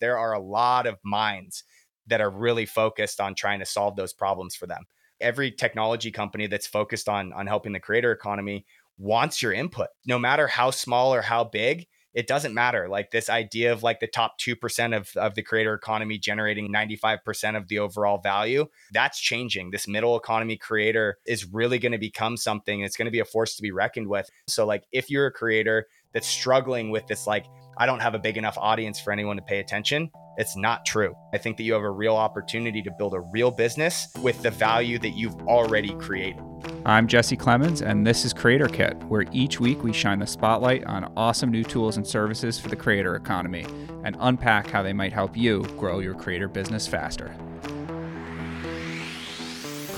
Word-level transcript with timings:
There 0.00 0.18
are 0.18 0.32
a 0.32 0.40
lot 0.40 0.86
of 0.86 0.98
minds 1.04 1.64
that 2.06 2.20
are 2.20 2.30
really 2.30 2.66
focused 2.66 3.20
on 3.20 3.34
trying 3.34 3.58
to 3.60 3.66
solve 3.66 3.96
those 3.96 4.12
problems 4.12 4.54
for 4.54 4.66
them. 4.66 4.84
Every 5.20 5.50
technology 5.50 6.10
company 6.10 6.46
that's 6.46 6.66
focused 6.66 7.08
on 7.08 7.32
on 7.32 7.46
helping 7.46 7.72
the 7.72 7.80
creator 7.80 8.12
economy 8.12 8.64
wants 8.98 9.42
your 9.42 9.52
input. 9.52 9.88
No 10.06 10.18
matter 10.18 10.46
how 10.46 10.70
small 10.70 11.14
or 11.14 11.22
how 11.22 11.44
big, 11.44 11.86
it 12.14 12.26
doesn't 12.26 12.54
matter. 12.54 12.88
Like 12.88 13.10
this 13.10 13.28
idea 13.28 13.72
of 13.72 13.82
like 13.82 14.00
the 14.00 14.06
top 14.06 14.40
2% 14.40 14.96
of, 14.96 15.10
of 15.16 15.34
the 15.34 15.42
creator 15.42 15.74
economy 15.74 16.18
generating 16.18 16.72
95% 16.72 17.56
of 17.56 17.68
the 17.68 17.78
overall 17.78 18.18
value, 18.18 18.66
that's 18.92 19.20
changing. 19.20 19.70
This 19.70 19.86
middle 19.86 20.16
economy 20.16 20.56
creator 20.56 21.18
is 21.26 21.46
really 21.46 21.78
going 21.78 21.92
to 21.92 21.98
become 21.98 22.36
something. 22.36 22.80
It's 22.80 22.96
going 22.96 23.06
to 23.06 23.12
be 23.12 23.20
a 23.20 23.24
force 23.24 23.54
to 23.56 23.62
be 23.62 23.70
reckoned 23.70 24.08
with. 24.08 24.28
So, 24.48 24.66
like, 24.66 24.84
if 24.90 25.10
you're 25.10 25.26
a 25.26 25.32
creator 25.32 25.86
that's 26.12 26.26
struggling 26.26 26.90
with 26.90 27.06
this, 27.06 27.26
like, 27.26 27.46
I 27.80 27.86
don't 27.86 28.00
have 28.00 28.14
a 28.14 28.18
big 28.18 28.36
enough 28.36 28.58
audience 28.58 28.98
for 28.98 29.12
anyone 29.12 29.36
to 29.36 29.42
pay 29.42 29.60
attention, 29.60 30.10
it's 30.36 30.56
not 30.56 30.84
true. 30.84 31.14
I 31.32 31.38
think 31.38 31.56
that 31.56 31.62
you 31.62 31.72
have 31.74 31.82
a 31.82 31.90
real 31.90 32.16
opportunity 32.16 32.82
to 32.82 32.90
build 32.90 33.14
a 33.14 33.20
real 33.20 33.52
business 33.52 34.08
with 34.20 34.42
the 34.42 34.50
value 34.50 34.98
that 34.98 35.10
you've 35.10 35.36
already 35.42 35.94
created. 35.94 36.42
I'm 36.84 37.06
Jesse 37.06 37.36
Clemens, 37.36 37.82
and 37.82 38.04
this 38.04 38.24
is 38.24 38.32
Creator 38.32 38.68
Kit, 38.68 38.96
where 39.04 39.26
each 39.30 39.60
week 39.60 39.84
we 39.84 39.92
shine 39.92 40.18
the 40.18 40.26
spotlight 40.26 40.84
on 40.86 41.12
awesome 41.16 41.52
new 41.52 41.62
tools 41.62 41.96
and 41.96 42.06
services 42.06 42.58
for 42.58 42.68
the 42.68 42.76
creator 42.76 43.14
economy 43.14 43.64
and 44.02 44.16
unpack 44.18 44.68
how 44.70 44.82
they 44.82 44.92
might 44.92 45.12
help 45.12 45.36
you 45.36 45.62
grow 45.76 46.00
your 46.00 46.14
creator 46.14 46.48
business 46.48 46.88
faster. 46.88 47.32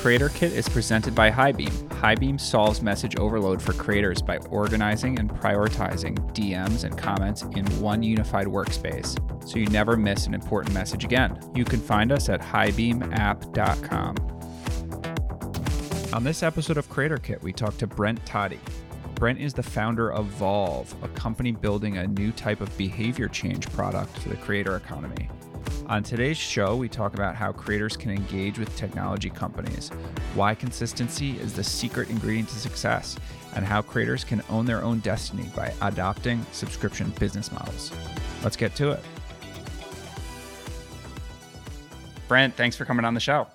Creator 0.01 0.31
Kit 0.31 0.53
is 0.55 0.67
presented 0.67 1.15
by 1.15 1.31
Highbeam. 1.31 1.71
Highbeam 2.01 2.41
solves 2.41 2.81
message 2.81 3.17
overload 3.17 3.61
for 3.61 3.75
creators 3.75 4.23
by 4.23 4.39
organizing 4.49 5.19
and 5.19 5.29
prioritizing 5.31 6.17
DMs 6.33 6.85
and 6.85 6.97
comments 6.97 7.43
in 7.43 7.67
one 7.83 8.03
unified 8.03 8.47
workspace 8.47 9.15
so 9.47 9.59
you 9.59 9.67
never 9.67 9.99
miss 9.99 10.27
an 10.27 10.33
important 10.33 10.73
message 10.73 11.05
again. 11.05 11.39
You 11.55 11.67
can 11.67 11.81
find 11.81 12.13
us 12.13 12.31
at 12.31 12.41
highbeamapp.com. 12.41 14.17
On 16.15 16.25
this 16.25 16.43
episode 16.43 16.79
of 16.79 16.89
Creator 16.89 17.19
Kit, 17.19 17.43
we 17.43 17.53
talk 17.53 17.77
to 17.77 17.87
Brent 17.87 18.25
Toddy. 18.25 18.61
Brent 19.17 19.39
is 19.39 19.53
the 19.53 19.63
founder 19.63 20.11
of 20.11 20.25
Volve, 20.29 20.95
a 21.05 21.09
company 21.09 21.53
building 21.53 21.99
a 21.99 22.07
new 22.07 22.33
type 22.33 22.63
of 22.63 22.75
behavior 22.79 23.29
change 23.29 23.71
product 23.73 24.17
for 24.21 24.31
the 24.31 24.37
creator 24.37 24.77
economy. 24.77 25.29
On 25.87 26.03
today's 26.03 26.37
show, 26.37 26.77
we 26.77 26.89
talk 26.89 27.15
about 27.15 27.35
how 27.35 27.51
creators 27.51 27.97
can 27.97 28.13
engage 28.13 28.59
with 28.59 28.75
technology 28.77 29.29
companies, 29.29 29.89
why 30.35 30.55
consistency 30.55 31.39
is 31.39 31.53
the 31.53 31.65
secret 31.65 32.11
ingredient 32.11 32.49
to 32.51 32.55
success, 32.55 33.17
and 33.57 33.65
how 33.65 33.83
creators 33.83 34.23
can 34.23 34.43
own 34.49 34.67
their 34.67 34.85
own 34.85 35.01
destiny 35.01 35.51
by 35.57 35.75
adopting 35.83 36.47
subscription 36.53 37.11
business 37.19 37.51
models. 37.51 37.91
Let's 38.45 38.57
get 38.57 38.75
to 38.77 38.93
it. 38.93 39.01
Brent, 42.29 42.55
thanks 42.55 42.77
for 42.77 42.85
coming 42.85 43.05
on 43.05 43.15
the 43.15 43.21
show. 43.21 43.49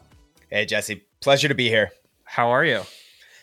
Hey, 0.49 0.65
Jesse. 0.65 1.05
Pleasure 1.21 1.47
to 1.47 1.55
be 1.55 1.69
here. 1.69 1.91
How 2.25 2.49
are 2.49 2.65
you? 2.65 2.81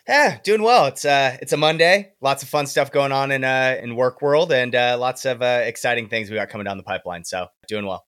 Yeah, 0.06 0.38
doing 0.42 0.62
well. 0.62 0.86
It's 0.86 1.04
uh, 1.04 1.38
it's 1.40 1.52
a 1.52 1.56
Monday. 1.56 2.12
Lots 2.20 2.42
of 2.42 2.48
fun 2.48 2.66
stuff 2.66 2.92
going 2.92 3.12
on 3.12 3.30
in 3.30 3.44
uh, 3.44 3.78
in 3.82 3.96
work 3.96 4.20
world, 4.20 4.52
and 4.52 4.74
uh, 4.74 4.96
lots 4.98 5.24
of 5.24 5.40
uh, 5.40 5.62
exciting 5.64 6.08
things 6.08 6.28
we 6.28 6.36
got 6.36 6.48
coming 6.48 6.64
down 6.64 6.76
the 6.76 6.82
pipeline. 6.82 7.24
So 7.24 7.46
doing 7.68 7.86
well. 7.86 8.04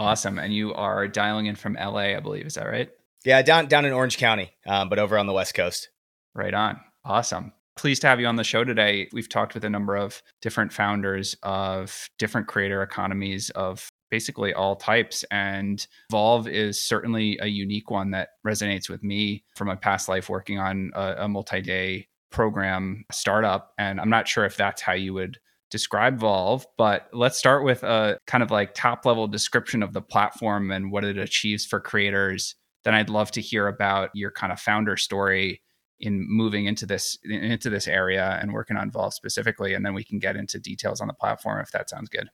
Awesome. 0.00 0.38
And 0.38 0.54
you 0.54 0.72
are 0.72 1.06
dialing 1.06 1.46
in 1.46 1.56
from 1.56 1.74
LA, 1.74 2.16
I 2.16 2.20
believe. 2.20 2.46
Is 2.46 2.54
that 2.54 2.66
right? 2.66 2.90
Yeah, 3.24 3.42
down 3.42 3.66
down 3.66 3.84
in 3.84 3.92
Orange 3.92 4.16
County, 4.16 4.50
um, 4.66 4.88
but 4.88 4.98
over 4.98 5.18
on 5.18 5.26
the 5.26 5.32
West 5.34 5.54
Coast. 5.54 5.90
Right 6.34 6.54
on. 6.54 6.80
Awesome. 7.04 7.52
Pleased 7.76 8.00
to 8.02 8.08
have 8.08 8.18
you 8.18 8.26
on 8.26 8.36
the 8.36 8.44
show 8.44 8.64
today. 8.64 9.08
We've 9.12 9.28
talked 9.28 9.54
with 9.54 9.64
a 9.64 9.70
number 9.70 9.96
of 9.96 10.22
different 10.40 10.72
founders 10.72 11.36
of 11.42 12.08
different 12.18 12.46
creator 12.46 12.82
economies 12.82 13.50
of 13.50 13.88
basically 14.10 14.54
all 14.54 14.76
types. 14.76 15.24
And 15.30 15.86
Volve 16.10 16.48
is 16.48 16.82
certainly 16.82 17.38
a 17.40 17.46
unique 17.46 17.90
one 17.90 18.10
that 18.12 18.30
resonates 18.46 18.88
with 18.88 19.02
me 19.02 19.44
from 19.54 19.68
my 19.68 19.76
past 19.76 20.08
life 20.08 20.28
working 20.28 20.58
on 20.58 20.92
a, 20.94 21.24
a 21.24 21.28
multi 21.28 21.60
day 21.60 22.08
program 22.30 23.04
startup. 23.12 23.72
And 23.78 24.00
I'm 24.00 24.10
not 24.10 24.28
sure 24.28 24.44
if 24.44 24.56
that's 24.56 24.82
how 24.82 24.94
you 24.94 25.12
would 25.14 25.38
describe 25.70 26.18
Volve, 26.18 26.64
but 26.76 27.08
let's 27.12 27.38
start 27.38 27.64
with 27.64 27.82
a 27.82 28.18
kind 28.26 28.42
of 28.42 28.50
like 28.50 28.74
top 28.74 29.06
level 29.06 29.26
description 29.28 29.82
of 29.82 29.92
the 29.92 30.02
platform 30.02 30.70
and 30.70 30.90
what 30.90 31.04
it 31.04 31.18
achieves 31.18 31.64
for 31.64 31.80
creators. 31.80 32.56
Then 32.84 32.94
I'd 32.94 33.10
love 33.10 33.30
to 33.32 33.40
hear 33.40 33.68
about 33.68 34.10
your 34.14 34.30
kind 34.30 34.52
of 34.52 34.60
founder 34.60 34.96
story 34.96 35.62
in 36.00 36.26
moving 36.28 36.64
into 36.64 36.86
this 36.86 37.18
into 37.24 37.68
this 37.68 37.86
area 37.86 38.38
and 38.40 38.52
working 38.52 38.76
on 38.76 38.90
Volve 38.90 39.12
specifically, 39.12 39.74
and 39.74 39.84
then 39.84 39.94
we 39.94 40.04
can 40.04 40.18
get 40.18 40.36
into 40.36 40.58
details 40.58 41.00
on 41.00 41.08
the 41.08 41.14
platform 41.14 41.60
if 41.60 41.70
that 41.72 41.90
sounds 41.90 42.08
good. 42.08 42.30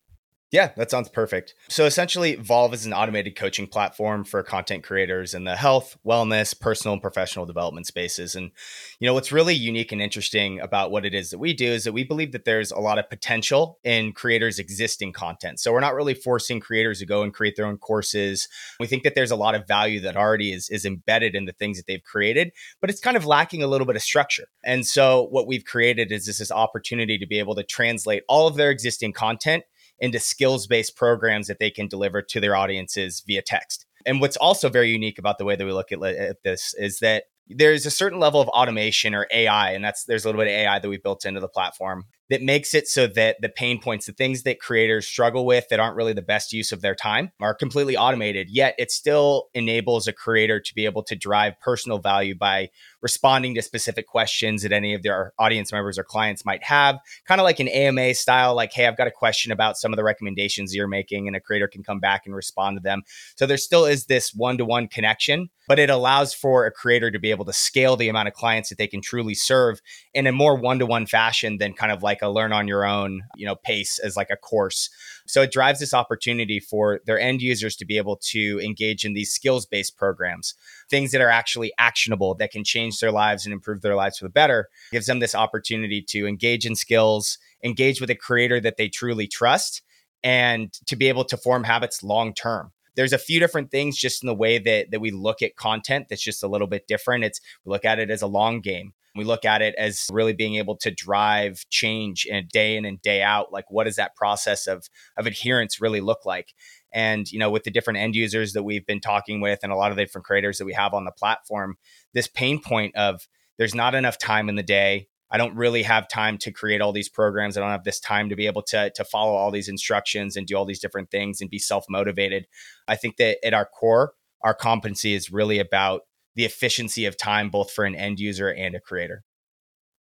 Yeah, 0.53 0.71
that 0.77 0.93
sounds 0.93 1.09
perfect. 1.09 1.55
So 1.69 1.87
essentially, 1.87 2.37
Volve 2.37 2.73
is 2.73 2.87
an 2.87 2.93
automated 2.93 3.35
coaching 3.35 3.67
platform 3.67 4.25
for 4.25 4.45
content 4.45 4.85
creators 4.85 5.35
in 5.35 5.43
the 5.43 5.57
health, 5.57 5.99
wellness, 6.07 6.59
personal, 6.59 6.93
and 6.93 7.03
professional 7.03 7.47
development 7.47 7.89
spaces. 7.89 8.37
And, 8.37 8.53
you 9.01 9.07
know, 9.07 9.15
what's 9.15 9.33
really 9.33 9.57
unique 9.57 9.91
and 9.91 10.01
interesting 10.01 10.61
about 10.61 10.93
what 10.93 11.05
it 11.05 11.15
is 11.15 11.31
that 11.31 11.39
we 11.39 11.53
do 11.53 11.67
is 11.67 11.83
that 11.83 11.93
we 11.93 12.05
believe 12.05 12.31
that 12.31 12.45
there's 12.45 12.71
a 12.71 12.79
lot 12.79 12.97
of 13.01 13.11
potential 13.11 13.81
in 13.83 14.13
creators' 14.13 14.61
existing 14.61 15.13
content. 15.13 15.59
So 15.59 15.73
we're 15.73 15.81
not 15.81 15.97
really 15.97 16.15
forcing 16.15 16.61
creators 16.61 17.01
to 17.01 17.07
go 17.07 17.23
and 17.23 17.35
create 17.35 17.57
their 17.57 17.67
own 17.67 17.79
courses. 17.79 18.49
We 18.79 18.87
think 18.87 19.03
that 19.03 19.17
there's 19.17 19.33
a 19.33 19.37
lot 19.37 19.57
of 19.57 19.67
value 19.67 19.99
that 20.01 20.17
already 20.17 20.53
is, 20.53 20.71
is 20.71 20.87
embedded 20.87 21.35
in 21.35 21.47
the 21.47 21.55
things 21.55 21.77
that 21.77 21.89
they've 21.89 22.05
created, 22.05 22.53
but 22.81 22.89
it's 22.89 23.01
kind 23.01 23.17
of 23.17 23.27
lacking 23.27 23.65
a 23.65 23.67
little 23.67 23.87
bit 23.87 23.97
of 23.97 24.03
structure. 24.03 24.47
And 24.65 24.87
so 24.87 25.27
what 25.31 25.49
we've 25.49 25.65
created 25.65 26.13
is 26.13 26.27
this, 26.27 26.39
this 26.39 26.53
opportunity 26.53 27.19
to 27.19 27.27
be 27.27 27.41
able 27.41 27.57
to 27.57 27.65
translate 27.65 28.23
all 28.29 28.47
of 28.47 28.55
their 28.55 28.71
existing 28.71 29.13
content 29.13 29.65
into 29.99 30.19
skills 30.19 30.67
based 30.67 30.97
programs 30.97 31.47
that 31.47 31.59
they 31.59 31.71
can 31.71 31.89
deliver 31.89 32.23
to 32.23 32.41
their 32.41 32.57
audiences 32.57 33.23
via 33.27 33.43
text. 33.43 33.87
And 34.05 34.21
what's 34.21 34.37
also 34.37 34.69
very 34.69 34.91
unique 34.91 35.19
about 35.19 35.39
the 35.39 35.45
way 35.45 35.57
that 35.57 35.65
we 35.65 35.73
look 35.73 35.93
at, 35.93 36.03
at 36.03 36.43
this 36.43 36.75
is 36.79 37.01
that 37.01 37.25
there's 37.49 37.87
a 37.87 37.91
certain 37.91 38.19
level 38.19 38.41
of 38.41 38.49
automation 38.49 39.15
or 39.15 39.27
AI, 39.33 39.71
and 39.71 39.85
that's 39.85 40.05
there's 40.05 40.25
a 40.25 40.29
little 40.29 40.41
bit 40.41 40.49
of 40.49 40.55
AI 40.55 40.79
that 40.79 40.89
we 40.89 40.97
built 40.97 41.25
into 41.25 41.41
the 41.41 41.49
platform 41.49 42.05
that 42.29 42.43
makes 42.43 42.75
it 42.75 42.89
so 42.89 43.07
that 43.07 43.37
the 43.41 43.49
pain 43.49 43.81
points, 43.81 44.07
the 44.07 44.13
things 44.13 44.43
that 44.43 44.59
creators 44.59 45.07
struggle 45.07 45.47
with 45.47 45.69
that 45.69 45.79
aren't 45.79 45.97
really 45.97 46.13
the 46.13 46.23
best 46.23 46.53
use 46.53 46.73
of 46.73 46.81
their 46.81 46.95
time, 46.95 47.31
are 47.41 47.55
completely 47.55 47.97
automated. 47.97 48.49
Yet 48.51 48.75
it 48.79 48.91
still 48.91 49.47
enables 49.55 50.09
a 50.09 50.13
creator 50.13 50.61
to 50.61 50.75
be 50.75 50.87
able 50.87 51.05
to 51.05 51.15
drive 51.15 51.61
personal 51.61 51.99
value 51.99 52.37
by 52.37 52.71
responding 53.07 53.55
to 53.55 53.63
specific 53.63 54.09
questions 54.09 54.65
that 54.65 54.73
any 54.73 54.93
of 54.93 55.05
their 55.05 55.33
audience 55.39 55.71
members 55.71 55.97
or 55.97 56.03
clients 56.03 56.45
might 56.45 56.65
have, 56.65 56.99
kind 57.25 57.41
of 57.41 57.45
like 57.45 57.61
an 57.61 57.69
AMA 57.69 58.15
style, 58.15 58.57
like, 58.57 58.73
hey, 58.73 58.85
I've 58.85 58.97
got 58.97 59.07
a 59.07 59.13
question 59.13 59.53
about 59.53 59.77
some 59.77 59.93
of 59.93 59.97
the 59.97 60.03
recommendations 60.03 60.75
you're 60.75 60.89
making, 60.89 61.29
and 61.29 61.37
a 61.37 61.41
creator 61.41 61.69
can 61.69 61.85
come 61.85 62.01
back 62.01 62.23
and 62.27 62.35
respond 62.35 62.77
to 62.77 62.83
them. 62.83 63.03
So 63.37 63.47
there 63.47 63.59
still 63.59 63.85
is 63.85 64.07
this 64.07 64.35
one 64.35 64.59
to 64.59 64.65
one 64.65 64.89
connection, 64.89 65.51
but 65.69 65.79
it 65.79 65.89
allows 65.89 66.35
for 66.35 66.67
a 66.67 66.73
creator 66.73 67.13
to 67.13 67.21
be 67.21 67.31
able 67.31 67.45
to 67.45 67.53
scale 67.53 67.97
the 67.97 68.09
amount 68.09 68.27
of 68.27 68.35
clients 68.35 68.71
that 68.71 68.79
they 68.79 68.89
can 68.89 69.01
truly 69.01 69.35
serve 69.35 69.81
in 70.13 70.27
a 70.27 70.33
more 70.33 70.57
one 70.57 70.81
to 70.81 70.87
one 70.87 71.07
fashion 71.07 71.59
than 71.59 71.75
kind 71.75 71.93
of 71.93 72.03
like 72.03 72.23
a 72.23 72.29
learn 72.29 72.53
on 72.53 72.67
your 72.67 72.85
own, 72.85 73.23
you 73.37 73.47
know, 73.47 73.55
pace 73.55 74.01
as 74.01 74.17
like 74.17 74.31
a 74.31 74.37
course. 74.37 74.91
So 75.27 75.43
it 75.43 75.53
drives 75.53 75.81
this 75.81 75.95
opportunity 75.95 76.61
for 76.61 77.01
their 77.07 77.19
end 77.19 77.43
users 77.43 77.77
to 77.77 77.85
be 77.85 77.99
able 77.99 78.17
to 78.29 78.61
engage 78.63 79.05
in 79.05 79.13
these 79.13 79.33
skills 79.33 79.67
based 79.67 79.97
programs, 79.97 80.55
things 80.89 81.13
that 81.13 81.21
are 81.21 81.31
actually 81.31 81.73
actionable 81.79 82.35
that 82.37 82.51
can 82.51 82.65
change 82.65 82.99
their 82.99 83.13
lives 83.13 83.45
and 83.45 83.53
improve 83.53 83.83
their 83.83 83.97
lives 83.97 84.19
for 84.19 84.25
the 84.25 84.31
better. 84.31 84.69
It 84.91 84.97
gives 84.97 85.07
them 85.07 85.19
this 85.19 85.35
opportunity 85.35 86.03
to 86.09 86.27
engage 86.27 86.67
in 86.67 86.77
skills, 86.77 87.39
engage 87.63 88.01
with 88.01 88.11
a 88.11 88.15
creator 88.15 88.61
that 88.61 88.77
they 88.77 88.89
truly 88.89 89.27
trust, 89.27 89.83
and 90.23 90.73
to 90.87 90.97
be 90.97 91.09
able 91.09 91.25
to 91.25 91.37
form 91.37 91.65
habits 91.65 92.03
long 92.03 92.33
term 92.35 92.73
there's 92.97 93.13
a 93.13 93.19
few 93.19 93.39
different 93.39 93.71
things 93.71 93.97
just 93.97 94.23
in 94.23 94.27
the 94.27 94.35
way 94.35 94.59
that 94.59 94.91
that 94.91 95.01
we 95.01 95.11
look 95.11 95.43
at 95.43 95.55
content 95.55 96.07
that's 96.09 96.23
just 96.23 96.43
a 96.43 96.49
little 96.49 96.67
bit 96.67 96.87
different. 96.89 97.25
It's 97.25 97.41
we 97.65 97.71
look 97.71 97.85
at 97.85 97.99
it 97.99 98.11
as 98.11 98.23
a 98.23 98.27
long 98.27 98.61
game. 98.61 98.95
We 99.17 99.25
look 99.25 99.45
at 99.45 99.63
it 99.63 99.75
as 99.77 100.07
really 100.11 100.33
being 100.33 100.57
able 100.57 100.77
to 100.79 100.91
drive 100.91 101.65
change 101.71 102.27
in 102.27 102.49
day 102.53 102.77
in 102.77 102.85
and 102.85 103.01
day 103.03 103.23
out. 103.23 103.53
Like, 103.53 103.71
what 103.71 103.85
does 103.85 103.97
that 103.97 104.17
process 104.17 104.67
of 104.67 104.89
of 105.17 105.27
adherence 105.27 105.81
really 105.81 106.01
look 106.01 106.25
like? 106.25 106.55
And 106.93 107.31
you 107.31 107.39
know, 107.39 107.51
with 107.51 107.65
the 107.65 107.71
different 107.71 107.99
end 107.99 108.15
users 108.15 108.53
that 108.55 108.63
we've 108.63 108.87
been 108.87 109.01
talking 109.01 109.41
with, 109.41 109.61
and 109.63 109.73
a 109.73 109.77
lot 109.77 109.91
of 109.91 109.97
the 109.97 110.05
different 110.05 110.27
creators 110.27 110.59
that 110.59 110.65
we 110.65 110.73
have 110.73 110.95
on 110.95 111.05
the 111.05 111.13
platform, 111.13 111.77
this 112.15 112.29
pain 112.29 112.61
point 112.61 112.97
of 112.97 113.29
there's 113.59 113.75
not 113.75 113.95
enough 113.95 114.19
time 114.19 114.49
in 114.49 114.57
the 114.57 114.63
day. 114.63 115.09
I 115.31 115.39
don't 115.39 115.57
really 115.57 115.83
have 115.83 116.09
time 116.09 116.39
to 116.39 116.53
create 116.53 116.81
all 116.81 116.93
these 116.93 117.09
programs. 117.09 117.57
I 117.57 117.61
don't 117.61 117.71
have 117.71 117.85
this 117.85 118.01
time 118.01 118.29
to 118.29 118.37
be 118.37 118.47
able 118.47 118.63
to 118.63 118.91
to 118.91 119.05
follow 119.05 119.35
all 119.35 119.51
these 119.51 119.69
instructions 119.69 120.37
and 120.37 120.47
do 120.47 120.57
all 120.57 120.65
these 120.65 120.81
different 120.81 121.11
things 121.11 121.41
and 121.41 121.51
be 121.51 121.59
self 121.59 121.85
motivated. 121.89 122.47
I 122.87 122.97
think 122.97 123.17
that 123.17 123.45
at 123.45 123.55
our 123.55 123.67
core, 123.67 124.13
our 124.43 124.55
competency 124.55 125.15
is 125.15 125.31
really 125.31 125.59
about 125.59 126.03
the 126.37 126.45
efficiency 126.45 127.05
of 127.07 127.17
time 127.17 127.51
both 127.51 127.73
for 127.73 127.85
an 127.85 127.97
end 127.97 128.21
user 128.21 128.53
and 128.53 128.75
a 128.77 128.81
creator. 128.81 129.25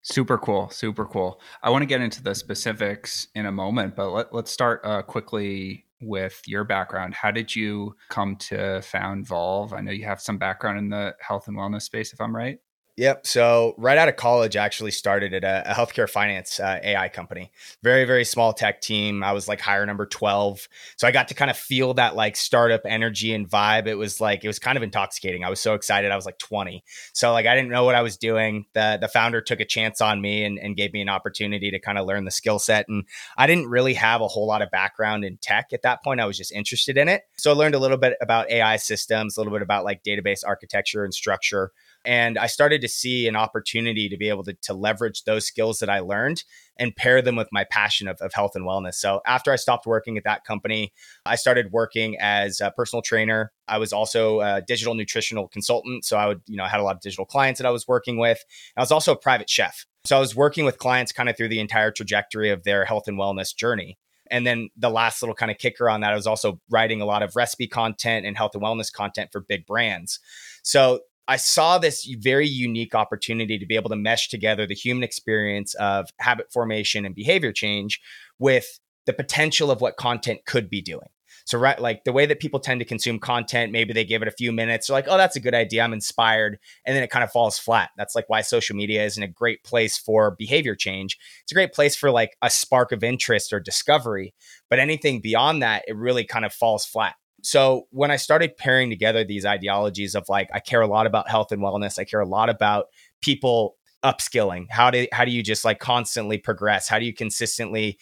Super 0.02 0.36
cool, 0.36 0.68
super 0.70 1.04
cool. 1.04 1.40
I 1.62 1.70
want 1.70 1.82
to 1.82 1.86
get 1.86 2.00
into 2.00 2.24
the 2.24 2.34
specifics 2.34 3.28
in 3.36 3.46
a 3.46 3.52
moment, 3.52 3.94
but 3.94 4.10
let, 4.10 4.34
let's 4.34 4.50
start 4.50 4.80
uh, 4.82 5.02
quickly 5.02 5.86
with 6.00 6.42
your 6.44 6.64
background. 6.64 7.14
How 7.14 7.30
did 7.30 7.54
you 7.54 7.94
come 8.08 8.34
to 8.36 8.82
found 8.82 9.28
Volve? 9.28 9.72
I 9.72 9.80
know 9.80 9.92
you 9.92 10.04
have 10.06 10.20
some 10.20 10.38
background 10.38 10.78
in 10.78 10.88
the 10.88 11.14
health 11.20 11.46
and 11.46 11.56
wellness 11.56 11.82
space, 11.82 12.12
if 12.12 12.20
I'm 12.20 12.34
right. 12.34 12.58
Yep. 12.98 13.26
So 13.26 13.74
right 13.78 13.96
out 13.96 14.10
of 14.10 14.16
college, 14.16 14.54
I 14.54 14.64
actually 14.66 14.90
started 14.90 15.32
at 15.32 15.44
a, 15.44 15.70
a 15.70 15.74
healthcare 15.74 16.08
finance 16.08 16.60
uh, 16.60 16.78
AI 16.82 17.08
company. 17.08 17.50
Very, 17.82 18.04
very 18.04 18.24
small 18.24 18.52
tech 18.52 18.82
team. 18.82 19.24
I 19.24 19.32
was 19.32 19.48
like 19.48 19.62
hire 19.62 19.86
number 19.86 20.04
12. 20.04 20.68
So 20.98 21.08
I 21.08 21.10
got 21.10 21.28
to 21.28 21.34
kind 21.34 21.50
of 21.50 21.56
feel 21.56 21.94
that 21.94 22.16
like 22.16 22.36
startup 22.36 22.82
energy 22.84 23.32
and 23.32 23.48
vibe. 23.48 23.86
It 23.86 23.94
was 23.94 24.20
like, 24.20 24.44
it 24.44 24.46
was 24.46 24.58
kind 24.58 24.76
of 24.76 24.82
intoxicating. 24.82 25.42
I 25.42 25.48
was 25.48 25.58
so 25.58 25.72
excited. 25.72 26.10
I 26.10 26.16
was 26.16 26.26
like 26.26 26.38
20. 26.38 26.84
So 27.14 27.32
like, 27.32 27.46
I 27.46 27.54
didn't 27.54 27.70
know 27.70 27.84
what 27.84 27.94
I 27.94 28.02
was 28.02 28.18
doing. 28.18 28.66
The, 28.74 28.98
the 29.00 29.08
founder 29.08 29.40
took 29.40 29.60
a 29.60 29.64
chance 29.64 30.02
on 30.02 30.20
me 30.20 30.44
and, 30.44 30.58
and 30.58 30.76
gave 30.76 30.92
me 30.92 31.00
an 31.00 31.08
opportunity 31.08 31.70
to 31.70 31.78
kind 31.78 31.96
of 31.96 32.06
learn 32.06 32.26
the 32.26 32.30
skill 32.30 32.58
set. 32.58 32.88
And 32.90 33.04
I 33.38 33.46
didn't 33.46 33.68
really 33.68 33.94
have 33.94 34.20
a 34.20 34.28
whole 34.28 34.46
lot 34.46 34.60
of 34.60 34.70
background 34.70 35.24
in 35.24 35.38
tech 35.38 35.72
at 35.72 35.80
that 35.80 36.04
point. 36.04 36.20
I 36.20 36.26
was 36.26 36.36
just 36.36 36.52
interested 36.52 36.98
in 36.98 37.08
it. 37.08 37.22
So 37.38 37.52
I 37.52 37.54
learned 37.54 37.74
a 37.74 37.78
little 37.78 37.96
bit 37.96 38.18
about 38.20 38.50
AI 38.50 38.76
systems, 38.76 39.38
a 39.38 39.40
little 39.40 39.52
bit 39.52 39.62
about 39.62 39.82
like 39.82 40.04
database 40.04 40.42
architecture 40.46 41.04
and 41.04 41.14
structure. 41.14 41.72
And 42.04 42.38
I 42.38 42.46
started 42.46 42.80
to 42.80 42.88
see 42.88 43.28
an 43.28 43.36
opportunity 43.36 44.08
to 44.08 44.16
be 44.16 44.28
able 44.28 44.44
to, 44.44 44.54
to 44.62 44.74
leverage 44.74 45.24
those 45.24 45.46
skills 45.46 45.78
that 45.78 45.88
I 45.88 46.00
learned 46.00 46.42
and 46.76 46.96
pair 46.96 47.22
them 47.22 47.36
with 47.36 47.48
my 47.52 47.64
passion 47.64 48.08
of, 48.08 48.18
of 48.20 48.32
health 48.34 48.52
and 48.54 48.66
wellness. 48.66 48.94
So 48.94 49.20
after 49.26 49.52
I 49.52 49.56
stopped 49.56 49.86
working 49.86 50.16
at 50.18 50.24
that 50.24 50.44
company, 50.44 50.92
I 51.24 51.36
started 51.36 51.70
working 51.70 52.16
as 52.20 52.60
a 52.60 52.72
personal 52.72 53.02
trainer. 53.02 53.52
I 53.68 53.78
was 53.78 53.92
also 53.92 54.40
a 54.40 54.62
digital 54.66 54.94
nutritional 54.94 55.48
consultant. 55.48 56.04
So 56.04 56.16
I 56.16 56.26
would, 56.26 56.40
you 56.46 56.56
know, 56.56 56.64
I 56.64 56.68
had 56.68 56.80
a 56.80 56.82
lot 56.82 56.96
of 56.96 57.02
digital 57.02 57.24
clients 57.24 57.58
that 57.58 57.66
I 57.66 57.70
was 57.70 57.86
working 57.86 58.18
with. 58.18 58.42
I 58.76 58.80
was 58.80 58.90
also 58.90 59.12
a 59.12 59.16
private 59.16 59.48
chef. 59.48 59.86
So 60.04 60.16
I 60.16 60.20
was 60.20 60.34
working 60.34 60.64
with 60.64 60.78
clients 60.78 61.12
kind 61.12 61.28
of 61.28 61.36
through 61.36 61.48
the 61.48 61.60
entire 61.60 61.92
trajectory 61.92 62.50
of 62.50 62.64
their 62.64 62.84
health 62.84 63.06
and 63.06 63.18
wellness 63.18 63.54
journey. 63.54 63.98
And 64.30 64.46
then 64.46 64.70
the 64.76 64.90
last 64.90 65.22
little 65.22 65.34
kind 65.34 65.50
of 65.50 65.58
kicker 65.58 65.90
on 65.90 66.00
that, 66.00 66.12
I 66.12 66.16
was 66.16 66.26
also 66.26 66.58
writing 66.70 67.02
a 67.02 67.04
lot 67.04 67.22
of 67.22 67.36
recipe 67.36 67.68
content 67.68 68.24
and 68.24 68.36
health 68.36 68.52
and 68.54 68.62
wellness 68.62 68.90
content 68.90 69.28
for 69.30 69.40
big 69.40 69.66
brands. 69.66 70.18
So 70.62 71.00
I 71.28 71.36
saw 71.36 71.78
this 71.78 72.04
very 72.20 72.48
unique 72.48 72.94
opportunity 72.94 73.58
to 73.58 73.66
be 73.66 73.76
able 73.76 73.90
to 73.90 73.96
mesh 73.96 74.28
together 74.28 74.66
the 74.66 74.74
human 74.74 75.02
experience 75.02 75.74
of 75.74 76.10
habit 76.18 76.52
formation 76.52 77.06
and 77.06 77.14
behavior 77.14 77.52
change 77.52 78.00
with 78.38 78.80
the 79.06 79.12
potential 79.12 79.70
of 79.70 79.80
what 79.80 79.96
content 79.96 80.40
could 80.46 80.68
be 80.68 80.82
doing. 80.82 81.08
So, 81.44 81.58
right, 81.58 81.78
like 81.80 82.04
the 82.04 82.12
way 82.12 82.26
that 82.26 82.40
people 82.40 82.60
tend 82.60 82.80
to 82.80 82.84
consume 82.84 83.18
content, 83.18 83.72
maybe 83.72 83.92
they 83.92 84.04
give 84.04 84.22
it 84.22 84.28
a 84.28 84.32
few 84.32 84.52
minutes, 84.52 84.86
they're 84.86 84.94
like, 84.94 85.06
oh, 85.08 85.16
that's 85.16 85.36
a 85.36 85.40
good 85.40 85.54
idea. 85.54 85.82
I'm 85.82 85.92
inspired. 85.92 86.58
And 86.86 86.94
then 86.94 87.02
it 87.02 87.10
kind 87.10 87.24
of 87.24 87.32
falls 87.32 87.58
flat. 87.58 87.90
That's 87.96 88.14
like 88.14 88.28
why 88.28 88.42
social 88.42 88.76
media 88.76 89.04
isn't 89.04 89.22
a 89.22 89.28
great 89.28 89.64
place 89.64 89.98
for 89.98 90.36
behavior 90.38 90.76
change. 90.76 91.18
It's 91.42 91.52
a 91.52 91.54
great 91.54 91.72
place 91.72 91.96
for 91.96 92.10
like 92.10 92.36
a 92.42 92.50
spark 92.50 92.92
of 92.92 93.02
interest 93.02 93.52
or 93.52 93.60
discovery. 93.60 94.34
But 94.70 94.78
anything 94.78 95.20
beyond 95.20 95.62
that, 95.62 95.84
it 95.88 95.96
really 95.96 96.24
kind 96.24 96.44
of 96.44 96.52
falls 96.52 96.84
flat. 96.84 97.14
So 97.42 97.88
when 97.90 98.10
I 98.10 98.16
started 98.16 98.56
pairing 98.56 98.88
together 98.88 99.24
these 99.24 99.44
ideologies 99.44 100.14
of 100.14 100.28
like, 100.28 100.48
I 100.54 100.60
care 100.60 100.80
a 100.80 100.86
lot 100.86 101.06
about 101.06 101.28
health 101.28 101.50
and 101.52 101.60
wellness, 101.60 101.98
I 101.98 102.04
care 102.04 102.20
a 102.20 102.26
lot 102.26 102.48
about 102.48 102.86
people 103.20 103.76
upskilling. 104.04 104.66
How 104.70 104.90
do 104.90 105.06
how 105.12 105.24
do 105.24 105.30
you 105.30 105.42
just 105.42 105.64
like 105.64 105.80
constantly 105.80 106.38
progress? 106.38 106.88
How 106.88 106.98
do 106.98 107.04
you 107.04 107.12
consistently 107.12 107.98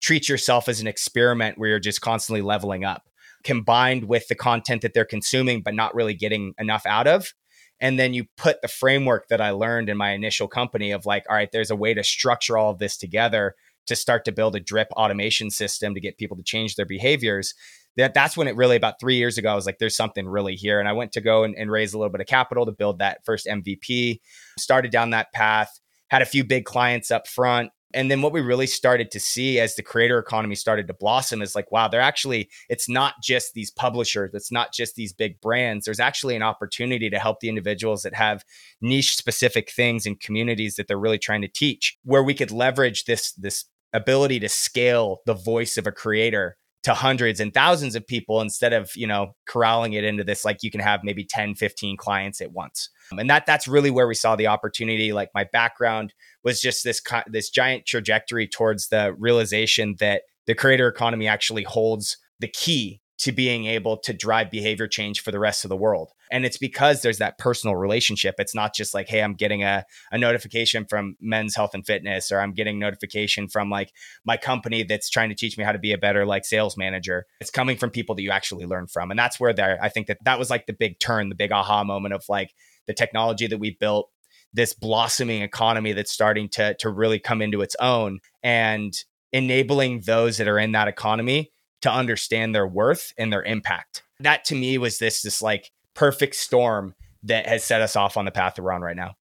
treat 0.00 0.28
yourself 0.28 0.68
as 0.68 0.80
an 0.80 0.86
experiment 0.86 1.58
where 1.58 1.70
you're 1.70 1.80
just 1.80 2.00
constantly 2.00 2.42
leveling 2.42 2.84
up, 2.84 3.08
combined 3.42 4.04
with 4.04 4.28
the 4.28 4.34
content 4.34 4.82
that 4.82 4.94
they're 4.94 5.04
consuming 5.04 5.62
but 5.62 5.74
not 5.74 5.94
really 5.94 6.14
getting 6.14 6.54
enough 6.58 6.86
out 6.86 7.06
of? 7.06 7.34
And 7.80 7.98
then 7.98 8.14
you 8.14 8.26
put 8.36 8.62
the 8.62 8.68
framework 8.68 9.28
that 9.28 9.40
I 9.40 9.50
learned 9.50 9.88
in 9.88 9.96
my 9.96 10.12
initial 10.12 10.46
company 10.46 10.92
of 10.92 11.06
like, 11.06 11.24
all 11.28 11.34
right, 11.36 11.50
there's 11.50 11.70
a 11.70 11.76
way 11.76 11.94
to 11.94 12.04
structure 12.04 12.56
all 12.56 12.70
of 12.70 12.78
this 12.78 12.96
together 12.96 13.56
to 13.86 13.96
start 13.96 14.24
to 14.24 14.32
build 14.32 14.56
a 14.56 14.60
drip 14.60 14.88
automation 14.92 15.50
system 15.50 15.94
to 15.94 16.00
get 16.00 16.16
people 16.16 16.36
to 16.36 16.42
change 16.42 16.76
their 16.76 16.86
behaviors 16.86 17.54
that 17.96 18.14
that's 18.14 18.36
when 18.36 18.48
it 18.48 18.56
really 18.56 18.76
about 18.76 19.00
three 19.00 19.16
years 19.16 19.38
ago 19.38 19.50
i 19.50 19.54
was 19.54 19.66
like 19.66 19.78
there's 19.78 19.96
something 19.96 20.26
really 20.26 20.56
here. 20.56 20.80
And 20.80 20.88
i 20.88 20.92
went 20.92 21.12
to 21.12 21.20
go 21.20 21.44
and, 21.44 21.54
and 21.56 21.70
raise 21.70 21.94
a 21.94 21.98
little 21.98 22.12
bit 22.12 22.20
of 22.20 22.26
capital 22.26 22.66
to 22.66 22.72
build 22.72 22.98
that 22.98 23.24
first 23.24 23.46
mvp 23.46 24.20
started 24.58 24.90
down 24.90 25.10
that 25.10 25.32
path 25.32 25.80
had 26.14 26.22
a 26.22 26.26
few 26.26 26.44
big 26.44 26.64
clients 26.64 27.10
up 27.10 27.26
front. 27.26 27.70
And 27.92 28.10
then 28.10 28.22
what 28.22 28.32
we 28.32 28.40
really 28.40 28.66
started 28.66 29.10
to 29.12 29.20
see 29.20 29.60
as 29.60 29.76
the 29.76 29.82
creator 29.82 30.18
economy 30.18 30.56
started 30.56 30.88
to 30.88 30.94
blossom 30.94 31.42
is 31.42 31.54
like 31.54 31.70
wow 31.70 31.86
they're 31.86 32.00
actually 32.00 32.50
it's 32.68 32.88
not 32.88 33.14
just 33.22 33.54
these 33.54 33.70
publishers. 33.70 34.32
It's 34.34 34.50
not 34.50 34.72
just 34.72 34.96
these 34.96 35.12
big 35.12 35.40
brands. 35.40 35.84
There's 35.84 36.00
actually 36.00 36.34
an 36.36 36.42
opportunity 36.42 37.08
to 37.10 37.18
help 37.18 37.40
the 37.40 37.48
individuals 37.48 38.02
that 38.02 38.14
have 38.14 38.44
niche 38.80 39.16
specific 39.16 39.70
things 39.70 40.06
and 40.06 40.18
communities 40.18 40.76
that 40.76 40.88
they're 40.88 40.98
really 40.98 41.18
trying 41.18 41.42
to 41.42 41.48
teach 41.48 41.96
where 42.04 42.22
we 42.22 42.34
could 42.34 42.50
leverage 42.50 43.04
this 43.04 43.32
this 43.32 43.64
ability 43.92 44.40
to 44.40 44.48
scale 44.48 45.20
the 45.24 45.34
voice 45.34 45.76
of 45.76 45.86
a 45.86 45.92
creator 45.92 46.56
to 46.84 46.94
hundreds 46.94 47.40
and 47.40 47.52
thousands 47.52 47.94
of 47.94 48.06
people 48.06 48.40
instead 48.40 48.72
of 48.72 48.94
you 48.94 49.06
know 49.06 49.34
corralling 49.46 49.94
it 49.94 50.04
into 50.04 50.22
this 50.22 50.44
like 50.44 50.62
you 50.62 50.70
can 50.70 50.80
have 50.80 51.00
maybe 51.02 51.24
10 51.24 51.54
15 51.54 51.96
clients 51.96 52.40
at 52.40 52.52
once. 52.52 52.90
And 53.18 53.28
that 53.28 53.46
that's 53.46 53.66
really 53.66 53.90
where 53.90 54.06
we 54.06 54.14
saw 54.14 54.36
the 54.36 54.46
opportunity. 54.46 55.12
Like 55.12 55.30
my 55.34 55.44
background 55.44 56.14
was 56.42 56.60
just 56.60 56.84
this 56.84 57.02
this 57.26 57.50
giant 57.50 57.86
trajectory 57.86 58.46
towards 58.46 58.88
the 58.88 59.14
realization 59.18 59.96
that 59.98 60.22
the 60.46 60.54
creator 60.54 60.88
economy 60.88 61.26
actually 61.26 61.64
holds 61.64 62.18
the 62.40 62.48
key 62.48 63.00
to 63.16 63.32
being 63.32 63.66
able 63.66 63.96
to 63.96 64.12
drive 64.12 64.50
behavior 64.50 64.88
change 64.88 65.20
for 65.20 65.30
the 65.30 65.38
rest 65.38 65.64
of 65.64 65.68
the 65.68 65.76
world. 65.76 66.10
And 66.32 66.44
it's 66.44 66.58
because 66.58 67.02
there's 67.02 67.18
that 67.18 67.38
personal 67.38 67.76
relationship. 67.76 68.34
It's 68.38 68.54
not 68.54 68.74
just 68.74 68.92
like, 68.92 69.08
hey, 69.08 69.22
I'm 69.22 69.34
getting 69.34 69.62
a, 69.62 69.84
a 70.10 70.18
notification 70.18 70.84
from 70.84 71.16
men's 71.20 71.54
health 71.54 71.74
and 71.74 71.86
fitness, 71.86 72.32
or 72.32 72.40
I'm 72.40 72.52
getting 72.52 72.78
notification 72.78 73.48
from 73.48 73.70
like 73.70 73.92
my 74.24 74.36
company 74.36 74.82
that's 74.82 75.08
trying 75.08 75.28
to 75.28 75.34
teach 75.34 75.56
me 75.56 75.64
how 75.64 75.72
to 75.72 75.78
be 75.78 75.92
a 75.92 75.98
better 75.98 76.26
like 76.26 76.44
sales 76.44 76.76
manager. 76.76 77.24
It's 77.40 77.50
coming 77.50 77.76
from 77.76 77.90
people 77.90 78.16
that 78.16 78.22
you 78.22 78.30
actually 78.30 78.66
learn 78.66 78.88
from. 78.88 79.10
And 79.10 79.18
that's 79.18 79.38
where 79.38 79.52
there, 79.52 79.78
I 79.80 79.90
think 79.90 80.08
that 80.08 80.18
that 80.24 80.38
was 80.38 80.50
like 80.50 80.66
the 80.66 80.72
big 80.72 80.98
turn, 80.98 81.28
the 81.28 81.36
big 81.36 81.52
aha 81.52 81.84
moment 81.84 82.14
of 82.14 82.24
like 82.28 82.52
the 82.88 82.94
technology 82.94 83.46
that 83.46 83.58
we 83.58 83.76
built, 83.78 84.10
this 84.52 84.74
blossoming 84.74 85.42
economy 85.42 85.92
that's 85.92 86.12
starting 86.12 86.48
to, 86.48 86.74
to 86.80 86.90
really 86.90 87.20
come 87.20 87.40
into 87.42 87.62
its 87.62 87.76
own 87.80 88.18
and 88.42 88.92
enabling 89.32 90.00
those 90.00 90.38
that 90.38 90.48
are 90.48 90.58
in 90.58 90.72
that 90.72 90.88
economy 90.88 91.50
to 91.84 91.92
understand 91.92 92.54
their 92.54 92.66
worth 92.66 93.12
and 93.18 93.30
their 93.30 93.42
impact. 93.42 94.04
That 94.18 94.46
to 94.46 94.54
me 94.54 94.78
was 94.78 94.98
this 94.98 95.20
this 95.20 95.42
like 95.42 95.70
perfect 95.92 96.34
storm 96.34 96.94
that 97.24 97.46
has 97.46 97.62
set 97.62 97.82
us 97.82 97.94
off 97.94 98.16
on 98.16 98.24
the 98.24 98.30
path 98.30 98.58
we're 98.58 98.72
on 98.72 98.80
right 98.80 98.96
now. 98.96 99.16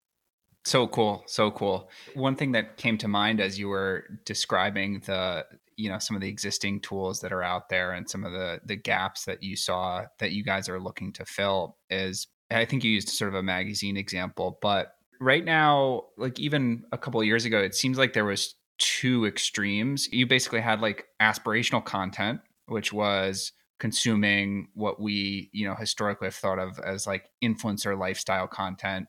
So 0.66 0.86
cool, 0.86 1.22
so 1.26 1.50
cool. 1.50 1.88
One 2.12 2.36
thing 2.36 2.52
that 2.52 2.76
came 2.76 2.98
to 2.98 3.08
mind 3.08 3.40
as 3.40 3.58
you 3.58 3.68
were 3.68 4.04
describing 4.26 5.00
the 5.06 5.46
you 5.78 5.88
know 5.88 5.98
some 5.98 6.16
of 6.16 6.20
the 6.20 6.28
existing 6.28 6.80
tools 6.80 7.20
that 7.20 7.32
are 7.32 7.42
out 7.42 7.70
there 7.70 7.92
and 7.92 8.08
some 8.10 8.24
of 8.24 8.32
the 8.32 8.60
the 8.66 8.76
gaps 8.76 9.24
that 9.24 9.42
you 9.42 9.56
saw 9.56 10.04
that 10.18 10.32
you 10.32 10.44
guys 10.44 10.68
are 10.68 10.78
looking 10.78 11.14
to 11.14 11.24
fill 11.24 11.78
is 11.88 12.26
I 12.50 12.66
think 12.66 12.84
you 12.84 12.90
used 12.90 13.08
sort 13.08 13.30
of 13.30 13.36
a 13.36 13.42
magazine 13.42 13.96
example, 13.96 14.58
but 14.60 14.96
right 15.18 15.46
now 15.46 16.02
like 16.18 16.38
even 16.38 16.84
a 16.92 16.98
couple 16.98 17.24
years 17.24 17.46
ago 17.46 17.58
it 17.58 17.74
seems 17.74 17.96
like 17.96 18.12
there 18.12 18.26
was 18.26 18.54
two 18.76 19.24
extremes. 19.24 20.08
You 20.12 20.26
basically 20.26 20.60
had 20.60 20.82
like 20.82 21.06
aspirational 21.22 21.82
content 21.82 22.40
which 22.70 22.92
was 22.92 23.52
consuming 23.78 24.68
what 24.74 25.00
we 25.00 25.48
you 25.52 25.66
know 25.66 25.74
historically 25.74 26.26
have 26.26 26.34
thought 26.34 26.58
of 26.58 26.78
as 26.80 27.06
like 27.06 27.30
influencer 27.42 27.98
lifestyle 27.98 28.46
content. 28.46 29.06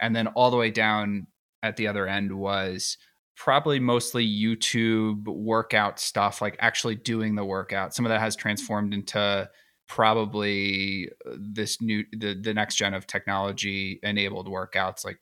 And 0.00 0.14
then 0.14 0.28
all 0.28 0.50
the 0.50 0.56
way 0.56 0.70
down 0.70 1.26
at 1.62 1.76
the 1.76 1.86
other 1.88 2.06
end 2.06 2.32
was 2.32 2.96
probably 3.36 3.80
mostly 3.80 4.26
youtube 4.26 5.26
workout 5.26 5.98
stuff 5.98 6.42
like 6.42 6.56
actually 6.60 6.94
doing 6.94 7.34
the 7.34 7.44
workout. 7.44 7.94
Some 7.94 8.04
of 8.04 8.10
that 8.10 8.20
has 8.20 8.36
transformed 8.36 8.92
into 8.92 9.48
probably 9.88 11.08
uh, 11.26 11.34
this 11.40 11.82
new 11.82 12.04
the, 12.12 12.38
the 12.40 12.54
next 12.54 12.76
gen 12.76 12.94
of 12.94 13.06
technology 13.08 13.98
enabled 14.04 14.46
workouts 14.46 15.04
like 15.04 15.18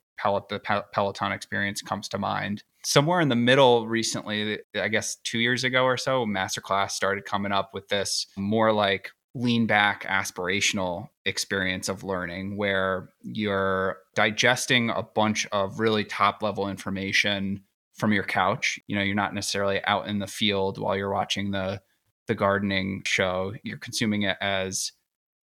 the 0.48 0.60
peloton 0.92 1.32
experience 1.32 1.80
comes 1.80 2.08
to 2.08 2.18
mind 2.18 2.62
somewhere 2.84 3.20
in 3.20 3.28
the 3.28 3.36
middle 3.36 3.86
recently, 3.86 4.58
I 4.74 4.88
guess 4.88 5.16
two 5.24 5.38
years 5.38 5.64
ago 5.64 5.84
or 5.84 5.96
so, 5.96 6.24
Masterclass 6.24 6.92
started 6.92 7.24
coming 7.24 7.52
up 7.52 7.70
with 7.74 7.88
this 7.88 8.26
more 8.36 8.72
like 8.72 9.10
lean 9.34 9.66
back 9.66 10.04
aspirational 10.04 11.08
experience 11.24 11.88
of 11.88 12.02
learning 12.02 12.56
where 12.56 13.10
you're 13.22 13.98
digesting 14.14 14.90
a 14.90 15.02
bunch 15.02 15.46
of 15.52 15.78
really 15.80 16.04
top 16.04 16.42
level 16.42 16.68
information 16.68 17.62
from 17.94 18.12
your 18.12 18.24
couch. 18.24 18.78
You 18.86 18.96
know, 18.96 19.02
you're 19.02 19.14
not 19.14 19.34
necessarily 19.34 19.84
out 19.84 20.08
in 20.08 20.18
the 20.18 20.26
field 20.26 20.78
while 20.78 20.96
you're 20.96 21.12
watching 21.12 21.50
the 21.50 21.80
the 22.26 22.34
gardening 22.34 23.02
show. 23.06 23.54
You're 23.62 23.78
consuming 23.78 24.22
it 24.22 24.36
as 24.40 24.92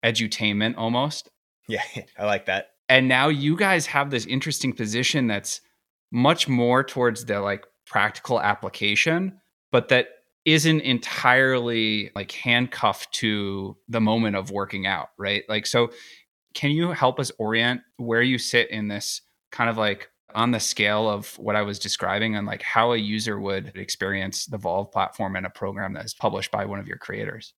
edutainment 0.04 0.74
almost. 0.76 1.30
Yeah, 1.68 1.82
I 2.18 2.26
like 2.26 2.46
that. 2.46 2.70
And 2.88 3.06
now 3.06 3.28
you 3.28 3.56
guys 3.56 3.86
have 3.86 4.10
this 4.10 4.26
interesting 4.26 4.72
position 4.72 5.28
that's 5.28 5.60
much 6.10 6.48
more 6.48 6.82
towards 6.82 7.24
the 7.24 7.40
like 7.40 7.64
practical 7.86 8.40
application, 8.40 9.40
but 9.72 9.88
that 9.88 10.08
isn't 10.44 10.80
entirely 10.80 12.10
like 12.14 12.32
handcuffed 12.32 13.12
to 13.12 13.76
the 13.88 14.00
moment 14.00 14.36
of 14.36 14.50
working 14.50 14.86
out, 14.86 15.08
right? 15.18 15.44
Like, 15.48 15.66
so 15.66 15.90
can 16.54 16.70
you 16.70 16.90
help 16.90 17.20
us 17.20 17.30
orient 17.38 17.82
where 17.96 18.22
you 18.22 18.38
sit 18.38 18.70
in 18.70 18.88
this 18.88 19.20
kind 19.52 19.68
of 19.70 19.76
like 19.76 20.08
on 20.34 20.52
the 20.52 20.60
scale 20.60 21.08
of 21.08 21.36
what 21.38 21.56
I 21.56 21.62
was 21.62 21.78
describing 21.78 22.36
and 22.36 22.46
like 22.46 22.62
how 22.62 22.92
a 22.92 22.96
user 22.96 23.38
would 23.40 23.72
experience 23.74 24.46
the 24.46 24.58
Volve 24.58 24.92
platform 24.92 25.36
and 25.36 25.46
a 25.46 25.50
program 25.50 25.92
that 25.94 26.04
is 26.04 26.14
published 26.14 26.50
by 26.50 26.64
one 26.64 26.78
of 26.78 26.88
your 26.88 26.98
creators? 26.98 27.54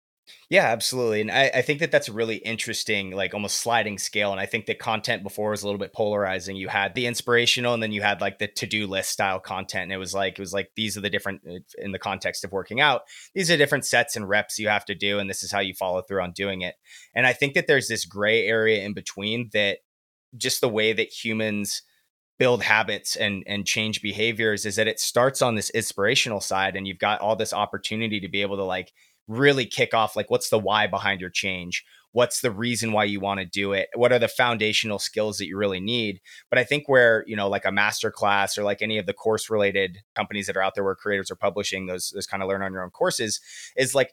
Yeah, 0.48 0.66
absolutely. 0.66 1.20
And 1.20 1.30
I, 1.30 1.50
I 1.54 1.62
think 1.62 1.80
that 1.80 1.90
that's 1.90 2.08
a 2.08 2.12
really 2.12 2.36
interesting, 2.36 3.10
like 3.10 3.34
almost 3.34 3.58
sliding 3.58 3.98
scale. 3.98 4.30
And 4.30 4.40
I 4.40 4.46
think 4.46 4.66
that 4.66 4.78
content 4.78 5.22
before 5.22 5.50
was 5.50 5.62
a 5.62 5.66
little 5.66 5.78
bit 5.80 5.92
polarizing. 5.92 6.56
You 6.56 6.68
had 6.68 6.94
the 6.94 7.06
inspirational 7.06 7.74
and 7.74 7.82
then 7.82 7.90
you 7.92 8.02
had 8.02 8.20
like 8.20 8.38
the 8.38 8.46
to 8.46 8.66
do 8.66 8.86
list 8.86 9.10
style 9.10 9.40
content. 9.40 9.84
And 9.84 9.92
it 9.92 9.96
was 9.96 10.14
like, 10.14 10.34
it 10.34 10.38
was 10.38 10.52
like, 10.52 10.70
these 10.76 10.96
are 10.96 11.00
the 11.00 11.10
different, 11.10 11.42
uh, 11.48 11.58
in 11.78 11.90
the 11.92 11.98
context 11.98 12.44
of 12.44 12.52
working 12.52 12.80
out, 12.80 13.02
these 13.34 13.50
are 13.50 13.56
different 13.56 13.84
sets 13.84 14.14
and 14.14 14.28
reps 14.28 14.58
you 14.58 14.68
have 14.68 14.84
to 14.86 14.94
do. 14.94 15.18
And 15.18 15.28
this 15.28 15.42
is 15.42 15.50
how 15.50 15.60
you 15.60 15.74
follow 15.74 16.02
through 16.02 16.22
on 16.22 16.32
doing 16.32 16.60
it. 16.60 16.76
And 17.14 17.26
I 17.26 17.32
think 17.32 17.54
that 17.54 17.66
there's 17.66 17.88
this 17.88 18.04
gray 18.04 18.46
area 18.46 18.82
in 18.84 18.94
between 18.94 19.50
that 19.52 19.78
just 20.36 20.60
the 20.60 20.68
way 20.68 20.92
that 20.92 21.08
humans, 21.24 21.82
build 22.38 22.62
habits 22.62 23.14
and 23.14 23.44
and 23.46 23.66
change 23.66 24.02
behaviors 24.02 24.66
is 24.66 24.74
that 24.76 24.88
it 24.88 24.98
starts 24.98 25.42
on 25.42 25.54
this 25.54 25.70
inspirational 25.70 26.40
side 26.40 26.74
and 26.74 26.88
you've 26.88 26.98
got 26.98 27.20
all 27.20 27.36
this 27.36 27.52
opportunity 27.52 28.18
to 28.18 28.28
be 28.28 28.42
able 28.42 28.56
to 28.56 28.64
like 28.64 28.92
really 29.28 29.66
kick 29.66 29.94
off 29.94 30.16
like 30.16 30.30
what's 30.30 30.50
the 30.50 30.58
why 30.58 30.86
behind 30.86 31.20
your 31.20 31.30
change? 31.30 31.84
What's 32.12 32.42
the 32.42 32.50
reason 32.50 32.92
why 32.92 33.04
you 33.04 33.20
want 33.20 33.40
to 33.40 33.46
do 33.46 33.72
it? 33.72 33.88
What 33.94 34.12
are 34.12 34.18
the 34.18 34.28
foundational 34.28 34.98
skills 34.98 35.38
that 35.38 35.46
you 35.46 35.56
really 35.56 35.80
need? 35.80 36.20
But 36.50 36.58
i 36.58 36.64
think 36.64 36.88
where 36.88 37.24
you 37.26 37.36
know 37.36 37.48
like 37.48 37.64
a 37.64 37.72
master 37.72 38.10
class 38.10 38.58
or 38.58 38.64
like 38.64 38.82
any 38.82 38.98
of 38.98 39.06
the 39.06 39.14
course 39.14 39.48
related 39.50 39.98
companies 40.14 40.46
that 40.46 40.56
are 40.56 40.62
out 40.62 40.74
there 40.74 40.84
where 40.84 40.94
creators 40.94 41.30
are 41.30 41.36
publishing 41.36 41.86
those 41.86 42.10
those 42.14 42.26
kind 42.26 42.42
of 42.42 42.48
learn 42.48 42.62
on 42.62 42.72
your 42.72 42.82
own 42.82 42.90
courses 42.90 43.40
is 43.76 43.94
like 43.94 44.12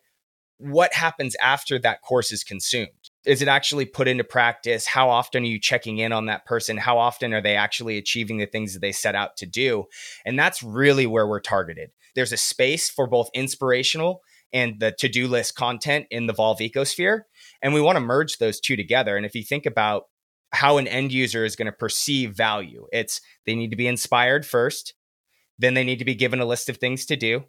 what 0.60 0.94
happens 0.94 1.38
after 1.42 1.80
that 1.80 2.02
course 2.02 2.34
is 2.34 2.44
consumed? 2.44 2.90
Is 3.26 3.42
it 3.42 3.48
actually 3.48 3.86
put 3.86 4.10
into 4.10 4.26
practice? 4.26 4.86
How 4.86 5.10
often 5.10 5.44
are 5.44 5.48
you 5.48 5.60
checking 5.60 6.00
in 6.00 6.12
on 6.12 6.26
that 6.26 6.46
person? 6.46 6.76
How 6.76 6.98
often 6.98 7.34
are 7.34 7.42
they 7.42 7.56
actually 7.56 7.98
achieving 7.98 8.38
the 8.38 8.46
things 8.46 8.74
that 8.74 8.82
they 8.82 8.92
set 8.92 9.16
out 9.16 9.38
to 9.38 9.46
do? 9.46 9.86
And 10.26 10.38
that's 10.38 10.62
really 10.62 11.08
where 11.08 11.26
we're 11.26 11.40
targeted. 11.40 11.92
There's 12.14 12.34
a 12.34 12.38
space 12.38 12.90
for 12.90 13.08
both 13.08 13.30
inspirational 13.34 14.22
and 14.54 14.80
the 14.80 14.92
to-do 14.92 15.28
list 15.28 15.56
content 15.56 16.06
in 16.10 16.28
the 16.28 16.34
Volve 16.34 16.72
ecosphere. 16.72 17.22
And 17.62 17.74
we 17.74 17.82
want 17.82 17.98
to 17.98 18.02
merge 18.02 18.38
those 18.38 18.60
two 18.60 18.76
together. 18.76 19.16
And 19.16 19.26
if 19.26 19.36
you 19.36 19.44
think 19.44 19.66
about 19.66 20.04
how 20.52 20.78
an 20.78 20.88
end 20.88 21.12
user 21.12 21.46
is 21.46 21.56
going 21.56 21.68
to 21.68 21.72
perceive 21.72 22.36
value, 22.36 22.88
it's 22.92 23.22
they 23.46 23.56
need 23.56 23.70
to 23.70 23.76
be 23.76 23.88
inspired 23.88 24.46
first, 24.46 24.94
then 25.58 25.74
they 25.74 25.84
need 25.84 26.00
to 26.00 26.06
be 26.06 26.16
given 26.16 26.40
a 26.40 26.46
list 26.46 26.70
of 26.70 26.78
things 26.78 27.06
to 27.06 27.16
do, 27.16 27.44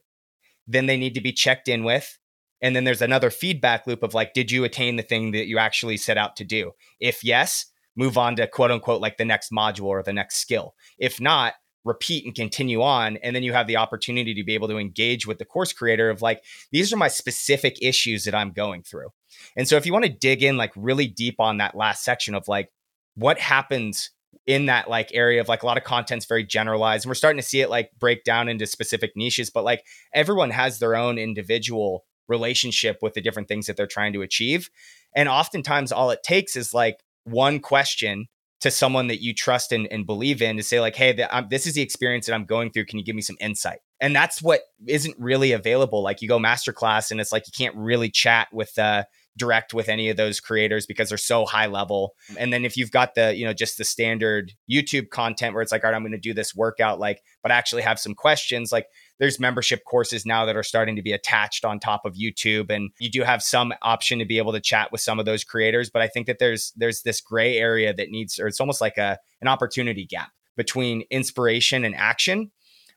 then 0.66 0.86
they 0.86 0.96
need 0.96 1.14
to 1.14 1.20
be 1.20 1.32
checked 1.32 1.68
in 1.68 1.84
with. 1.84 2.18
And 2.62 2.76
then 2.76 2.84
there's 2.84 3.00
another 3.00 3.30
feedback 3.30 3.86
loop 3.86 4.02
of 4.02 4.12
like, 4.12 4.34
did 4.34 4.50
you 4.50 4.64
attain 4.64 4.96
the 4.96 5.02
thing 5.02 5.30
that 5.30 5.46
you 5.46 5.58
actually 5.58 5.96
set 5.96 6.18
out 6.18 6.36
to 6.36 6.44
do? 6.44 6.72
If 6.98 7.24
yes, 7.24 7.66
move 7.96 8.18
on 8.18 8.36
to 8.36 8.46
quote 8.46 8.70
unquote 8.70 9.00
like 9.00 9.16
the 9.16 9.24
next 9.24 9.50
module 9.50 9.84
or 9.84 10.02
the 10.02 10.12
next 10.12 10.36
skill. 10.36 10.74
If 10.98 11.20
not, 11.20 11.54
repeat 11.84 12.24
and 12.24 12.34
continue 12.34 12.82
on 12.82 13.16
and 13.18 13.34
then 13.34 13.42
you 13.42 13.52
have 13.52 13.66
the 13.66 13.76
opportunity 13.76 14.34
to 14.34 14.44
be 14.44 14.54
able 14.54 14.68
to 14.68 14.78
engage 14.78 15.26
with 15.26 15.38
the 15.38 15.44
course 15.44 15.72
creator 15.72 16.10
of 16.10 16.20
like 16.20 16.42
these 16.72 16.92
are 16.92 16.96
my 16.96 17.08
specific 17.08 17.78
issues 17.80 18.24
that 18.24 18.34
i'm 18.34 18.52
going 18.52 18.82
through. 18.82 19.08
And 19.56 19.66
so 19.66 19.76
if 19.76 19.86
you 19.86 19.92
want 19.92 20.04
to 20.04 20.10
dig 20.10 20.42
in 20.42 20.56
like 20.56 20.72
really 20.76 21.06
deep 21.06 21.36
on 21.38 21.58
that 21.58 21.74
last 21.74 22.04
section 22.04 22.34
of 22.34 22.48
like 22.48 22.70
what 23.14 23.38
happens 23.38 24.10
in 24.46 24.66
that 24.66 24.88
like 24.88 25.10
area 25.12 25.40
of 25.40 25.48
like 25.48 25.62
a 25.62 25.66
lot 25.66 25.78
of 25.78 25.84
content's 25.84 26.26
very 26.26 26.44
generalized 26.44 27.04
and 27.04 27.10
we're 27.10 27.14
starting 27.14 27.40
to 27.40 27.46
see 27.46 27.60
it 27.60 27.70
like 27.70 27.90
break 27.98 28.24
down 28.24 28.48
into 28.48 28.66
specific 28.66 29.12
niches 29.16 29.50
but 29.50 29.64
like 29.64 29.84
everyone 30.14 30.50
has 30.50 30.78
their 30.78 30.94
own 30.94 31.18
individual 31.18 32.04
relationship 32.30 32.98
with 33.02 33.12
the 33.12 33.20
different 33.20 33.48
things 33.48 33.66
that 33.66 33.76
they're 33.76 33.86
trying 33.86 34.14
to 34.14 34.22
achieve. 34.22 34.70
And 35.14 35.28
oftentimes 35.28 35.92
all 35.92 36.10
it 36.10 36.22
takes 36.22 36.56
is 36.56 36.72
like 36.72 37.00
one 37.24 37.58
question 37.58 38.28
to 38.60 38.70
someone 38.70 39.06
that 39.08 39.22
you 39.22 39.34
trust 39.34 39.72
and, 39.72 39.86
and 39.90 40.06
believe 40.06 40.42
in 40.42 40.56
to 40.56 40.62
say 40.62 40.80
like 40.80 40.96
hey 40.96 41.12
the, 41.12 41.46
this 41.48 41.66
is 41.66 41.74
the 41.74 41.82
experience 41.82 42.26
that 42.26 42.34
i'm 42.34 42.44
going 42.44 42.70
through. 42.70 42.86
Can 42.86 42.98
you 42.98 43.04
give 43.04 43.16
me 43.16 43.22
some 43.22 43.36
insight? 43.40 43.80
And 44.00 44.16
that's 44.16 44.40
what 44.40 44.62
isn't 44.86 45.14
really 45.18 45.52
available. 45.52 46.02
Like 46.02 46.22
you 46.22 46.28
go 46.28 46.38
masterclass 46.38 47.10
and 47.10 47.20
it's 47.20 47.32
like 47.32 47.46
you 47.46 47.52
can't 47.56 47.76
really 47.76 48.10
chat 48.10 48.48
with 48.52 48.78
uh 48.78 49.04
direct 49.36 49.72
with 49.72 49.88
any 49.88 50.10
of 50.10 50.16
those 50.16 50.40
creators 50.40 50.86
because 50.86 51.08
they're 51.08 51.18
so 51.18 51.46
high 51.46 51.66
level. 51.66 52.14
And 52.36 52.52
then 52.52 52.64
if 52.64 52.76
you've 52.76 52.90
got 52.90 53.14
the 53.14 53.34
you 53.34 53.44
know 53.44 53.52
just 53.52 53.78
the 53.78 53.84
standard 53.84 54.52
youtube 54.70 55.10
content 55.10 55.54
where 55.54 55.62
it's 55.62 55.72
like 55.72 55.84
all 55.84 55.90
right 55.90 55.96
i'm 55.96 56.02
going 56.02 56.12
to 56.12 56.18
do 56.18 56.34
this 56.34 56.54
workout 56.54 56.98
like 56.98 57.22
but 57.42 57.50
I 57.50 57.54
actually 57.54 57.82
have 57.82 57.98
some 57.98 58.14
questions 58.14 58.72
like 58.72 58.86
there's 59.20 59.38
membership 59.38 59.84
courses 59.84 60.26
now 60.26 60.46
that 60.46 60.56
are 60.56 60.64
starting 60.64 60.96
to 60.96 61.02
be 61.02 61.12
attached 61.12 61.64
on 61.64 61.78
top 61.78 62.04
of 62.04 62.14
YouTube 62.14 62.70
and 62.70 62.90
you 62.98 63.10
do 63.10 63.22
have 63.22 63.42
some 63.42 63.72
option 63.82 64.18
to 64.18 64.24
be 64.24 64.38
able 64.38 64.52
to 64.52 64.60
chat 64.60 64.90
with 64.90 65.00
some 65.00 65.20
of 65.20 65.26
those 65.26 65.44
creators 65.44 65.88
but 65.90 66.02
I 66.02 66.08
think 66.08 66.26
that 66.26 66.40
there's 66.40 66.72
there's 66.76 67.02
this 67.02 67.20
gray 67.20 67.56
area 67.56 67.94
that 67.94 68.10
needs 68.10 68.40
or 68.40 68.48
it's 68.48 68.60
almost 68.60 68.80
like 68.80 68.98
a 68.98 69.18
an 69.40 69.46
opportunity 69.46 70.04
gap 70.04 70.32
between 70.56 71.04
inspiration 71.10 71.84
and 71.84 71.94
action 71.94 72.50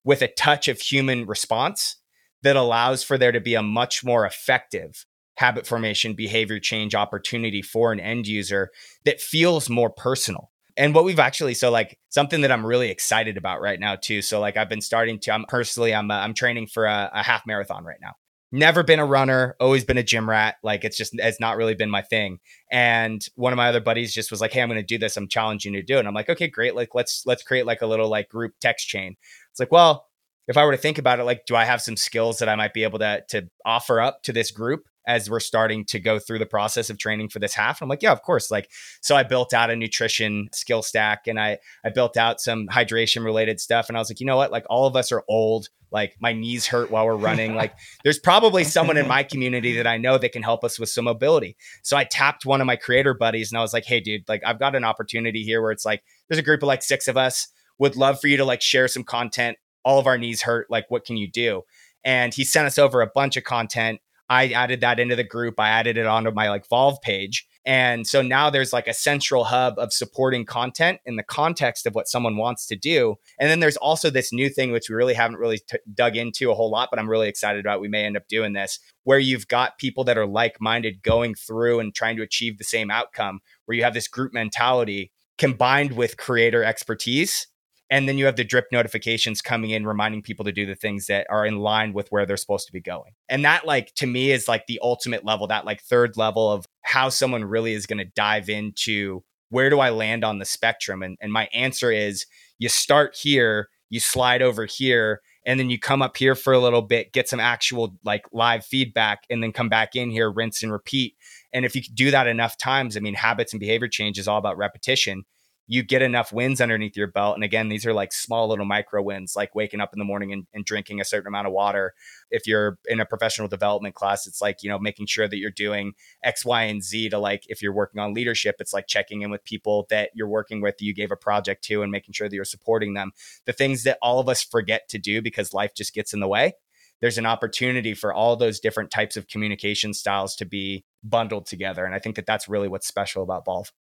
with 0.04 0.22
a 0.22 0.28
touch 0.28 0.68
of 0.68 0.80
human 0.80 1.26
response 1.26 1.98
that 2.42 2.56
allows 2.56 3.04
for 3.04 3.18
there 3.18 3.32
to 3.32 3.40
be 3.40 3.56
a 3.56 3.64
much 3.64 4.04
more 4.04 4.26
effective 4.26 5.06
habit 5.38 5.66
formation 5.66 6.14
behavior 6.14 6.60
change 6.60 6.96
opportunity 6.96 7.62
for 7.62 7.92
an 7.92 8.00
end 8.00 8.28
user 8.28 8.70
that 9.04 9.22
feels 9.22 9.70
more 9.70 9.90
personal 9.90 10.52
and 10.78 10.96
what 10.96 11.04
we've 11.04 11.20
actually 11.20 11.54
so 11.54 11.70
like 11.70 11.98
something 12.10 12.42
that 12.42 12.52
i'm 12.52 12.66
really 12.66 12.90
excited 12.90 13.38
about 13.38 13.62
right 13.62 13.80
now 13.80 13.96
too 13.96 14.22
so 14.22 14.40
like 14.40 14.58
i've 14.58 14.70
been 14.70 14.82
starting 14.82 15.20
to 15.20 15.32
i'm 15.32 15.46
personally 15.46 15.94
i'm 15.94 16.10
uh, 16.10 16.16
i'm 16.16 16.34
training 16.34 16.68
for 16.68 16.86
a, 16.86 17.10
a 17.14 17.24
half 17.24 17.44
marathon 17.46 17.84
right 17.84 18.00
now. 18.02 18.14
Never 18.56 18.84
been 18.84 19.00
a 19.00 19.06
runner 19.06 19.56
always 19.60 19.84
been 19.84 19.98
a 19.98 20.04
gym 20.04 20.30
rat 20.30 20.56
like 20.62 20.84
it's 20.84 20.96
just 20.96 21.14
it's 21.16 21.40
not 21.40 21.58
really 21.58 21.74
been 21.74 21.90
my 21.90 22.04
thing. 22.04 22.38
And 22.72 23.26
one 23.34 23.52
of 23.52 23.58
my 23.58 23.70
other 23.70 23.82
buddies 23.82 24.14
just 24.14 24.30
was 24.30 24.42
like 24.42 24.54
hey 24.54 24.62
i'm 24.62 24.70
going 24.70 24.80
to 24.80 24.86
do 24.86 25.00
this 25.00 25.18
i'm 25.18 25.28
challenging 25.28 25.74
you 25.74 25.82
to 25.82 25.86
do 25.86 25.96
it. 25.96 26.00
And 26.00 26.08
i'm 26.08 26.14
like 26.14 26.30
okay 26.30 26.48
great 26.48 26.76
like 26.76 26.94
let's 26.94 27.24
let's 27.26 27.42
create 27.42 27.66
like 27.66 27.82
a 27.82 27.88
little 27.88 28.10
like 28.10 28.30
group 28.30 28.54
text 28.62 28.88
chain. 28.88 29.16
It's 29.52 29.60
like 29.60 29.72
well 29.72 30.08
if 30.48 30.58
i 30.58 30.66
were 30.66 30.72
to 30.72 30.78
think 30.78 30.98
about 30.98 31.20
it 31.20 31.24
like 31.24 31.46
do 31.46 31.56
i 31.56 31.64
have 31.64 31.82
some 31.82 31.98
skills 31.98 32.40
that 32.40 32.50
i 32.50 32.56
might 32.56 32.74
be 32.74 32.84
able 32.84 33.00
to 33.00 33.24
to 33.30 33.50
offer 33.66 34.02
up 34.02 34.22
to 34.24 34.34
this 34.34 34.52
group 34.52 34.88
as 35.06 35.30
we're 35.30 35.40
starting 35.40 35.86
to 35.86 36.00
go 36.00 36.20
through 36.20 36.40
the 36.40 36.46
process 36.46 36.90
of 36.90 36.98
training 36.98 37.30
for 37.30 37.40
this 37.40 37.54
half. 37.54 37.82
And 37.82 37.86
I'm 37.86 37.90
like, 37.90 38.02
yeah, 38.02 38.12
of 38.12 38.22
course. 38.22 38.50
Like, 38.50 38.70
so 39.02 39.16
I 39.16 39.24
built 39.24 39.54
out 39.54 39.70
a 39.70 39.76
nutrition 39.76 40.50
skill 40.52 40.82
stack 40.82 41.28
and 41.28 41.40
I 41.40 41.60
I 41.84 41.90
built 41.90 42.18
out 42.18 42.40
some 42.40 42.68
hydration 42.68 43.24
related 43.24 43.60
stuff. 43.60 43.90
And 43.90 43.98
I 43.98 44.00
was 44.00 44.10
like, 44.10 44.20
you 44.20 44.26
know 44.26 44.38
what? 44.38 44.52
Like 44.52 44.66
all 44.70 44.88
of 44.88 44.96
us 44.96 45.12
are 45.12 45.24
old. 45.28 45.70
Like 45.92 46.16
my 46.20 46.34
knees 46.34 46.66
hurt 46.66 46.90
while 46.90 47.06
we're 47.06 47.16
running. 47.16 47.56
like 47.64 47.74
there's 48.04 48.20
probably 48.20 48.64
someone 48.64 48.98
in 48.98 49.08
my 49.08 49.24
community 49.24 49.78
that 49.78 49.88
I 49.88 49.98
know 49.98 50.18
that 50.18 50.32
can 50.32 50.44
help 50.44 50.64
us 50.64 50.80
with 50.80 50.90
some 50.90 51.06
mobility. 51.06 51.56
So 51.84 51.98
I 51.98 52.04
tapped 52.06 52.46
one 52.46 52.62
of 52.62 52.68
my 52.68 52.76
creator 52.76 53.14
buddies 53.14 53.52
and 53.52 53.60
I 53.60 53.62
was 53.62 53.74
like, 53.74 53.86
hey, 53.86 54.00
dude, 54.00 54.28
like 54.28 54.42
I've 54.46 54.60
got 54.60 54.76
an 54.76 54.84
opportunity 54.84 55.44
here 55.44 55.62
where 55.62 55.72
it's 55.72 55.86
like 55.86 56.04
there's 56.28 56.40
a 56.40 56.44
group 56.44 56.64
of 56.64 56.68
like 56.68 56.84
six 56.84 57.08
of 57.08 57.18
us. 57.18 57.48
Would 57.80 57.96
love 57.96 58.22
for 58.22 58.28
you 58.28 58.38
to 58.38 58.46
like 58.46 58.62
share 58.62 58.88
some 58.88 59.04
content. 59.04 59.58
All 59.84 60.00
of 60.00 60.08
our 60.08 60.18
knees 60.18 60.44
hurt. 60.44 60.68
Like, 60.70 60.86
what 60.90 61.06
can 61.06 61.18
you 61.18 61.30
do? 61.30 61.64
And 62.04 62.34
he 62.34 62.44
sent 62.44 62.68
us 62.68 62.78
over 62.78 63.02
a 63.02 63.10
bunch 63.14 63.36
of 63.36 63.44
content 63.44 64.00
I 64.34 64.48
added 64.48 64.82
that 64.82 65.00
into 65.00 65.16
the 65.16 65.24
group. 65.24 65.60
I 65.60 65.70
added 65.70 65.96
it 65.96 66.08
onto 66.08 66.32
my 66.32 66.50
like 66.50 66.68
Volve 66.68 67.00
page. 67.04 67.48
And 67.66 68.08
so 68.08 68.24
now 68.24 68.50
there's 68.50 68.74
like 68.74 68.88
a 68.88 68.94
central 68.94 69.44
hub 69.44 69.78
of 69.78 69.94
supporting 69.94 70.44
content 70.44 71.00
in 71.06 71.18
the 71.18 71.24
context 71.24 71.86
of 71.86 71.94
what 71.94 72.08
someone 72.08 72.36
wants 72.36 72.66
to 72.68 72.76
do. 72.76 73.16
And 73.40 73.48
then 73.48 73.60
there's 73.60 73.78
also 73.78 74.10
this 74.10 74.34
new 74.34 74.50
thing, 74.50 74.72
which 74.72 74.90
we 74.90 74.96
really 74.96 75.14
haven't 75.14 75.38
really 75.38 75.60
t- 75.60 75.78
dug 75.94 76.16
into 76.18 76.50
a 76.50 76.56
whole 76.56 76.72
lot, 76.72 76.90
but 76.92 76.98
I'm 76.98 77.10
really 77.10 77.30
excited 77.30 77.64
about. 77.64 77.80
We 77.80 77.88
may 77.88 78.06
end 78.06 78.18
up 78.18 78.28
doing 78.28 78.54
this 78.54 78.80
where 79.04 79.20
you've 79.20 79.48
got 79.48 79.78
people 79.78 80.04
that 80.06 80.18
are 80.18 80.26
like 80.26 80.60
minded 80.60 81.04
going 81.04 81.36
through 81.36 81.80
and 81.80 81.94
trying 81.94 82.18
to 82.18 82.24
achieve 82.24 82.58
the 82.58 82.64
same 82.64 82.90
outcome, 82.90 83.40
where 83.66 83.78
you 83.78 83.84
have 83.84 83.94
this 83.94 84.08
group 84.08 84.34
mentality 84.34 85.12
combined 85.38 85.92
with 85.92 86.18
creator 86.18 86.64
expertise 86.64 87.48
and 87.94 88.10
then 88.10 88.18
you 88.18 88.26
have 88.26 88.38
the 88.38 88.44
drip 88.44 88.72
notifications 88.72 89.40
coming 89.40 89.70
in 89.70 89.86
reminding 89.86 90.24
people 90.24 90.44
to 90.46 90.52
do 90.52 90.66
the 90.66 90.74
things 90.74 91.06
that 91.06 91.28
are 91.30 91.46
in 91.46 91.60
line 91.60 91.94
with 91.94 92.08
where 92.12 92.26
they're 92.26 92.38
supposed 92.38 92.66
to 92.66 92.74
be 92.74 92.82
going. 92.82 93.12
And 93.30 93.46
that 93.46 93.68
like 93.68 93.94
to 93.98 94.08
me 94.08 94.32
is 94.32 94.48
like 94.48 94.66
the 94.66 94.80
ultimate 94.82 95.24
level 95.24 95.46
that 95.46 95.64
like 95.64 95.80
third 95.84 96.18
level 96.18 96.52
of 96.52 96.66
how 96.82 97.10
someone 97.10 97.46
really 97.46 97.74
is 97.74 97.86
going 97.86 98.00
to 98.00 98.12
dive 98.16 98.50
into 98.50 99.24
where 99.50 99.70
do 99.70 99.80
i 99.80 99.92
land 99.92 100.24
on 100.24 100.40
the 100.40 100.46
spectrum? 100.46 101.04
And, 101.04 101.20
and 101.22 101.32
my 101.32 101.48
answer 101.54 101.92
is 101.92 102.26
you 102.58 102.68
start 102.68 103.16
here 103.16 103.70
you 103.92 104.00
slide 104.00 104.42
over 104.42 104.66
here 104.66 105.22
and 105.46 105.60
then 105.60 105.70
you 105.70 105.78
come 105.78 106.02
up 106.02 106.18
here 106.18 106.34
for 106.34 106.52
a 106.52 106.58
little 106.58 106.82
bit 106.82 107.14
get 107.14 107.30
some 107.30 107.40
actual 107.40 107.96
like 108.04 108.26
live 108.34 108.66
feedback 108.66 109.20
and 109.30 109.44
then 109.44 109.52
come 109.52 109.70
back 109.70 109.96
in 109.96 110.10
here 110.10 110.32
rinse 110.32 110.64
and 110.64 110.72
repeat. 110.72 111.14
And 111.54 111.64
if 111.64 111.76
you 111.76 111.84
do 111.94 112.10
that 112.10 112.26
enough 112.26 112.58
times 112.58 112.98
i 112.98 113.00
mean 113.00 113.14
habits 113.14 113.54
and 113.54 113.60
behavior 113.60 113.88
change 113.88 114.18
is 114.18 114.28
all 114.28 114.40
about 114.40 114.58
repetition 114.58 115.26
you 115.66 115.82
get 115.82 116.02
enough 116.02 116.34
wins 116.34 116.60
underneath 116.60 116.98
your 116.98 117.08
belt. 117.08 117.36
And 117.36 117.44
again, 117.44 117.70
these 117.70 117.86
are 117.86 117.94
like 117.94 118.12
small 118.12 118.50
little 118.50 118.66
micro 118.66 119.02
wins, 119.02 119.34
like 119.36 119.56
waking 119.56 119.80
up 119.80 119.94
in 119.94 120.00
the 120.00 120.06
morning 120.06 120.34
and, 120.34 120.46
and, 120.54 120.66
drinking 120.66 121.00
a 121.00 121.06
certain 121.06 121.28
amount 121.28 121.48
of 121.48 121.54
water. 121.54 121.94
If 122.32 122.48
you're 122.48 122.78
in 122.88 123.00
a 123.00 123.06
professional 123.06 123.48
development 123.48 123.96
class, 123.96 124.28
it's 124.28 124.42
like, 124.42 124.62
you 124.62 124.70
know, 124.70 124.80
making 124.80 125.06
sure 125.08 125.28
that 125.28 125.38
you're 125.38 125.52
doing 125.52 125.94
X, 126.24 126.46
Y, 126.46 126.64
and 126.64 126.84
Z 126.84 127.10
to 127.10 127.18
like, 127.18 127.44
if 127.48 127.62
you're 127.62 127.74
working 127.74 128.02
on 128.02 128.14
leadership, 128.14 128.56
it's 128.60 128.74
like 128.74 128.88
checking 128.88 129.22
in 129.22 129.32
with 129.32 129.44
people 129.46 129.88
that 129.90 130.10
you're 130.14 130.28
working 130.28 130.62
with, 130.62 130.76
you 130.82 130.94
gave 130.94 131.12
a 131.12 131.18
project 131.18 131.64
to, 131.66 131.82
and 131.82 131.92
making 131.92 132.14
sure 132.14 132.28
that 132.28 132.36
you're 132.36 132.46
supporting 132.46 132.94
them. 132.94 133.12
The 133.46 133.54
things 133.54 133.84
that 133.84 133.98
all 134.02 134.20
of 134.20 134.28
us 134.28 134.44
forget 134.44 134.90
to 134.90 134.98
do 134.98 135.22
because 135.22 135.54
life 135.54 135.74
just 135.76 135.94
gets 135.94 136.14
in 136.14 136.20
the 136.20 136.28
way. 136.28 136.54
There's 137.00 137.18
an 137.18 137.26
opportunity 137.26 137.94
for 137.94 138.14
all 138.14 138.36
those 138.36 138.60
different 138.60 138.92
types 138.92 139.18
of 139.18 139.28
communication 139.28 139.94
styles 139.94 140.36
to 140.38 140.46
be 140.46 140.86
bundled 141.04 141.46
together. 141.46 141.86
And 141.86 141.94
I 141.94 142.00
think 142.00 142.16
that 142.16 142.26
that's 142.26 142.48
really 142.48 142.70
what's 142.70 142.88
special 142.88 143.24
about 143.24 143.46
Volve 143.46 143.72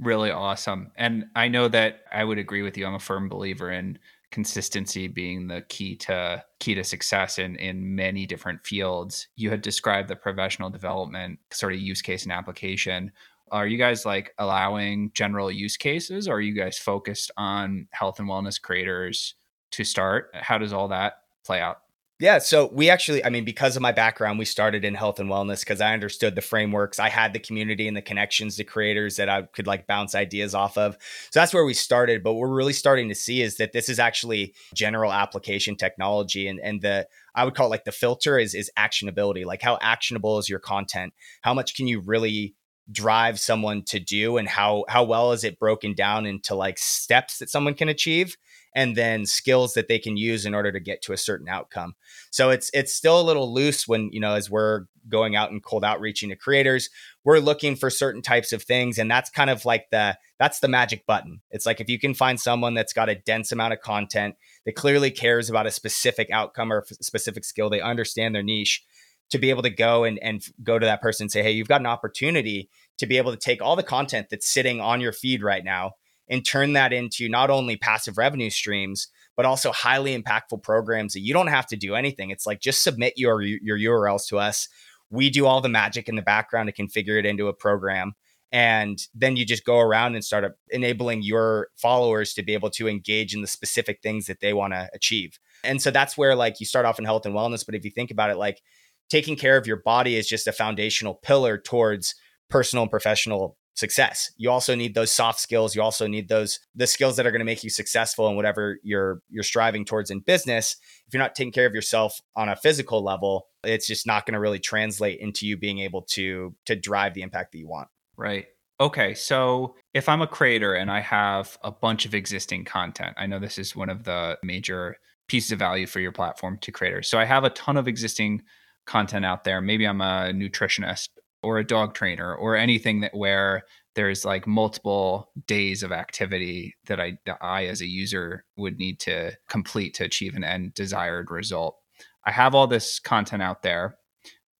really 0.00 0.30
awesome. 0.30 0.92
And 0.96 1.26
I 1.34 1.48
know 1.48 1.68
that 1.68 2.00
I 2.12 2.24
would 2.24 2.38
agree 2.38 2.62
with 2.62 2.76
you. 2.76 2.86
I'm 2.86 2.94
a 2.94 3.00
firm 3.00 3.28
believer 3.28 3.70
in 3.70 3.98
consistency 4.30 5.08
being 5.08 5.48
the 5.48 5.62
key 5.68 5.96
to 5.96 6.44
key 6.60 6.74
to 6.74 6.84
success 6.84 7.38
in 7.38 7.56
in 7.56 7.94
many 7.94 8.26
different 8.26 8.64
fields. 8.64 9.28
You 9.36 9.50
had 9.50 9.62
described 9.62 10.08
the 10.08 10.16
professional 10.16 10.70
development 10.70 11.38
sort 11.50 11.72
of 11.72 11.80
use 11.80 12.02
case 12.02 12.24
and 12.24 12.32
application. 12.32 13.10
Are 13.50 13.66
you 13.66 13.78
guys 13.78 14.04
like 14.04 14.34
allowing 14.38 15.10
general 15.14 15.50
use 15.50 15.78
cases 15.78 16.28
or 16.28 16.34
are 16.34 16.40
you 16.40 16.54
guys 16.54 16.78
focused 16.78 17.30
on 17.38 17.88
health 17.92 18.20
and 18.20 18.28
wellness 18.28 18.60
creators 18.60 19.34
to 19.70 19.84
start? 19.84 20.30
How 20.34 20.58
does 20.58 20.74
all 20.74 20.88
that 20.88 21.14
play 21.46 21.60
out? 21.60 21.78
Yeah, 22.20 22.38
so 22.38 22.68
we 22.72 22.90
actually, 22.90 23.24
I 23.24 23.28
mean, 23.30 23.44
because 23.44 23.76
of 23.76 23.82
my 23.82 23.92
background, 23.92 24.40
we 24.40 24.44
started 24.44 24.84
in 24.84 24.94
health 24.94 25.20
and 25.20 25.30
wellness 25.30 25.60
because 25.60 25.80
I 25.80 25.92
understood 25.92 26.34
the 26.34 26.40
frameworks. 26.40 26.98
I 26.98 27.10
had 27.10 27.32
the 27.32 27.38
community 27.38 27.86
and 27.86 27.96
the 27.96 28.02
connections 28.02 28.56
to 28.56 28.64
creators 28.64 29.14
that 29.16 29.28
I 29.28 29.42
could 29.42 29.68
like 29.68 29.86
bounce 29.86 30.16
ideas 30.16 30.52
off 30.52 30.76
of. 30.76 30.96
So 31.30 31.38
that's 31.38 31.54
where 31.54 31.64
we 31.64 31.74
started. 31.74 32.24
But 32.24 32.32
what 32.32 32.40
we're 32.40 32.56
really 32.56 32.72
starting 32.72 33.08
to 33.08 33.14
see 33.14 33.40
is 33.40 33.56
that 33.58 33.72
this 33.72 33.88
is 33.88 34.00
actually 34.00 34.52
general 34.74 35.12
application 35.12 35.76
technology. 35.76 36.48
And 36.48 36.58
and 36.58 36.82
the 36.82 37.06
I 37.36 37.44
would 37.44 37.54
call 37.54 37.66
it 37.66 37.70
like 37.70 37.84
the 37.84 37.92
filter 37.92 38.36
is 38.36 38.52
is 38.52 38.68
actionability. 38.76 39.44
Like 39.46 39.62
how 39.62 39.78
actionable 39.80 40.38
is 40.38 40.48
your 40.48 40.58
content? 40.58 41.14
How 41.42 41.54
much 41.54 41.76
can 41.76 41.86
you 41.86 42.00
really 42.00 42.56
drive 42.90 43.38
someone 43.38 43.82
to 43.84 44.00
do 44.00 44.38
and 44.38 44.48
how 44.48 44.84
how 44.88 45.04
well 45.04 45.30
is 45.32 45.44
it 45.44 45.58
broken 45.60 45.94
down 45.94 46.26
into 46.26 46.54
like 46.54 46.78
steps 46.78 47.38
that 47.38 47.50
someone 47.50 47.74
can 47.74 47.88
achieve 47.88 48.34
and 48.74 48.96
then 48.96 49.26
skills 49.26 49.74
that 49.74 49.88
they 49.88 49.98
can 49.98 50.16
use 50.16 50.46
in 50.46 50.54
order 50.54 50.70
to 50.72 50.80
get 50.80 51.02
to 51.02 51.12
a 51.12 51.16
certain 51.16 51.48
outcome. 51.48 51.94
So 52.30 52.50
it's 52.50 52.70
it's 52.74 52.94
still 52.94 53.20
a 53.20 53.22
little 53.22 53.52
loose 53.52 53.88
when, 53.88 54.10
you 54.12 54.20
know, 54.20 54.34
as 54.34 54.50
we're 54.50 54.84
going 55.08 55.36
out 55.36 55.50
and 55.50 55.62
cold 55.62 55.84
outreaching 55.84 56.28
to 56.28 56.36
creators, 56.36 56.90
we're 57.24 57.38
looking 57.38 57.76
for 57.76 57.90
certain 57.90 58.22
types 58.22 58.52
of 58.52 58.62
things 58.62 58.98
and 58.98 59.10
that's 59.10 59.30
kind 59.30 59.50
of 59.50 59.64
like 59.64 59.86
the 59.90 60.16
that's 60.38 60.60
the 60.60 60.68
magic 60.68 61.06
button. 61.06 61.40
It's 61.50 61.66
like 61.66 61.80
if 61.80 61.88
you 61.88 61.98
can 61.98 62.14
find 62.14 62.38
someone 62.38 62.74
that's 62.74 62.92
got 62.92 63.08
a 63.08 63.14
dense 63.14 63.52
amount 63.52 63.72
of 63.72 63.80
content 63.80 64.36
that 64.66 64.76
clearly 64.76 65.10
cares 65.10 65.50
about 65.50 65.66
a 65.66 65.70
specific 65.70 66.30
outcome 66.30 66.72
or 66.72 66.84
specific 67.00 67.44
skill, 67.44 67.70
they 67.70 67.80
understand 67.80 68.34
their 68.34 68.42
niche 68.42 68.84
to 69.30 69.38
be 69.38 69.50
able 69.50 69.62
to 69.62 69.70
go 69.70 70.04
and, 70.04 70.18
and 70.20 70.42
go 70.62 70.78
to 70.78 70.86
that 70.86 71.02
person 71.02 71.24
and 71.24 71.32
say, 71.32 71.42
Hey, 71.42 71.52
you've 71.52 71.68
got 71.68 71.80
an 71.80 71.86
opportunity 71.86 72.70
to 72.98 73.06
be 73.06 73.18
able 73.18 73.30
to 73.30 73.38
take 73.38 73.62
all 73.62 73.76
the 73.76 73.82
content 73.82 74.28
that's 74.30 74.48
sitting 74.48 74.80
on 74.80 75.00
your 75.00 75.12
feed 75.12 75.42
right 75.42 75.64
now 75.64 75.92
and 76.28 76.44
turn 76.44 76.74
that 76.74 76.92
into 76.92 77.28
not 77.28 77.50
only 77.50 77.76
passive 77.76 78.18
revenue 78.18 78.50
streams 78.50 79.08
but 79.38 79.46
also 79.46 79.70
highly 79.70 80.20
impactful 80.20 80.60
programs 80.64 81.12
that 81.12 81.20
you 81.20 81.32
don't 81.32 81.46
have 81.46 81.64
to 81.64 81.76
do 81.76 81.94
anything. 81.94 82.30
It's 82.30 82.44
like 82.44 82.60
just 82.60 82.82
submit 82.82 83.12
your 83.16 83.40
your 83.40 84.00
urls 84.00 84.26
to 84.28 84.38
us. 84.38 84.68
We 85.10 85.30
do 85.30 85.46
all 85.46 85.60
the 85.60 85.68
magic 85.68 86.08
in 86.08 86.16
the 86.16 86.22
background 86.22 86.68
to 86.68 86.82
configure 86.82 87.18
it 87.18 87.24
into 87.24 87.46
a 87.46 87.52
program. 87.54 88.14
And 88.50 88.98
then 89.14 89.36
you 89.36 89.46
just 89.46 89.64
go 89.64 89.78
around 89.78 90.16
and 90.16 90.24
start 90.24 90.56
enabling 90.70 91.22
your 91.22 91.68
followers 91.76 92.34
to 92.34 92.42
be 92.42 92.54
able 92.54 92.70
to 92.70 92.88
engage 92.88 93.32
in 93.32 93.40
the 93.40 93.46
specific 93.46 94.00
things 94.02 94.26
that 94.26 94.40
they 94.40 94.52
want 94.52 94.72
to 94.72 94.90
achieve. 94.92 95.38
And 95.62 95.80
so 95.80 95.92
that's 95.92 96.18
where 96.18 96.34
like 96.34 96.58
you 96.58 96.66
start 96.66 96.84
off 96.84 96.98
in 96.98 97.04
health 97.04 97.24
and 97.24 97.34
wellness 97.34 97.64
but 97.64 97.76
if 97.76 97.84
you 97.84 97.92
think 97.92 98.10
about 98.10 98.30
it 98.30 98.38
like 98.38 98.60
taking 99.08 99.36
care 99.36 99.56
of 99.56 99.68
your 99.68 99.82
body 99.82 100.16
is 100.16 100.28
just 100.28 100.48
a 100.48 100.52
foundational 100.52 101.14
pillar 101.14 101.58
towards 101.58 102.14
personal 102.50 102.82
and 102.82 102.90
professional 102.90 103.56
success. 103.78 104.32
You 104.36 104.50
also 104.50 104.74
need 104.74 104.94
those 104.94 105.12
soft 105.12 105.38
skills. 105.38 105.76
You 105.76 105.82
also 105.82 106.08
need 106.08 106.28
those 106.28 106.58
the 106.74 106.86
skills 106.86 107.16
that 107.16 107.26
are 107.26 107.30
going 107.30 107.38
to 107.38 107.44
make 107.44 107.62
you 107.62 107.70
successful 107.70 108.28
in 108.28 108.34
whatever 108.34 108.78
you're 108.82 109.22
you're 109.30 109.44
striving 109.44 109.84
towards 109.84 110.10
in 110.10 110.18
business. 110.20 110.76
If 111.06 111.14
you're 111.14 111.22
not 111.22 111.36
taking 111.36 111.52
care 111.52 111.66
of 111.66 111.74
yourself 111.74 112.20
on 112.34 112.48
a 112.48 112.56
physical 112.56 113.02
level, 113.04 113.46
it's 113.62 113.86
just 113.86 114.06
not 114.06 114.26
going 114.26 114.34
to 114.34 114.40
really 114.40 114.58
translate 114.58 115.20
into 115.20 115.46
you 115.46 115.56
being 115.56 115.78
able 115.78 116.02
to 116.10 116.54
to 116.66 116.74
drive 116.74 117.14
the 117.14 117.22
impact 117.22 117.52
that 117.52 117.58
you 117.58 117.68
want. 117.68 117.88
Right. 118.16 118.46
Okay, 118.80 119.14
so 119.14 119.74
if 119.92 120.08
I'm 120.08 120.22
a 120.22 120.26
creator 120.26 120.74
and 120.74 120.90
I 120.90 121.00
have 121.00 121.58
a 121.62 121.70
bunch 121.70 122.06
of 122.06 122.14
existing 122.14 122.64
content, 122.64 123.14
I 123.16 123.26
know 123.26 123.40
this 123.40 123.58
is 123.58 123.74
one 123.74 123.90
of 123.90 124.04
the 124.04 124.38
major 124.42 124.96
pieces 125.28 125.50
of 125.50 125.58
value 125.58 125.86
for 125.86 125.98
your 125.98 126.12
platform 126.12 126.58
to 126.62 126.72
creators. 126.72 127.08
So 127.08 127.18
I 127.18 127.24
have 127.24 127.42
a 127.42 127.50
ton 127.50 127.76
of 127.76 127.88
existing 127.88 128.42
content 128.86 129.24
out 129.24 129.42
there. 129.42 129.60
Maybe 129.60 129.84
I'm 129.84 130.00
a 130.00 130.32
nutritionist 130.32 131.08
or 131.42 131.58
a 131.58 131.66
dog 131.66 131.94
trainer 131.94 132.34
or 132.34 132.56
anything 132.56 133.00
that 133.00 133.14
where 133.14 133.62
there's 133.94 134.24
like 134.24 134.46
multiple 134.46 135.30
days 135.46 135.82
of 135.82 135.92
activity 135.92 136.76
that 136.86 137.00
I, 137.00 137.18
that 137.26 137.38
I 137.40 137.66
as 137.66 137.80
a 137.80 137.86
user 137.86 138.44
would 138.56 138.78
need 138.78 139.00
to 139.00 139.32
complete 139.48 139.94
to 139.94 140.04
achieve 140.04 140.34
an 140.34 140.44
end 140.44 140.74
desired 140.74 141.30
result. 141.30 141.76
I 142.24 142.30
have 142.30 142.54
all 142.54 142.66
this 142.66 142.98
content 142.98 143.42
out 143.42 143.62
there. 143.62 143.96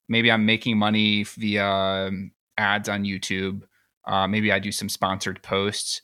Maybe 0.09 0.33
I'm 0.33 0.47
making 0.47 0.79
money 0.79 1.25
via 1.25 1.67
um, 1.67 2.33
ads 2.57 2.89
on 2.89 3.05
YouTube. 3.05 3.63
Uh, 4.07 4.27
maybe 4.27 4.51
I 4.51 4.59
do 4.59 4.73
some 4.73 4.89
sponsored 4.89 5.43
posts. 5.43 6.01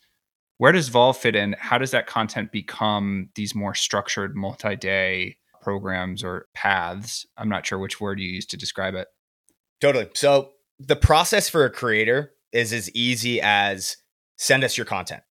Where 0.59 0.73
does 0.73 0.91
Volve 0.91 1.17
fit 1.17 1.35
in? 1.35 1.57
How 1.59 1.79
does 1.79 1.91
that 1.91 2.07
content 2.07 2.53
become 2.53 3.31
these 3.35 3.55
more 3.55 3.75
structured 3.75 4.37
multi 4.37 4.77
day 4.77 5.39
programs 5.63 6.23
or 6.23 6.47
paths? 6.55 7.27
I'm 7.37 7.49
not 7.49 7.67
sure 7.67 7.79
which 7.79 8.01
word 8.01 8.21
you 8.21 8.29
use 8.29 8.47
to 8.47 8.57
describe 8.57 8.95
it. 8.95 9.09
Totally. 9.81 10.09
So 10.15 10.53
the 10.87 10.97
process 10.97 11.49
for 11.49 11.65
a 11.65 11.71
creator 11.71 12.35
is 12.53 12.73
as 12.73 12.91
easy 12.91 13.41
as 13.41 13.97
send 14.37 14.65
us 14.65 14.77
your 14.77 14.87
content. 14.87 15.23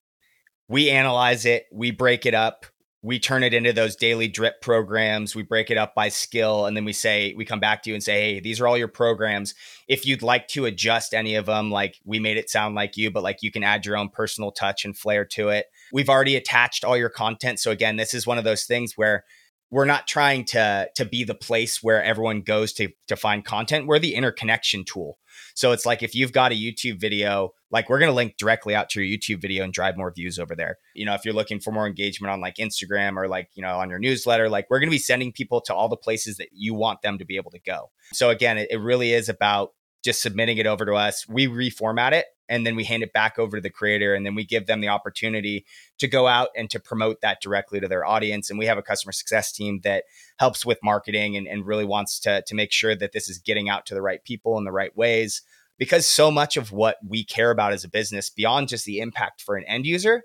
We 0.68 0.90
analyze 0.90 1.44
it, 1.44 1.66
we 1.72 1.90
break 1.90 2.26
it 2.26 2.34
up, 2.34 2.66
we 3.04 3.18
turn 3.18 3.42
it 3.42 3.52
into 3.52 3.74
those 3.74 3.96
daily 3.96 4.28
drip 4.28 4.62
programs. 4.62 5.36
We 5.36 5.42
break 5.42 5.70
it 5.70 5.76
up 5.76 5.94
by 5.94 6.08
skill, 6.08 6.64
and 6.64 6.74
then 6.74 6.86
we 6.86 6.94
say, 6.94 7.34
we 7.36 7.44
come 7.44 7.60
back 7.60 7.82
to 7.82 7.90
you 7.90 7.94
and 7.94 8.02
say, 8.02 8.34
hey, 8.34 8.40
these 8.40 8.62
are 8.62 8.66
all 8.66 8.78
your 8.78 8.88
programs. 8.88 9.54
If 9.86 10.06
you'd 10.06 10.22
like 10.22 10.48
to 10.48 10.64
adjust 10.64 11.12
any 11.12 11.34
of 11.34 11.44
them, 11.44 11.70
like 11.70 11.96
we 12.06 12.18
made 12.18 12.38
it 12.38 12.48
sound 12.48 12.74
like 12.74 12.96
you, 12.96 13.10
but 13.10 13.22
like 13.22 13.42
you 13.42 13.52
can 13.52 13.62
add 13.62 13.84
your 13.84 13.98
own 13.98 14.08
personal 14.08 14.52
touch 14.52 14.86
and 14.86 14.96
flair 14.96 15.26
to 15.26 15.50
it. 15.50 15.66
We've 15.92 16.08
already 16.08 16.34
attached 16.34 16.82
all 16.82 16.96
your 16.96 17.10
content. 17.10 17.60
So, 17.60 17.70
again, 17.70 17.96
this 17.96 18.14
is 18.14 18.26
one 18.26 18.38
of 18.38 18.44
those 18.44 18.64
things 18.64 18.94
where 18.96 19.24
we're 19.70 19.84
not 19.84 20.06
trying 20.06 20.44
to 20.46 20.88
to 20.94 21.04
be 21.04 21.24
the 21.24 21.34
place 21.34 21.82
where 21.82 22.02
everyone 22.02 22.40
goes 22.40 22.72
to 22.74 22.88
to 23.08 23.16
find 23.16 23.44
content 23.44 23.86
we're 23.86 23.98
the 23.98 24.14
interconnection 24.14 24.84
tool 24.84 25.18
so 25.54 25.72
it's 25.72 25.86
like 25.86 26.02
if 26.02 26.14
you've 26.14 26.32
got 26.32 26.52
a 26.52 26.54
youtube 26.54 27.00
video 27.00 27.52
like 27.74 27.88
we're 27.88 27.98
going 27.98 28.10
to 28.10 28.14
link 28.14 28.36
directly 28.38 28.74
out 28.74 28.88
to 28.88 29.02
your 29.02 29.18
youtube 29.18 29.42
video 29.42 29.64
and 29.64 29.72
drive 29.72 29.96
more 29.96 30.12
views 30.12 30.38
over 30.38 30.54
there. 30.54 30.78
You 30.94 31.04
know 31.04 31.14
if 31.14 31.24
you're 31.24 31.34
looking 31.34 31.60
for 31.60 31.72
more 31.72 31.86
engagement 31.86 32.32
on 32.32 32.40
like 32.40 32.56
instagram 32.56 33.16
or 33.16 33.26
like 33.28 33.50
you 33.54 33.62
know 33.62 33.76
on 33.78 33.90
your 33.90 33.98
newsletter 33.98 34.48
like 34.48 34.66
we're 34.70 34.78
going 34.78 34.88
to 34.88 34.94
be 34.94 34.98
sending 34.98 35.32
people 35.32 35.60
to 35.62 35.74
all 35.74 35.88
the 35.88 35.96
places 35.96 36.36
that 36.36 36.48
you 36.52 36.72
want 36.74 37.02
them 37.02 37.18
to 37.18 37.24
be 37.24 37.36
able 37.36 37.50
to 37.50 37.58
go. 37.58 37.90
So 38.12 38.30
again 38.30 38.58
it, 38.58 38.68
it 38.70 38.78
really 38.78 39.12
is 39.12 39.28
about 39.28 39.72
just 40.04 40.22
submitting 40.22 40.58
it 40.58 40.66
over 40.66 40.84
to 40.84 40.94
us. 40.94 41.26
We 41.28 41.48
reformat 41.48 42.12
it 42.12 42.26
and 42.48 42.66
then 42.66 42.76
we 42.76 42.84
hand 42.84 43.02
it 43.02 43.12
back 43.12 43.38
over 43.38 43.56
to 43.56 43.60
the 43.60 43.70
creator 43.70 44.14
and 44.14 44.24
then 44.24 44.34
we 44.34 44.44
give 44.44 44.66
them 44.66 44.80
the 44.80 44.88
opportunity 44.88 45.64
to 45.98 46.08
go 46.08 46.26
out 46.26 46.48
and 46.56 46.68
to 46.70 46.80
promote 46.80 47.20
that 47.20 47.40
directly 47.40 47.80
to 47.80 47.88
their 47.88 48.04
audience. 48.04 48.50
And 48.50 48.58
we 48.58 48.66
have 48.66 48.78
a 48.78 48.82
customer 48.82 49.12
success 49.12 49.52
team 49.52 49.80
that 49.84 50.04
helps 50.38 50.66
with 50.66 50.78
marketing 50.82 51.36
and, 51.36 51.46
and 51.46 51.66
really 51.66 51.84
wants 51.84 52.18
to, 52.20 52.42
to 52.46 52.54
make 52.54 52.72
sure 52.72 52.94
that 52.94 53.12
this 53.12 53.28
is 53.28 53.38
getting 53.38 53.68
out 53.68 53.86
to 53.86 53.94
the 53.94 54.02
right 54.02 54.22
people 54.24 54.58
in 54.58 54.64
the 54.64 54.72
right 54.72 54.96
ways. 54.96 55.42
Because 55.78 56.06
so 56.06 56.30
much 56.30 56.56
of 56.56 56.70
what 56.70 56.98
we 57.04 57.24
care 57.24 57.50
about 57.50 57.72
as 57.72 57.82
a 57.82 57.88
business 57.88 58.30
beyond 58.30 58.68
just 58.68 58.84
the 58.84 59.00
impact 59.00 59.40
for 59.40 59.56
an 59.56 59.64
end 59.64 59.86
user 59.86 60.22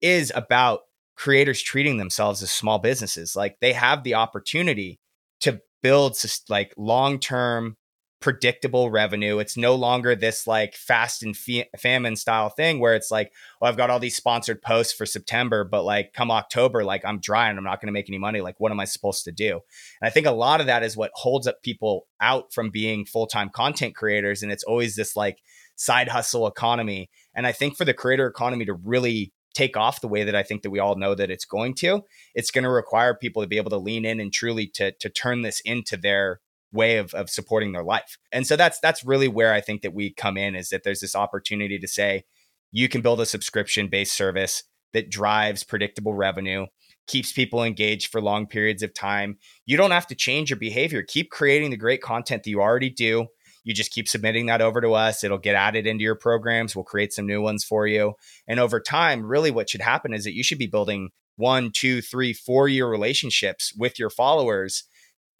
is 0.00 0.32
about 0.34 0.82
creators 1.16 1.62
treating 1.62 1.96
themselves 1.96 2.42
as 2.42 2.50
small 2.50 2.78
businesses. 2.78 3.34
Like 3.34 3.58
they 3.60 3.72
have 3.72 4.04
the 4.04 4.14
opportunity 4.14 5.00
to 5.40 5.60
build 5.82 6.16
like 6.48 6.72
long-term 6.76 7.76
predictable 8.24 8.90
revenue. 8.90 9.38
It's 9.38 9.54
no 9.54 9.74
longer 9.74 10.16
this 10.16 10.46
like 10.46 10.76
fast 10.76 11.22
and 11.22 11.36
famine 11.36 12.16
style 12.16 12.48
thing 12.48 12.80
where 12.80 12.94
it's 12.94 13.10
like, 13.10 13.30
oh, 13.60 13.66
I've 13.66 13.76
got 13.76 13.90
all 13.90 13.98
these 13.98 14.16
sponsored 14.16 14.62
posts 14.62 14.94
for 14.94 15.04
September, 15.04 15.62
but 15.62 15.84
like 15.84 16.14
come 16.14 16.30
October, 16.30 16.84
like 16.84 17.04
I'm 17.04 17.20
dry 17.20 17.50
and 17.50 17.58
I'm 17.58 17.64
not 17.64 17.82
going 17.82 17.88
to 17.88 17.92
make 17.92 18.08
any 18.08 18.16
money. 18.16 18.40
Like, 18.40 18.58
what 18.58 18.72
am 18.72 18.80
I 18.80 18.86
supposed 18.86 19.24
to 19.24 19.30
do? 19.30 19.60
And 20.00 20.08
I 20.08 20.08
think 20.08 20.26
a 20.26 20.30
lot 20.30 20.62
of 20.62 20.66
that 20.68 20.82
is 20.82 20.96
what 20.96 21.10
holds 21.12 21.46
up 21.46 21.62
people 21.62 22.06
out 22.18 22.50
from 22.50 22.70
being 22.70 23.04
full 23.04 23.26
time 23.26 23.50
content 23.50 23.94
creators. 23.94 24.42
And 24.42 24.50
it's 24.50 24.64
always 24.64 24.96
this 24.96 25.14
like 25.14 25.42
side 25.76 26.08
hustle 26.08 26.46
economy. 26.46 27.10
And 27.34 27.46
I 27.46 27.52
think 27.52 27.76
for 27.76 27.84
the 27.84 27.92
creator 27.92 28.26
economy 28.26 28.64
to 28.64 28.72
really 28.72 29.34
take 29.52 29.76
off 29.76 30.00
the 30.00 30.08
way 30.08 30.24
that 30.24 30.34
I 30.34 30.42
think 30.42 30.62
that 30.62 30.70
we 30.70 30.78
all 30.78 30.96
know 30.96 31.14
that 31.14 31.30
it's 31.30 31.44
going 31.44 31.74
to, 31.74 32.04
it's 32.34 32.50
going 32.50 32.64
to 32.64 32.70
require 32.70 33.14
people 33.14 33.42
to 33.42 33.48
be 33.48 33.58
able 33.58 33.70
to 33.72 33.76
lean 33.76 34.06
in 34.06 34.18
and 34.18 34.32
truly 34.32 34.66
to 34.76 34.92
to 34.92 35.10
turn 35.10 35.42
this 35.42 35.60
into 35.60 35.98
their 35.98 36.40
way 36.74 36.98
of, 36.98 37.14
of 37.14 37.30
supporting 37.30 37.72
their 37.72 37.84
life. 37.84 38.18
And 38.32 38.46
so 38.46 38.56
that's 38.56 38.78
that's 38.80 39.04
really 39.04 39.28
where 39.28 39.54
I 39.54 39.60
think 39.60 39.82
that 39.82 39.94
we 39.94 40.12
come 40.12 40.36
in 40.36 40.54
is 40.54 40.68
that 40.68 40.82
there's 40.82 41.00
this 41.00 41.16
opportunity 41.16 41.78
to 41.78 41.88
say 41.88 42.24
you 42.72 42.88
can 42.88 43.00
build 43.00 43.20
a 43.20 43.26
subscription 43.26 43.88
based 43.88 44.14
service 44.14 44.64
that 44.92 45.10
drives 45.10 45.64
predictable 45.64 46.14
revenue, 46.14 46.66
keeps 47.06 47.32
people 47.32 47.62
engaged 47.62 48.10
for 48.10 48.20
long 48.20 48.46
periods 48.46 48.82
of 48.82 48.94
time. 48.94 49.38
You 49.66 49.76
don't 49.76 49.90
have 49.92 50.06
to 50.08 50.14
change 50.14 50.50
your 50.50 50.58
behavior. 50.58 51.02
Keep 51.02 51.30
creating 51.30 51.70
the 51.70 51.76
great 51.76 52.02
content 52.02 52.42
that 52.42 52.50
you 52.50 52.60
already 52.60 52.90
do. 52.90 53.26
You 53.64 53.74
just 53.74 53.92
keep 53.92 54.08
submitting 54.08 54.46
that 54.46 54.60
over 54.60 54.80
to 54.80 54.92
us. 54.92 55.24
It'll 55.24 55.38
get 55.38 55.54
added 55.54 55.86
into 55.86 56.04
your 56.04 56.14
programs. 56.16 56.76
We'll 56.76 56.84
create 56.84 57.12
some 57.12 57.26
new 57.26 57.40
ones 57.40 57.64
for 57.64 57.86
you. 57.86 58.14
And 58.46 58.60
over 58.60 58.78
time, 58.78 59.24
really 59.24 59.50
what 59.50 59.70
should 59.70 59.80
happen 59.80 60.12
is 60.12 60.24
that 60.24 60.34
you 60.34 60.44
should 60.44 60.58
be 60.58 60.66
building 60.66 61.10
one, 61.36 61.70
two, 61.74 62.00
three, 62.00 62.32
four 62.32 62.68
year 62.68 62.86
relationships 62.88 63.72
with 63.76 63.98
your 63.98 64.10
followers 64.10 64.84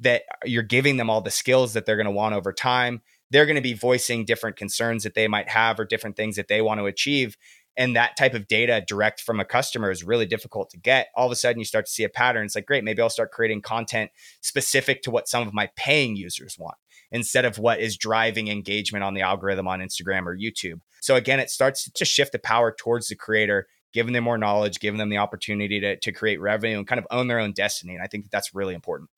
that 0.01 0.23
you're 0.45 0.63
giving 0.63 0.97
them 0.97 1.09
all 1.09 1.21
the 1.21 1.31
skills 1.31 1.73
that 1.75 1.87
they're 1.87 1.97
going 1.97 2.07
to 2.07 2.11
want 2.11 2.35
over 2.35 2.53
time. 2.53 3.03
They're 3.31 3.47
going 3.47 3.57
to 3.57 3.63
be 3.63 3.75
voicing 3.75 4.25
different 4.25 4.57
concerns 4.57 5.03
that 5.05 5.15
they 5.15 5.29
might 5.29 5.49
have 5.49 5.79
or 5.81 5.85
different 5.85 6.17
things 6.17 6.37
that 6.37 6.49
they 6.49 6.61
want 6.61 6.81
to 6.81 6.87
achieve. 6.87 7.37
and 7.77 7.97
that 7.97 8.17
type 8.17 8.35
of 8.35 8.47
data 8.47 8.85
direct 8.87 9.21
from 9.21 9.41
a 9.41 9.45
customer 9.45 9.91
is 9.91 10.05
really 10.05 10.27
difficult 10.27 10.71
to 10.71 10.79
get. 10.79 11.09
All 11.17 11.27
of 11.27 11.33
a 11.33 11.37
sudden 11.37 11.59
you 11.59 11.65
start 11.65 11.87
to 11.87 11.93
see 11.93 12.05
a 12.05 12.09
pattern. 12.09 12.45
It's 12.45 12.55
like 12.55 12.67
great 12.67 12.85
maybe 12.85 13.03
i'll 13.03 13.11
start 13.11 13.33
creating 13.33 13.63
content 13.63 14.11
specific 14.41 15.03
to 15.03 15.11
what 15.11 15.29
some 15.29 15.47
of 15.47 15.55
my 15.55 15.69
paying 15.77 16.17
users 16.17 16.57
want 16.59 16.77
instead 17.11 17.45
of 17.45 17.59
what 17.59 17.81
is 17.81 17.97
driving 17.97 18.49
engagement 18.49 19.05
on 19.05 19.15
the 19.15 19.23
algorithm 19.23 19.67
on 19.69 19.81
instagram 19.81 20.27
or 20.27 20.37
youtube. 20.37 20.81
So 21.01 21.17
again 21.17 21.41
it 21.41 21.51
starts 21.51 21.91
to 21.91 22.05
shift 22.05 22.33
the 22.33 22.39
power 22.39 22.73
towards 22.73 23.09
the 23.09 23.17
creator 23.17 23.67
giving 23.93 24.13
them 24.13 24.25
more 24.25 24.39
knowledge 24.39 24.79
giving 24.81 24.99
them 24.99 25.11
the 25.11 25.19
opportunity 25.19 25.81
to, 25.81 25.97
to 25.97 26.13
create 26.13 26.41
revenue 26.41 26.79
and 26.79 26.87
kind 26.87 26.99
of 26.99 27.07
own 27.11 27.27
their 27.29 27.41
own 27.41 27.53
destiny. 27.53 27.95
And 27.95 28.03
i 28.03 28.07
think 28.07 28.25
that 28.25 28.31
that's 28.31 28.55
really 28.55 28.75
important 28.75 29.11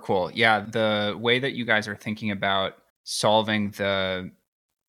cool 0.00 0.30
yeah 0.34 0.60
the 0.60 1.16
way 1.18 1.38
that 1.38 1.52
you 1.52 1.64
guys 1.64 1.86
are 1.86 1.96
thinking 1.96 2.30
about 2.30 2.74
solving 3.04 3.70
the 3.72 4.30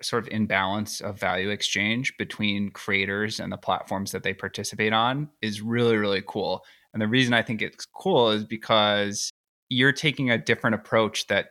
sort 0.03 0.23
of 0.23 0.33
imbalance 0.33 1.01
of 1.01 1.19
value 1.19 1.49
exchange 1.49 2.15
between 2.17 2.71
creators 2.71 3.39
and 3.39 3.51
the 3.51 3.57
platforms 3.57 4.11
that 4.11 4.23
they 4.23 4.33
participate 4.33 4.93
on 4.93 5.29
is 5.41 5.61
really, 5.61 5.97
really 5.97 6.23
cool. 6.25 6.63
And 6.93 7.01
the 7.01 7.07
reason 7.07 7.33
I 7.33 7.41
think 7.41 7.61
it's 7.61 7.85
cool 7.85 8.31
is 8.31 8.43
because 8.43 9.31
you're 9.69 9.93
taking 9.93 10.29
a 10.29 10.37
different 10.37 10.75
approach 10.75 11.27
that 11.27 11.49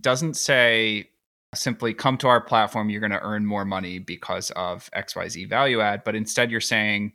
doesn't 0.00 0.34
say 0.34 1.10
simply 1.54 1.94
come 1.94 2.18
to 2.18 2.28
our 2.28 2.40
platform, 2.40 2.90
you're 2.90 3.00
going 3.00 3.10
to 3.10 3.22
earn 3.22 3.44
more 3.44 3.64
money 3.64 3.98
because 3.98 4.50
of 4.52 4.90
XYZ 4.96 5.48
value 5.48 5.80
add, 5.80 6.04
but 6.04 6.14
instead 6.14 6.50
you're 6.50 6.60
saying, 6.60 7.12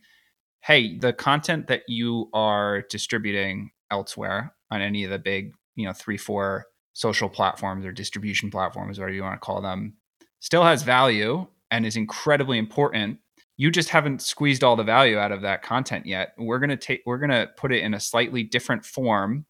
hey, 0.61 0.97
the 0.97 1.13
content 1.13 1.67
that 1.67 1.83
you 1.87 2.29
are 2.33 2.83
distributing 2.89 3.71
elsewhere 3.91 4.53
on 4.71 4.81
any 4.81 5.03
of 5.03 5.11
the 5.11 5.19
big, 5.19 5.53
you 5.75 5.85
know, 5.85 5.93
three, 5.93 6.17
four 6.17 6.65
social 6.93 7.29
platforms 7.29 7.85
or 7.85 7.91
distribution 7.91 8.51
platforms, 8.51 8.99
whatever 8.99 9.13
you 9.13 9.23
want 9.23 9.35
to 9.35 9.45
call 9.45 9.61
them, 9.61 9.95
still 10.39 10.63
has 10.63 10.83
value 10.83 11.47
and 11.71 11.85
is 11.85 11.95
incredibly 11.95 12.57
important. 12.57 13.19
You 13.57 13.71
just 13.71 13.89
haven't 13.89 14.21
squeezed 14.21 14.63
all 14.63 14.75
the 14.75 14.83
value 14.83 15.17
out 15.17 15.31
of 15.31 15.41
that 15.41 15.63
content 15.63 16.05
yet. 16.05 16.33
We're 16.37 16.59
going 16.59 16.69
to 16.69 16.77
take 16.77 17.01
we're 17.05 17.17
going 17.17 17.29
to 17.31 17.49
put 17.57 17.71
it 17.71 17.83
in 17.83 17.93
a 17.93 17.99
slightly 17.99 18.43
different 18.43 18.85
form 18.85 19.45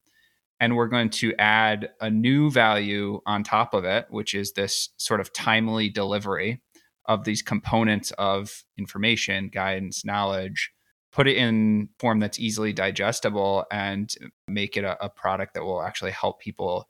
and 0.60 0.76
we're 0.76 0.88
going 0.88 1.10
to 1.10 1.34
add 1.40 1.90
a 2.00 2.10
new 2.10 2.50
value 2.50 3.20
on 3.26 3.44
top 3.44 3.74
of 3.74 3.84
it 3.84 4.06
which 4.10 4.34
is 4.34 4.54
this 4.54 4.90
sort 4.98 5.20
of 5.20 5.34
timely 5.34 5.90
delivery 5.90 6.62
of 7.06 7.26
these 7.26 7.42
components 7.42 8.12
of 8.18 8.64
information 8.78 9.50
guidance 9.50 10.06
knowledge 10.06 10.72
put 11.14 11.28
it 11.28 11.38
in 11.38 11.90
form 12.00 12.20
that's 12.20 12.40
easily 12.40 12.74
digestible 12.74 13.66
and 13.72 14.14
make 14.48 14.76
it 14.76 14.84
a, 14.84 15.02
a 15.02 15.10
product 15.10 15.54
that 15.54 15.64
will 15.64 15.82
actually 15.82 16.12
help 16.12 16.42
people 16.42 16.90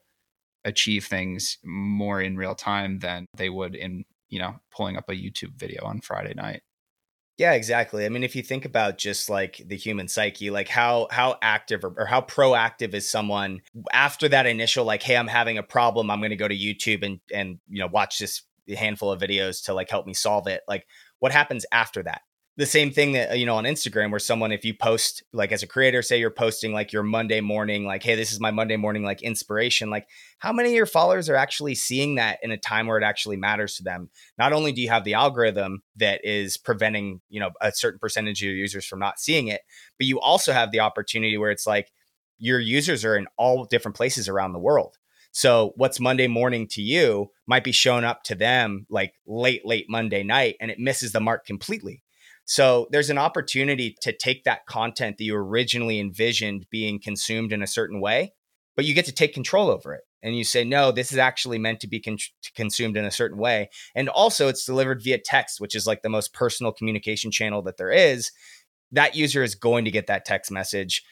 achieve 0.65 1.05
things 1.05 1.57
more 1.63 2.21
in 2.21 2.37
real 2.37 2.55
time 2.55 2.99
than 2.99 3.27
they 3.35 3.49
would 3.49 3.75
in 3.75 4.05
you 4.29 4.39
know 4.39 4.55
pulling 4.71 4.95
up 4.95 5.09
a 5.09 5.13
youtube 5.13 5.53
video 5.55 5.83
on 5.85 6.01
friday 6.01 6.33
night. 6.33 6.61
Yeah 7.37 7.53
exactly. 7.53 8.05
I 8.05 8.09
mean 8.09 8.23
if 8.23 8.35
you 8.35 8.43
think 8.43 8.63
about 8.63 8.97
just 8.97 9.29
like 9.29 9.61
the 9.65 9.75
human 9.75 10.07
psyche 10.07 10.49
like 10.51 10.69
how 10.69 11.07
how 11.11 11.37
active 11.41 11.83
or, 11.83 11.93
or 11.97 12.05
how 12.05 12.21
proactive 12.21 12.93
is 12.93 13.09
someone 13.09 13.61
after 13.91 14.29
that 14.29 14.45
initial 14.45 14.85
like 14.85 15.03
hey 15.03 15.17
i'm 15.17 15.27
having 15.27 15.57
a 15.57 15.63
problem. 15.63 16.09
I'm 16.09 16.19
going 16.19 16.29
to 16.29 16.37
go 16.37 16.47
to 16.47 16.55
youtube 16.55 17.03
and 17.03 17.19
and 17.33 17.59
you 17.67 17.79
know 17.79 17.87
watch 17.87 18.19
this 18.19 18.43
handful 18.77 19.11
of 19.11 19.19
videos 19.19 19.65
to 19.65 19.73
like 19.73 19.89
help 19.89 20.07
me 20.07 20.13
solve 20.13 20.47
it 20.47 20.61
like 20.67 20.85
what 21.19 21.33
happens 21.33 21.65
after 21.73 22.03
that 22.03 22.21
the 22.55 22.65
same 22.65 22.91
thing 22.91 23.13
that 23.13 23.31
uh, 23.31 23.33
you 23.33 23.45
know 23.45 23.55
on 23.55 23.63
Instagram 23.63 24.11
where 24.11 24.19
someone 24.19 24.51
if 24.51 24.63
you 24.63 24.73
post 24.73 25.23
like 25.33 25.51
as 25.51 25.63
a 25.63 25.67
creator 25.67 26.01
say 26.01 26.19
you're 26.19 26.29
posting 26.29 26.71
like 26.71 26.93
your 26.93 27.03
Monday 27.03 27.41
morning 27.41 27.85
like 27.85 28.03
hey 28.03 28.15
this 28.15 28.31
is 28.31 28.39
my 28.39 28.51
Monday 28.51 28.75
morning 28.75 29.03
like 29.03 29.21
inspiration 29.21 29.89
like 29.89 30.07
how 30.39 30.53
many 30.53 30.69
of 30.69 30.75
your 30.75 30.85
followers 30.85 31.29
are 31.29 31.35
actually 31.35 31.75
seeing 31.75 32.15
that 32.15 32.39
in 32.43 32.51
a 32.51 32.57
time 32.57 32.87
where 32.87 32.97
it 32.97 33.03
actually 33.03 33.37
matters 33.37 33.75
to 33.77 33.83
them 33.83 34.09
not 34.37 34.53
only 34.53 34.71
do 34.71 34.81
you 34.81 34.89
have 34.89 35.03
the 35.03 35.15
algorithm 35.15 35.81
that 35.95 36.23
is 36.23 36.57
preventing 36.57 37.21
you 37.29 37.39
know 37.39 37.51
a 37.61 37.71
certain 37.71 37.99
percentage 37.99 38.41
of 38.41 38.47
your 38.47 38.55
users 38.55 38.85
from 38.85 38.99
not 38.99 39.19
seeing 39.19 39.47
it 39.47 39.61
but 39.97 40.07
you 40.07 40.19
also 40.19 40.53
have 40.53 40.71
the 40.71 40.79
opportunity 40.79 41.37
where 41.37 41.51
it's 41.51 41.67
like 41.67 41.91
your 42.37 42.59
users 42.59 43.03
are 43.05 43.15
in 43.15 43.27
all 43.37 43.65
different 43.65 43.97
places 43.97 44.29
around 44.29 44.53
the 44.53 44.59
world 44.59 44.97
so 45.35 45.73
what's 45.77 45.99
Monday 45.99 46.27
morning 46.27 46.67
to 46.69 46.81
you 46.83 47.31
might 47.47 47.63
be 47.63 47.71
showing 47.71 48.03
up 48.03 48.21
to 48.25 48.35
them 48.35 48.85
like 48.87 49.15
late, 49.25 49.65
late 49.65 49.87
Monday 49.89 50.21
night 50.21 50.57
and 50.61 50.69
it 50.69 50.77
misses 50.77 51.11
the 51.11 51.19
mark 51.19 51.43
completely. 51.47 52.02
So 52.45 52.87
there's 52.91 53.09
an 53.09 53.17
opportunity 53.17 53.95
to 54.01 54.11
take 54.11 54.43
that 54.43 54.65
content 54.65 55.17
that 55.17 55.23
you 55.23 55.35
originally 55.35 55.99
envisioned 55.99 56.67
being 56.69 56.99
consumed 56.99 57.53
in 57.53 57.61
a 57.61 57.67
certain 57.67 58.01
way, 58.01 58.33
but 58.75 58.85
you 58.85 58.93
get 58.93 59.05
to 59.05 59.13
take 59.13 59.33
control 59.33 59.69
over 59.69 59.93
it. 59.93 60.01
And 60.21 60.37
you 60.37 60.45
say, 60.45 60.63
no, 60.63 60.91
this 60.91 61.11
is 61.11 61.17
actually 61.17 61.57
meant 61.57 61.81
to 61.81 61.87
be 61.87 61.99
con- 61.99 62.17
consumed 62.55 62.95
in 62.95 63.03
a 63.03 63.11
certain 63.11 63.37
way. 63.37 63.69
And 63.93 64.07
also, 64.07 64.47
it's 64.47 64.65
delivered 64.65 65.01
via 65.03 65.17
text, 65.17 65.59
which 65.59 65.75
is 65.75 65.85
like 65.85 66.01
the 66.01 66.07
most 66.07 66.33
personal 66.33 66.71
communication 66.71 67.29
channel 67.29 67.61
that 67.63 67.75
there 67.75 67.91
is. 67.91 68.31
That 68.93 69.15
user 69.15 69.43
is 69.43 69.55
going 69.55 69.83
to 69.83 69.91
get 69.91 70.07
that 70.07 70.23
text 70.23 70.49
message 70.49 71.03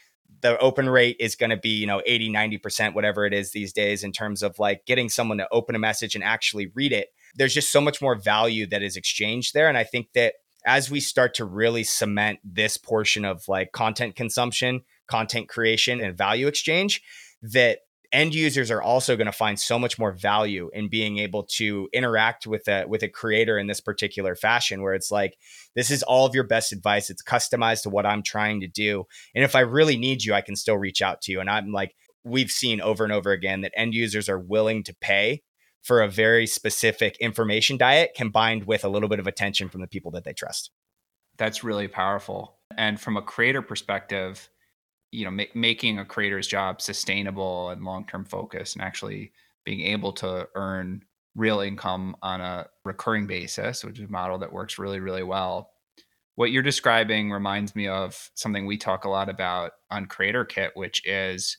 the 0.42 0.58
open 0.60 0.90
rate 0.90 1.18
is 1.20 1.36
going 1.36 1.50
to 1.50 1.58
be 1.58 1.70
you 1.70 1.88
know 1.88 2.02
80 2.06 2.32
90% 2.32 2.94
whatever 2.94 3.26
it 3.26 3.34
is 3.34 3.52
these 3.52 3.74
days 3.74 4.04
in 4.04 4.12
terms 4.12 4.44
of 4.44 4.58
like 4.60 4.86
getting 4.86 5.10
someone 5.10 5.38
to 5.40 5.48
open 5.52 5.76
a 5.76 5.80
message 5.80 6.16
and 6.16 6.24
actually 6.24 6.72
read 6.74 6.94
it 6.94 7.10
there's 7.36 7.54
just 7.54 7.72
so 7.72 7.82
much 7.82 8.02
more 8.02 8.16
value 8.16 8.66
that 8.68 8.82
is 8.82 8.96
exchanged 8.96 9.54
there 9.54 9.68
and 9.68 9.78
i 9.78 9.84
think 9.84 10.08
that 10.14 10.36
as 10.66 10.92
we 10.92 11.00
start 11.00 11.34
to 11.36 11.46
really 11.46 11.84
cement 11.84 12.40
this 12.44 12.78
portion 12.78 13.26
of 13.26 13.48
like 13.48 13.72
content 13.72 14.16
consumption, 14.16 14.82
content 15.08 15.50
creation, 15.50 16.02
and 16.02 16.18
value 16.18 16.48
exchange, 16.48 17.02
that 17.42 17.80
end 18.12 18.36
users 18.36 18.70
are 18.70 18.82
also 18.82 19.16
going 19.16 19.28
to 19.28 19.32
find 19.32 19.60
so 19.60 19.80
much 19.80 19.98
more 19.98 20.12
value 20.12 20.70
in 20.74 20.90
being 20.90 21.18
able 21.18 21.44
to 21.44 21.88
interact 21.94 22.46
with 22.46 22.68
a 22.68 22.86
with 22.86 23.04
a 23.04 23.08
creator 23.08 23.58
in 23.58 23.68
this 23.68 23.80
particular 23.80 24.36
fashion 24.36 24.82
where 24.82 24.94
it's 24.94 25.12
like 25.12 25.38
this 25.76 25.90
is 25.90 26.04
all 26.04 26.26
of 26.26 26.36
your 26.36 26.44
best 26.44 26.74
advice. 26.74 27.10
It's 27.10 27.24
customized 27.24 27.84
to 27.84 27.90
what 27.90 28.06
i'm 28.06 28.22
trying 28.22 28.60
to 28.62 28.68
do. 28.68 29.06
And 29.34 29.44
if 29.44 29.56
i 29.56 29.62
really 29.62 29.98
need 29.98 30.24
you 30.24 30.34
i 30.34 30.42
can 30.42 30.56
still 30.56 30.78
reach 30.78 31.02
out 31.02 31.22
to 31.24 31.32
you. 31.32 31.40
And 31.40 31.50
i'm 31.50 31.72
like 31.72 31.96
we've 32.24 32.52
seen 32.52 32.82
over 32.82 33.04
and 33.04 33.14
over 33.14 33.32
again 33.32 33.62
that 33.62 33.74
end 33.76 33.94
users 33.94 34.30
are 34.30 34.40
willing 34.40 34.84
to 34.84 34.96
pay 34.96 35.42
for 35.82 36.02
a 36.02 36.08
very 36.08 36.46
specific 36.46 37.18
information 37.18 37.78
diet 37.78 38.12
combined 38.16 38.66
with 38.66 38.84
a 38.84 38.90
little 38.90 39.10
bit 39.10 39.20
of 39.20 39.28
attention 39.28 39.70
from 39.70 39.82
the 39.82 39.88
people 39.88 40.12
that 40.12 40.24
they 40.24 40.34
trust. 40.34 40.72
That's 41.38 41.64
really 41.64 41.88
powerful. 41.88 42.58
And 42.78 43.00
from 43.00 43.18
a 43.18 43.22
creator 43.22 43.62
perspective, 43.62 44.50
you 45.12 45.26
know, 45.26 45.32
ma- 45.32 45.44
making 45.56 46.00
a 46.00 46.06
creator's 46.06 46.48
job 46.48 46.82
sustainable 46.82 47.70
and 47.70 47.84
long-term 47.84 48.26
focus 48.26 48.74
and 48.74 48.84
actually 48.84 49.32
being 49.66 49.82
able 49.82 50.14
to 50.14 50.48
earn 50.56 51.04
real 51.36 51.62
income 51.62 52.16
on 52.22 52.42
a 52.42 52.68
recurring 52.86 53.28
basis, 53.28 53.84
which 53.84 54.00
is 54.00 54.06
a 54.06 54.12
model 54.12 54.38
that 54.40 54.54
works 54.54 54.78
really, 54.78 55.00
really 55.00 55.24
well. 55.24 55.72
What 56.36 56.52
you're 56.52 56.64
describing 56.64 57.32
reminds 57.32 57.76
me 57.76 57.88
of 57.88 58.30
something 58.36 58.66
we 58.66 58.78
talk 58.78 59.06
a 59.06 59.10
lot 59.10 59.30
about 59.30 59.72
on 59.90 60.06
Creator 60.06 60.46
Kit, 60.46 60.72
which 60.76 61.06
is 61.06 61.58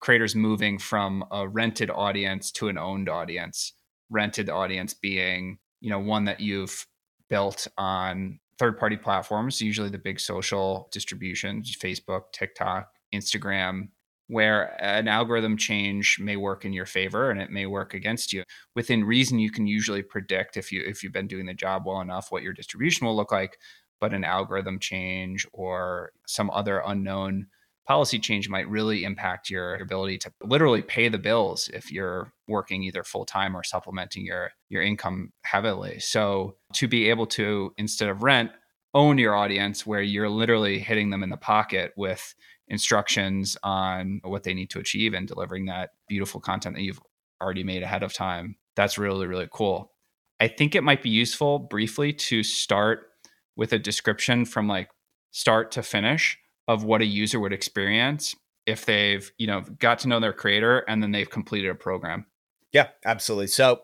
creators 0.00 0.34
moving 0.34 0.78
from 0.78 1.24
a 1.30 1.48
rented 1.48 1.90
audience 1.90 2.50
to 2.52 2.68
an 2.68 2.78
owned 2.78 3.08
audience. 3.08 3.72
Rented 4.10 4.48
audience 4.48 4.94
being 4.94 5.58
you 5.80 5.90
know 5.90 5.98
one 5.98 6.24
that 6.24 6.40
you've 6.40 6.86
built 7.28 7.66
on 7.76 8.38
third 8.58 8.78
party 8.78 8.96
platforms 8.96 9.60
usually 9.60 9.90
the 9.90 9.98
big 9.98 10.18
social 10.18 10.88
distributions 10.90 11.76
facebook 11.76 12.22
tiktok 12.32 12.88
instagram 13.14 13.88
where 14.28 14.76
an 14.82 15.06
algorithm 15.08 15.56
change 15.56 16.18
may 16.20 16.36
work 16.36 16.64
in 16.64 16.72
your 16.72 16.86
favor 16.86 17.30
and 17.30 17.40
it 17.40 17.50
may 17.50 17.64
work 17.66 17.94
against 17.94 18.32
you. 18.32 18.42
Within 18.74 19.04
reason 19.04 19.38
you 19.38 19.50
can 19.50 19.66
usually 19.66 20.02
predict 20.02 20.56
if 20.56 20.72
you 20.72 20.82
if 20.84 21.02
you've 21.02 21.12
been 21.12 21.28
doing 21.28 21.46
the 21.46 21.54
job 21.54 21.84
well 21.86 22.00
enough 22.00 22.32
what 22.32 22.42
your 22.42 22.52
distribution 22.52 23.06
will 23.06 23.16
look 23.16 23.30
like 23.30 23.58
but 24.00 24.12
an 24.12 24.24
algorithm 24.24 24.78
change 24.78 25.46
or 25.52 26.10
some 26.26 26.50
other 26.50 26.82
unknown 26.84 27.46
policy 27.86 28.18
change 28.18 28.48
might 28.48 28.68
really 28.68 29.04
impact 29.04 29.48
your 29.48 29.76
ability 29.76 30.18
to 30.18 30.32
literally 30.42 30.82
pay 30.82 31.08
the 31.08 31.18
bills 31.18 31.70
if 31.72 31.92
you're 31.92 32.32
working 32.48 32.82
either 32.82 33.04
full 33.04 33.24
time 33.24 33.56
or 33.56 33.62
supplementing 33.62 34.24
your 34.24 34.50
your 34.68 34.82
income 34.82 35.32
heavily. 35.42 36.00
So 36.00 36.56
to 36.74 36.88
be 36.88 37.08
able 37.10 37.26
to 37.28 37.72
instead 37.78 38.08
of 38.08 38.22
rent 38.22 38.50
own 38.94 39.18
your 39.18 39.34
audience 39.34 39.86
where 39.86 40.00
you're 40.00 40.28
literally 40.28 40.78
hitting 40.78 41.10
them 41.10 41.22
in 41.22 41.30
the 41.30 41.36
pocket 41.36 41.92
with 41.96 42.34
instructions 42.68 43.56
on 43.62 44.20
what 44.24 44.42
they 44.42 44.54
need 44.54 44.70
to 44.70 44.80
achieve 44.80 45.14
and 45.14 45.28
delivering 45.28 45.66
that 45.66 45.90
beautiful 46.08 46.40
content 46.40 46.74
that 46.74 46.82
you've 46.82 47.00
already 47.40 47.62
made 47.62 47.82
ahead 47.82 48.02
of 48.02 48.12
time. 48.12 48.56
That's 48.74 48.98
really 48.98 49.26
really 49.26 49.48
cool. 49.52 49.92
I 50.40 50.48
think 50.48 50.74
it 50.74 50.82
might 50.82 51.02
be 51.02 51.10
useful 51.10 51.58
briefly 51.58 52.12
to 52.12 52.42
start 52.42 53.08
with 53.54 53.72
a 53.72 53.78
description 53.78 54.44
from 54.44 54.68
like 54.68 54.90
start 55.30 55.70
to 55.72 55.82
finish 55.82 56.38
of 56.68 56.84
what 56.84 57.02
a 57.02 57.06
user 57.06 57.40
would 57.40 57.52
experience 57.52 58.34
if 58.66 58.84
they've 58.84 59.32
you 59.38 59.46
know 59.46 59.62
got 59.78 60.00
to 60.00 60.08
know 60.08 60.20
their 60.20 60.32
creator 60.32 60.80
and 60.88 61.02
then 61.02 61.12
they've 61.12 61.30
completed 61.30 61.70
a 61.70 61.74
program. 61.74 62.26
Yeah 62.72 62.88
absolutely. 63.04 63.48
So 63.48 63.82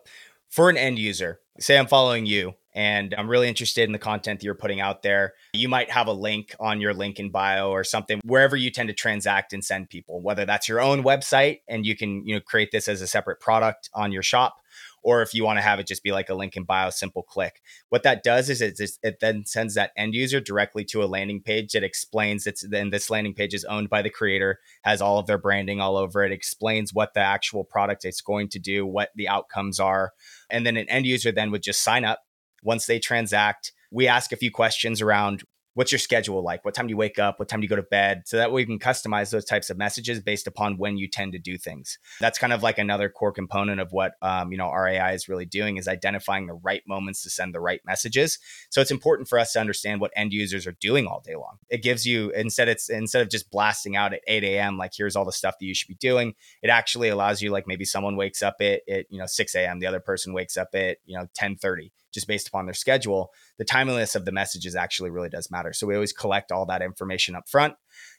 for 0.53 0.69
an 0.69 0.77
end 0.77 0.99
user 0.99 1.39
say 1.59 1.77
i'm 1.77 1.87
following 1.87 2.25
you 2.25 2.53
and 2.75 3.13
i'm 3.17 3.29
really 3.29 3.47
interested 3.47 3.83
in 3.83 3.91
the 3.91 3.99
content 3.99 4.39
that 4.39 4.45
you're 4.45 4.53
putting 4.53 4.79
out 4.79 5.01
there 5.01 5.33
you 5.53 5.67
might 5.67 5.89
have 5.89 6.07
a 6.07 6.13
link 6.13 6.55
on 6.59 6.79
your 6.79 6.93
link 6.93 7.19
in 7.19 7.31
bio 7.31 7.69
or 7.69 7.83
something 7.83 8.19
wherever 8.23 8.55
you 8.55 8.69
tend 8.69 8.87
to 8.87 8.93
transact 8.93 9.53
and 9.53 9.63
send 9.63 9.89
people 9.89 10.21
whether 10.21 10.45
that's 10.45 10.67
your 10.67 10.79
own 10.79 11.03
website 11.03 11.61
and 11.67 11.85
you 11.85 11.95
can 11.95 12.25
you 12.25 12.35
know 12.35 12.41
create 12.41 12.71
this 12.71 12.87
as 12.87 13.01
a 13.01 13.07
separate 13.07 13.39
product 13.39 13.89
on 13.93 14.11
your 14.11 14.23
shop 14.23 14.57
or 15.03 15.21
if 15.21 15.33
you 15.33 15.43
want 15.43 15.57
to 15.57 15.61
have 15.63 15.79
it 15.79 15.87
just 15.87 16.03
be 16.03 16.11
like 16.11 16.29
a 16.29 16.33
link 16.33 16.55
in 16.55 16.63
bio, 16.63 16.89
simple 16.89 17.23
click. 17.23 17.61
What 17.89 18.03
that 18.03 18.23
does 18.23 18.49
is 18.49 18.61
it, 18.61 18.79
it 19.03 19.19
then 19.19 19.45
sends 19.45 19.75
that 19.75 19.91
end 19.97 20.15
user 20.15 20.39
directly 20.39 20.85
to 20.85 21.03
a 21.03 21.05
landing 21.05 21.41
page 21.41 21.73
that 21.73 21.83
explains 21.83 22.47
it's 22.47 22.65
then 22.67 22.89
this 22.89 23.09
landing 23.09 23.33
page 23.33 23.53
is 23.53 23.65
owned 23.65 23.89
by 23.89 24.01
the 24.01 24.09
creator, 24.09 24.59
has 24.83 25.01
all 25.01 25.19
of 25.19 25.27
their 25.27 25.37
branding 25.37 25.81
all 25.81 25.97
over 25.97 26.23
it, 26.23 26.31
explains 26.31 26.93
what 26.93 27.13
the 27.13 27.19
actual 27.19 27.63
product 27.63 28.05
it's 28.05 28.21
going 28.21 28.47
to 28.49 28.59
do, 28.59 28.85
what 28.85 29.09
the 29.15 29.27
outcomes 29.27 29.79
are. 29.79 30.11
And 30.49 30.65
then 30.65 30.77
an 30.77 30.89
end 30.89 31.05
user 31.05 31.31
then 31.31 31.51
would 31.51 31.63
just 31.63 31.83
sign 31.83 32.05
up 32.05 32.21
once 32.63 32.85
they 32.85 32.99
transact. 32.99 33.73
We 33.91 34.07
ask 34.07 34.31
a 34.31 34.37
few 34.37 34.51
questions 34.51 35.01
around 35.01 35.43
what's 35.73 35.91
your 35.91 35.99
schedule 35.99 36.43
like? 36.43 36.63
What 36.63 36.73
time 36.73 36.87
do 36.87 36.91
you 36.91 36.97
wake 36.97 37.19
up? 37.19 37.39
What 37.39 37.47
time 37.49 37.59
do 37.59 37.65
you 37.65 37.69
go 37.69 37.75
to 37.75 37.83
bed? 37.83 38.23
So 38.25 38.37
that 38.37 38.51
way 38.51 38.61
we 38.61 38.65
can 38.65 38.79
customize 38.79 39.31
those 39.31 39.45
types 39.45 39.69
of 39.69 39.77
messages 39.77 40.19
based 40.19 40.47
upon 40.47 40.77
when 40.77 40.97
you 40.97 41.07
tend 41.07 41.33
to 41.33 41.39
do 41.39 41.57
things. 41.57 41.97
That's 42.19 42.37
kind 42.37 42.53
of 42.53 42.63
like 42.63 42.77
another 42.77 43.09
core 43.09 43.31
component 43.31 43.79
of 43.81 43.91
what 43.91 44.13
um, 44.21 44.51
you 44.51 44.57
know 44.57 44.67
our 44.67 44.87
AI 44.87 45.13
is 45.13 45.27
really 45.27 45.45
doing 45.45 45.77
is 45.77 45.87
identifying 45.87 46.47
the 46.47 46.53
right 46.53 46.83
moments 46.87 47.23
to 47.23 47.29
send 47.29 47.53
the 47.53 47.59
right 47.59 47.81
messages. 47.85 48.39
So 48.69 48.81
it's 48.81 48.91
important 48.91 49.27
for 49.27 49.39
us 49.39 49.53
to 49.53 49.59
understand 49.59 50.01
what 50.01 50.11
end 50.15 50.33
users 50.33 50.67
are 50.67 50.77
doing 50.79 51.07
all 51.07 51.21
day 51.25 51.35
long. 51.35 51.57
It 51.69 51.81
gives 51.81 52.05
you 52.05 52.29
instead 52.31 52.67
it's 52.67 52.89
instead 52.89 53.21
of 53.21 53.29
just 53.29 53.49
blasting 53.51 53.95
out 53.95 54.13
at 54.13 54.21
8 54.27 54.43
a.m. 54.43 54.77
like 54.77 54.91
here's 54.95 55.15
all 55.15 55.25
the 55.25 55.31
stuff 55.31 55.55
that 55.59 55.65
you 55.65 55.73
should 55.73 55.87
be 55.87 55.95
doing. 55.95 56.35
It 56.61 56.69
actually 56.69 57.09
allows 57.09 57.41
you 57.41 57.51
like 57.51 57.67
maybe 57.67 57.85
someone 57.85 58.15
wakes 58.15 58.41
up 58.41 58.55
at, 58.61 58.81
at 58.89 59.05
you 59.09 59.19
know 59.19 59.25
6 59.25 59.55
a.m. 59.55 59.79
The 59.79 59.87
other 59.87 59.99
person 59.99 60.33
wakes 60.33 60.57
up 60.57 60.69
at 60.73 60.97
you 61.05 61.17
know 61.17 61.27
10 61.33 61.57
30 61.57 61.91
just 62.13 62.27
based 62.27 62.47
upon 62.47 62.65
their 62.65 62.73
schedule, 62.73 63.31
the 63.57 63.65
timeliness 63.65 64.15
of 64.15 64.25
the 64.25 64.31
messages 64.31 64.75
actually 64.75 65.09
really 65.09 65.29
does 65.29 65.51
matter. 65.51 65.73
So 65.73 65.87
we 65.87 65.95
always 65.95 66.13
collect 66.13 66.51
all 66.51 66.65
that 66.67 66.81
information 66.81 67.35
up 67.35 67.49
front. 67.49 67.75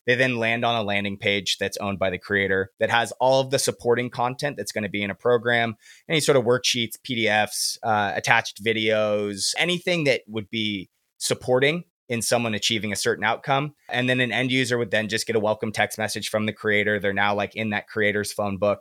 They 0.07 0.15
then 0.15 0.37
land 0.37 0.65
on 0.65 0.77
a 0.77 0.83
landing 0.83 1.17
page 1.17 1.57
that's 1.59 1.79
owned 1.79 1.99
by 1.99 2.11
the 2.11 2.19
creator 2.19 2.71
that 2.79 2.91
has 2.91 3.13
all 3.21 3.41
of 3.41 3.51
the 3.51 3.59
supporting 3.59 4.11
content 4.11 4.57
that's 4.57 4.73
going 4.73 4.85
to 4.85 4.91
be 4.91 5.03
in 5.03 5.11
a 5.11 5.15
program, 5.15 5.77
any 6.09 6.21
sort 6.21 6.37
of 6.37 6.45
worksheets, 6.45 6.97
PDFs, 7.09 7.79
uh, 7.83 8.13
attached 8.15 8.63
videos, 8.63 9.55
anything 9.59 10.05
that 10.05 10.23
would 10.27 10.51
be 10.51 10.91
supporting 11.19 11.85
in 12.09 12.21
someone 12.21 12.55
achieving 12.55 12.93
a 12.93 12.97
certain 12.97 13.25
outcome. 13.25 13.75
And 13.89 14.09
then 14.09 14.21
an 14.21 14.31
end 14.31 14.53
user 14.53 14.77
would 14.77 14.91
then 14.91 15.09
just 15.09 15.27
get 15.27 15.37
a 15.37 15.41
welcome 15.41 15.73
text 15.73 15.97
message 15.97 16.29
from 16.29 16.45
the 16.45 16.53
creator. 16.53 17.01
They're 17.01 17.15
now 17.15 17.35
like 17.35 17.57
in 17.57 17.71
that 17.71 17.89
creator's 17.89 18.33
phone 18.33 18.59
book 18.59 18.81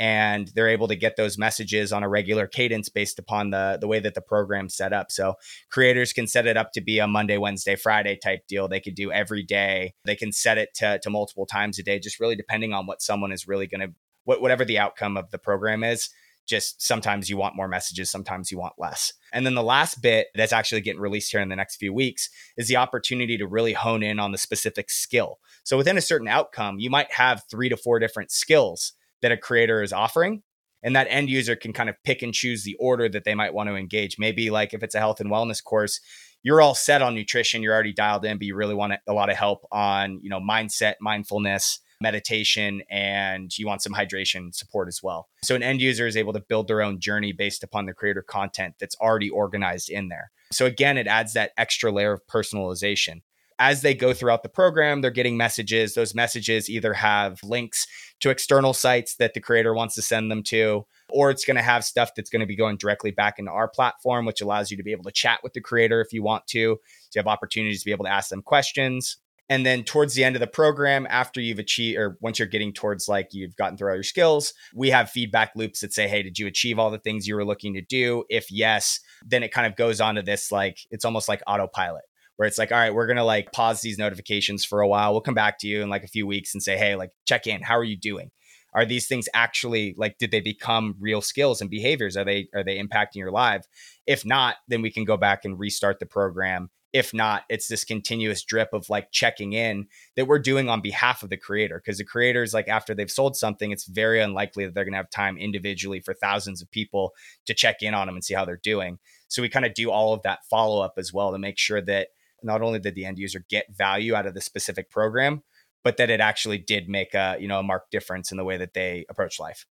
and 0.00 0.50
they're 0.54 0.70
able 0.70 0.88
to 0.88 0.96
get 0.96 1.16
those 1.16 1.36
messages 1.36 1.92
on 1.92 2.02
a 2.02 2.08
regular 2.08 2.46
cadence 2.46 2.88
based 2.88 3.18
upon 3.18 3.50
the 3.50 3.76
the 3.78 3.86
way 3.86 4.00
that 4.00 4.14
the 4.14 4.22
program's 4.22 4.74
set 4.74 4.94
up. 4.94 5.12
So 5.12 5.34
creators 5.70 6.14
can 6.14 6.26
set 6.26 6.46
it 6.46 6.56
up 6.56 6.72
to 6.72 6.80
be 6.80 6.98
a 6.98 7.06
Monday, 7.06 7.36
Wednesday, 7.36 7.76
Friday 7.76 8.16
type 8.16 8.46
deal. 8.48 8.66
They 8.66 8.80
could 8.80 8.94
do 8.94 9.12
every 9.12 9.42
day. 9.42 9.92
They 10.06 10.16
can 10.16 10.32
set 10.32 10.56
it 10.56 10.70
to, 10.76 10.98
to 11.00 11.10
multiple 11.10 11.44
times 11.44 11.78
a 11.78 11.82
day, 11.82 11.98
just 11.98 12.18
really 12.18 12.34
depending 12.34 12.72
on 12.72 12.86
what 12.86 13.02
someone 13.02 13.30
is 13.30 13.46
really 13.46 13.66
going 13.66 13.82
to 13.82 13.94
what 14.24 14.40
whatever 14.40 14.64
the 14.64 14.78
outcome 14.78 15.18
of 15.18 15.30
the 15.30 15.38
program 15.38 15.84
is. 15.84 16.08
Just 16.46 16.82
sometimes 16.82 17.28
you 17.28 17.36
want 17.36 17.54
more 17.54 17.68
messages, 17.68 18.10
sometimes 18.10 18.50
you 18.50 18.58
want 18.58 18.72
less. 18.78 19.12
And 19.34 19.44
then 19.44 19.54
the 19.54 19.62
last 19.62 20.00
bit 20.00 20.28
that's 20.34 20.52
actually 20.52 20.80
getting 20.80 21.00
released 21.00 21.30
here 21.30 21.40
in 21.42 21.50
the 21.50 21.56
next 21.56 21.76
few 21.76 21.92
weeks 21.92 22.30
is 22.56 22.68
the 22.68 22.76
opportunity 22.76 23.36
to 23.36 23.46
really 23.46 23.74
hone 23.74 24.02
in 24.02 24.18
on 24.18 24.32
the 24.32 24.38
specific 24.38 24.90
skill. 24.90 25.38
So 25.62 25.76
within 25.76 25.98
a 25.98 26.00
certain 26.00 26.26
outcome, 26.26 26.78
you 26.78 26.88
might 26.88 27.12
have 27.12 27.42
three 27.50 27.68
to 27.68 27.76
four 27.76 27.98
different 27.98 28.32
skills 28.32 28.94
that 29.22 29.32
a 29.32 29.36
creator 29.36 29.82
is 29.82 29.92
offering 29.92 30.42
and 30.82 30.96
that 30.96 31.06
end 31.10 31.28
user 31.28 31.56
can 31.56 31.72
kind 31.72 31.90
of 31.90 31.96
pick 32.04 32.22
and 32.22 32.32
choose 32.32 32.64
the 32.64 32.76
order 32.76 33.08
that 33.08 33.24
they 33.24 33.34
might 33.34 33.52
want 33.52 33.68
to 33.68 33.76
engage. 33.76 34.18
Maybe 34.18 34.50
like 34.50 34.72
if 34.72 34.82
it's 34.82 34.94
a 34.94 34.98
health 34.98 35.20
and 35.20 35.30
wellness 35.30 35.62
course 35.62 36.00
you're 36.42 36.60
all 36.60 36.74
set 36.74 37.02
on 37.02 37.14
nutrition 37.14 37.62
you're 37.62 37.74
already 37.74 37.92
dialed 37.92 38.24
in 38.24 38.38
but 38.38 38.46
you 38.46 38.54
really 38.54 38.74
want 38.74 38.94
a 39.06 39.12
lot 39.12 39.30
of 39.30 39.36
help 39.36 39.66
on 39.70 40.20
you 40.22 40.30
know 40.30 40.40
mindset 40.40 40.94
mindfulness 41.00 41.80
meditation 42.02 42.82
and 42.90 43.56
you 43.58 43.66
want 43.66 43.82
some 43.82 43.92
hydration 43.92 44.54
support 44.54 44.88
as 44.88 45.02
well. 45.02 45.28
So 45.42 45.54
an 45.54 45.62
end 45.62 45.82
user 45.82 46.06
is 46.06 46.16
able 46.16 46.32
to 46.32 46.40
build 46.40 46.66
their 46.66 46.80
own 46.80 46.98
journey 46.98 47.32
based 47.32 47.62
upon 47.62 47.84
the 47.84 47.92
creator 47.92 48.22
content 48.22 48.76
that's 48.80 48.96
already 48.96 49.28
organized 49.28 49.90
in 49.90 50.08
there. 50.08 50.30
So 50.50 50.64
again 50.64 50.96
it 50.96 51.06
adds 51.06 51.34
that 51.34 51.52
extra 51.58 51.92
layer 51.92 52.12
of 52.12 52.26
personalization 52.26 53.20
as 53.60 53.82
they 53.82 53.94
go 53.94 54.14
throughout 54.14 54.42
the 54.42 54.48
program, 54.48 55.02
they're 55.02 55.10
getting 55.10 55.36
messages. 55.36 55.92
Those 55.92 56.14
messages 56.14 56.70
either 56.70 56.94
have 56.94 57.38
links 57.44 57.86
to 58.20 58.30
external 58.30 58.72
sites 58.72 59.16
that 59.16 59.34
the 59.34 59.40
creator 59.40 59.74
wants 59.74 59.94
to 59.96 60.02
send 60.02 60.30
them 60.30 60.42
to, 60.44 60.86
or 61.10 61.30
it's 61.30 61.44
going 61.44 61.58
to 61.58 61.62
have 61.62 61.84
stuff 61.84 62.12
that's 62.16 62.30
going 62.30 62.40
to 62.40 62.46
be 62.46 62.56
going 62.56 62.78
directly 62.78 63.10
back 63.10 63.38
into 63.38 63.52
our 63.52 63.68
platform, 63.68 64.24
which 64.24 64.40
allows 64.40 64.70
you 64.70 64.78
to 64.78 64.82
be 64.82 64.92
able 64.92 65.04
to 65.04 65.12
chat 65.12 65.40
with 65.42 65.52
the 65.52 65.60
creator 65.60 66.00
if 66.00 66.10
you 66.10 66.22
want 66.22 66.46
to. 66.48 66.78
So 67.10 67.10
you 67.14 67.18
have 67.18 67.26
opportunities 67.26 67.80
to 67.80 67.84
be 67.84 67.92
able 67.92 68.06
to 68.06 68.10
ask 68.10 68.30
them 68.30 68.40
questions. 68.40 69.18
And 69.50 69.66
then 69.66 69.82
towards 69.82 70.14
the 70.14 70.24
end 70.24 70.36
of 70.36 70.40
the 70.40 70.46
program, 70.46 71.06
after 71.10 71.40
you've 71.40 71.58
achieved, 71.58 71.98
or 71.98 72.16
once 72.22 72.38
you're 72.38 72.48
getting 72.48 72.72
towards 72.72 73.08
like 73.08 73.28
you've 73.32 73.56
gotten 73.56 73.76
through 73.76 73.90
all 73.90 73.96
your 73.96 74.04
skills, 74.04 74.54
we 74.74 74.88
have 74.90 75.10
feedback 75.10 75.50
loops 75.54 75.80
that 75.80 75.92
say, 75.92 76.08
hey, 76.08 76.22
did 76.22 76.38
you 76.38 76.46
achieve 76.46 76.78
all 76.78 76.90
the 76.90 77.00
things 77.00 77.26
you 77.26 77.34
were 77.34 77.44
looking 77.44 77.74
to 77.74 77.82
do? 77.82 78.24
If 78.30 78.50
yes, 78.50 79.00
then 79.26 79.42
it 79.42 79.52
kind 79.52 79.66
of 79.66 79.76
goes 79.76 80.00
on 80.00 80.14
to 80.14 80.22
this 80.22 80.50
like, 80.50 80.78
it's 80.90 81.04
almost 81.04 81.28
like 81.28 81.42
autopilot 81.46 82.04
where 82.40 82.46
it's 82.46 82.56
like, 82.56 82.72
all 82.72 82.78
right, 82.78 82.94
we're 82.94 83.06
gonna 83.06 83.22
like 83.22 83.52
pause 83.52 83.82
these 83.82 83.98
notifications 83.98 84.64
for 84.64 84.80
a 84.80 84.88
while. 84.88 85.12
We'll 85.12 85.20
come 85.20 85.34
back 85.34 85.58
to 85.58 85.68
you 85.68 85.82
in 85.82 85.90
like 85.90 86.04
a 86.04 86.08
few 86.08 86.26
weeks 86.26 86.54
and 86.54 86.62
say, 86.62 86.78
hey, 86.78 86.96
like 86.96 87.10
check 87.26 87.46
in. 87.46 87.60
How 87.60 87.76
are 87.76 87.84
you 87.84 87.98
doing? 87.98 88.30
Are 88.72 88.86
these 88.86 89.06
things 89.06 89.28
actually 89.34 89.94
like 89.98 90.16
did 90.16 90.30
they 90.30 90.40
become 90.40 90.96
real 90.98 91.20
skills 91.20 91.60
and 91.60 91.68
behaviors? 91.68 92.16
Are 92.16 92.24
they 92.24 92.48
are 92.54 92.64
they 92.64 92.82
impacting 92.82 93.16
your 93.16 93.30
life? 93.30 93.66
If 94.06 94.24
not, 94.24 94.56
then 94.68 94.80
we 94.80 94.90
can 94.90 95.04
go 95.04 95.18
back 95.18 95.44
and 95.44 95.58
restart 95.58 96.00
the 96.00 96.06
program. 96.06 96.70
If 96.94 97.12
not, 97.12 97.42
it's 97.50 97.68
this 97.68 97.84
continuous 97.84 98.42
drip 98.42 98.72
of 98.72 98.88
like 98.88 99.12
checking 99.12 99.52
in 99.52 99.88
that 100.16 100.26
we're 100.26 100.38
doing 100.38 100.70
on 100.70 100.80
behalf 100.80 101.22
of 101.22 101.28
the 101.28 101.36
creator. 101.36 101.78
Because 101.84 101.98
the 101.98 102.04
creators, 102.04 102.54
like 102.54 102.68
after 102.68 102.94
they've 102.94 103.10
sold 103.10 103.36
something, 103.36 103.70
it's 103.70 103.84
very 103.84 104.18
unlikely 104.18 104.64
that 104.64 104.72
they're 104.72 104.86
going 104.86 104.94
to 104.94 104.96
have 104.96 105.10
time 105.10 105.36
individually 105.36 106.00
for 106.00 106.14
thousands 106.14 106.62
of 106.62 106.70
people 106.70 107.12
to 107.44 107.52
check 107.52 107.82
in 107.82 107.92
on 107.92 108.06
them 108.06 108.16
and 108.16 108.24
see 108.24 108.32
how 108.32 108.46
they're 108.46 108.56
doing. 108.56 108.98
So 109.28 109.42
we 109.42 109.50
kind 109.50 109.66
of 109.66 109.74
do 109.74 109.90
all 109.90 110.14
of 110.14 110.22
that 110.22 110.46
follow 110.48 110.82
up 110.82 110.94
as 110.96 111.12
well 111.12 111.32
to 111.32 111.38
make 111.38 111.58
sure 111.58 111.82
that 111.82 112.08
not 112.42 112.62
only 112.62 112.78
did 112.78 112.94
the 112.94 113.04
end 113.04 113.18
user 113.18 113.44
get 113.48 113.66
value 113.74 114.14
out 114.14 114.26
of 114.26 114.34
the 114.34 114.40
specific 114.40 114.90
program, 114.90 115.42
but 115.82 115.96
that 115.96 116.10
it 116.10 116.20
actually 116.20 116.58
did 116.58 116.88
make 116.88 117.14
a 117.14 117.36
you 117.40 117.48
know 117.48 117.60
a 117.60 117.62
marked 117.62 117.90
difference 117.90 118.30
in 118.30 118.36
the 118.36 118.44
way 118.44 118.56
that 118.56 118.74
they 118.74 119.04
approach 119.08 119.38
life. 119.40 119.66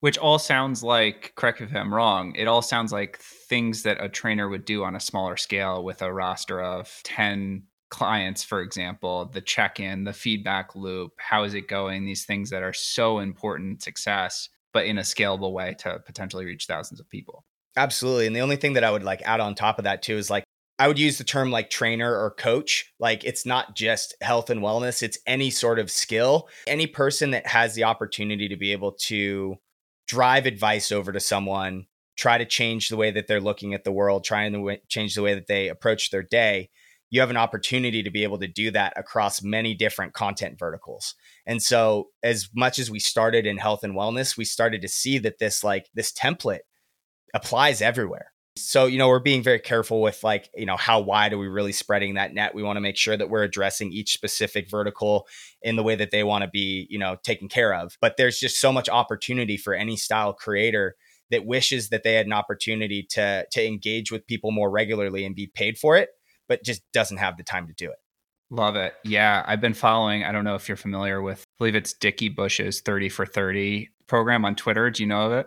Which 0.00 0.18
all 0.18 0.40
sounds 0.40 0.82
like, 0.82 1.32
correct 1.36 1.60
if 1.60 1.72
I'm 1.74 1.94
wrong, 1.94 2.34
it 2.34 2.48
all 2.48 2.62
sounds 2.62 2.90
like 2.90 3.18
things 3.18 3.84
that 3.84 4.02
a 4.02 4.08
trainer 4.08 4.48
would 4.48 4.64
do 4.64 4.82
on 4.82 4.96
a 4.96 5.00
smaller 5.00 5.36
scale 5.36 5.84
with 5.84 6.02
a 6.02 6.12
roster 6.12 6.60
of 6.60 7.00
10 7.04 7.62
clients, 7.88 8.42
for 8.42 8.62
example, 8.62 9.26
the 9.26 9.40
check 9.40 9.78
in, 9.78 10.02
the 10.02 10.12
feedback 10.12 10.74
loop, 10.74 11.12
how 11.18 11.44
is 11.44 11.54
it 11.54 11.68
going? 11.68 12.04
These 12.04 12.24
things 12.24 12.50
that 12.50 12.64
are 12.64 12.72
so 12.72 13.20
important 13.20 13.82
success, 13.82 14.48
but 14.72 14.86
in 14.86 14.98
a 14.98 15.02
scalable 15.02 15.52
way 15.52 15.76
to 15.80 16.00
potentially 16.04 16.46
reach 16.46 16.64
thousands 16.66 16.98
of 16.98 17.08
people. 17.08 17.44
Absolutely. 17.76 18.26
And 18.26 18.34
the 18.34 18.40
only 18.40 18.56
thing 18.56 18.72
that 18.72 18.82
I 18.82 18.90
would 18.90 19.04
like 19.04 19.22
add 19.22 19.40
on 19.40 19.54
top 19.54 19.78
of 19.78 19.84
that 19.84 20.02
too 20.02 20.16
is 20.16 20.30
like 20.30 20.44
I 20.82 20.88
would 20.88 20.98
use 20.98 21.16
the 21.16 21.22
term 21.22 21.52
like 21.52 21.70
trainer 21.70 22.12
or 22.12 22.32
coach. 22.32 22.92
Like 22.98 23.22
it's 23.22 23.46
not 23.46 23.76
just 23.76 24.16
health 24.20 24.50
and 24.50 24.60
wellness, 24.60 25.00
it's 25.00 25.16
any 25.28 25.48
sort 25.48 25.78
of 25.78 25.92
skill. 25.92 26.48
Any 26.66 26.88
person 26.88 27.30
that 27.30 27.46
has 27.46 27.76
the 27.76 27.84
opportunity 27.84 28.48
to 28.48 28.56
be 28.56 28.72
able 28.72 28.90
to 29.02 29.58
drive 30.08 30.44
advice 30.44 30.90
over 30.90 31.12
to 31.12 31.20
someone, 31.20 31.86
try 32.16 32.36
to 32.36 32.44
change 32.44 32.88
the 32.88 32.96
way 32.96 33.12
that 33.12 33.28
they're 33.28 33.40
looking 33.40 33.74
at 33.74 33.84
the 33.84 33.92
world, 33.92 34.24
trying 34.24 34.52
to 34.54 34.78
change 34.88 35.14
the 35.14 35.22
way 35.22 35.34
that 35.34 35.46
they 35.46 35.68
approach 35.68 36.10
their 36.10 36.24
day, 36.24 36.68
you 37.10 37.20
have 37.20 37.30
an 37.30 37.36
opportunity 37.36 38.02
to 38.02 38.10
be 38.10 38.24
able 38.24 38.40
to 38.40 38.48
do 38.48 38.72
that 38.72 38.92
across 38.96 39.40
many 39.40 39.76
different 39.76 40.14
content 40.14 40.58
verticals. 40.58 41.14
And 41.46 41.62
so 41.62 42.08
as 42.24 42.48
much 42.56 42.80
as 42.80 42.90
we 42.90 42.98
started 42.98 43.46
in 43.46 43.58
health 43.58 43.84
and 43.84 43.94
wellness, 43.94 44.36
we 44.36 44.44
started 44.44 44.82
to 44.82 44.88
see 44.88 45.18
that 45.18 45.38
this 45.38 45.62
like 45.62 45.88
this 45.94 46.10
template 46.12 46.62
applies 47.32 47.80
everywhere 47.80 48.31
so, 48.56 48.84
you 48.86 48.98
know, 48.98 49.08
we're 49.08 49.18
being 49.18 49.42
very 49.42 49.58
careful 49.58 50.02
with 50.02 50.22
like, 50.22 50.50
you 50.54 50.66
know, 50.66 50.76
how 50.76 51.00
wide 51.00 51.32
are 51.32 51.38
we 51.38 51.48
really 51.48 51.72
spreading 51.72 52.14
that 52.14 52.34
net? 52.34 52.54
We 52.54 52.62
want 52.62 52.76
to 52.76 52.82
make 52.82 52.98
sure 52.98 53.16
that 53.16 53.30
we're 53.30 53.44
addressing 53.44 53.92
each 53.92 54.12
specific 54.12 54.68
vertical 54.68 55.26
in 55.62 55.76
the 55.76 55.82
way 55.82 55.94
that 55.94 56.10
they 56.10 56.22
want 56.22 56.44
to 56.44 56.50
be, 56.50 56.86
you 56.90 56.98
know, 56.98 57.16
taken 57.22 57.48
care 57.48 57.74
of. 57.74 57.96
But 58.00 58.16
there's 58.18 58.38
just 58.38 58.60
so 58.60 58.70
much 58.70 58.90
opportunity 58.90 59.56
for 59.56 59.72
any 59.72 59.96
style 59.96 60.34
creator 60.34 60.96
that 61.30 61.46
wishes 61.46 61.88
that 61.88 62.02
they 62.02 62.12
had 62.12 62.26
an 62.26 62.32
opportunity 62.34 63.06
to 63.10 63.46
to 63.50 63.66
engage 63.66 64.12
with 64.12 64.26
people 64.26 64.50
more 64.50 64.70
regularly 64.70 65.24
and 65.24 65.34
be 65.34 65.46
paid 65.46 65.78
for 65.78 65.96
it, 65.96 66.10
but 66.46 66.62
just 66.62 66.82
doesn't 66.92 67.16
have 67.16 67.38
the 67.38 67.42
time 67.42 67.66
to 67.66 67.72
do 67.72 67.90
it. 67.90 67.96
Love 68.50 68.76
it. 68.76 68.92
Yeah, 69.02 69.42
I've 69.46 69.62
been 69.62 69.72
following, 69.72 70.24
I 70.24 70.32
don't 70.32 70.44
know 70.44 70.56
if 70.56 70.68
you're 70.68 70.76
familiar 70.76 71.22
with, 71.22 71.40
I 71.40 71.44
believe 71.58 71.74
it's 71.74 71.94
Dickie 71.94 72.28
Bush's 72.28 72.82
30 72.82 73.08
for 73.08 73.24
30 73.24 73.88
program 74.06 74.44
on 74.44 74.56
Twitter. 74.56 74.90
Do 74.90 75.02
you 75.02 75.08
know 75.08 75.22
of 75.22 75.32
it? 75.32 75.46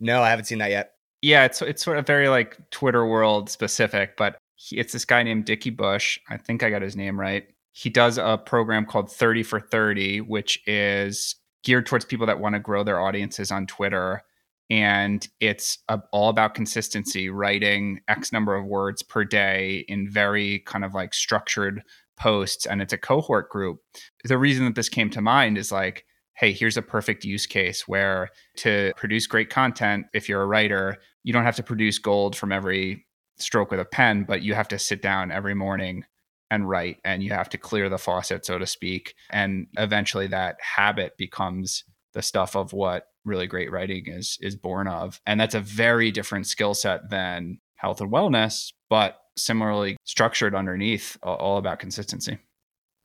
No, 0.00 0.22
I 0.22 0.30
haven't 0.30 0.46
seen 0.46 0.58
that 0.58 0.70
yet 0.70 0.90
yeah, 1.22 1.44
it's 1.44 1.62
it's 1.62 1.82
sort 1.82 1.98
of 1.98 2.06
very 2.06 2.28
like 2.28 2.58
Twitter 2.70 3.06
world 3.06 3.48
specific, 3.48 4.16
but 4.16 4.36
he, 4.56 4.78
it's 4.78 4.92
this 4.92 5.04
guy 5.04 5.22
named 5.22 5.44
Dickie 5.44 5.70
Bush. 5.70 6.18
I 6.28 6.36
think 6.36 6.62
I 6.62 6.70
got 6.70 6.82
his 6.82 6.96
name 6.96 7.18
right. 7.18 7.44
He 7.70 7.88
does 7.88 8.18
a 8.18 8.38
program 8.44 8.84
called 8.84 9.10
30 9.10 9.44
for 9.44 9.60
30, 9.60 10.20
which 10.22 10.60
is 10.66 11.36
geared 11.64 11.86
towards 11.86 12.04
people 12.04 12.26
that 12.26 12.40
want 12.40 12.54
to 12.54 12.58
grow 12.58 12.84
their 12.84 13.00
audiences 13.00 13.50
on 13.50 13.66
Twitter. 13.66 14.22
And 14.68 15.26
it's 15.40 15.78
a, 15.88 16.00
all 16.12 16.28
about 16.28 16.54
consistency, 16.54 17.30
writing 17.30 18.00
X 18.08 18.32
number 18.32 18.54
of 18.54 18.66
words 18.66 19.02
per 19.02 19.24
day 19.24 19.84
in 19.88 20.10
very 20.10 20.58
kind 20.60 20.84
of 20.84 20.92
like 20.92 21.14
structured 21.14 21.82
posts. 22.16 22.66
And 22.66 22.82
it's 22.82 22.92
a 22.92 22.98
cohort 22.98 23.48
group. 23.48 23.80
The 24.24 24.38
reason 24.38 24.64
that 24.64 24.74
this 24.74 24.88
came 24.88 25.08
to 25.10 25.22
mind 25.22 25.56
is 25.56 25.70
like 25.70 26.04
hey, 26.34 26.52
here's 26.52 26.76
a 26.76 26.82
perfect 26.82 27.24
use 27.24 27.46
case 27.46 27.86
where 27.86 28.30
to 28.56 28.92
produce 28.96 29.26
great 29.26 29.50
content, 29.50 30.06
if 30.12 30.28
you're 30.28 30.42
a 30.42 30.46
writer, 30.46 30.98
you 31.22 31.32
don't 31.32 31.44
have 31.44 31.56
to 31.56 31.62
produce 31.62 31.98
gold 31.98 32.36
from 32.36 32.52
every 32.52 33.06
stroke 33.38 33.70
with 33.70 33.80
a 33.80 33.84
pen, 33.84 34.24
but 34.24 34.42
you 34.42 34.54
have 34.54 34.68
to 34.68 34.78
sit 34.78 35.02
down 35.02 35.30
every 35.30 35.54
morning 35.54 36.04
and 36.50 36.68
write 36.68 36.98
and 37.04 37.22
you 37.22 37.30
have 37.30 37.48
to 37.48 37.58
clear 37.58 37.88
the 37.88 37.98
faucet, 37.98 38.44
so 38.44 38.58
to 38.58 38.66
speak. 38.66 39.14
And 39.30 39.68
eventually 39.78 40.26
that 40.28 40.56
habit 40.60 41.16
becomes 41.16 41.84
the 42.12 42.22
stuff 42.22 42.54
of 42.54 42.72
what 42.72 43.06
really 43.24 43.46
great 43.46 43.70
writing 43.70 44.04
is 44.06 44.36
is 44.40 44.56
born 44.56 44.86
of. 44.86 45.20
And 45.26 45.40
that's 45.40 45.54
a 45.54 45.60
very 45.60 46.10
different 46.10 46.46
skill 46.46 46.74
set 46.74 47.08
than 47.08 47.58
health 47.76 48.00
and 48.00 48.12
wellness, 48.12 48.72
but 48.90 49.18
similarly 49.36 49.96
structured 50.04 50.54
underneath 50.54 51.16
all 51.22 51.56
about 51.56 51.78
consistency. 51.78 52.38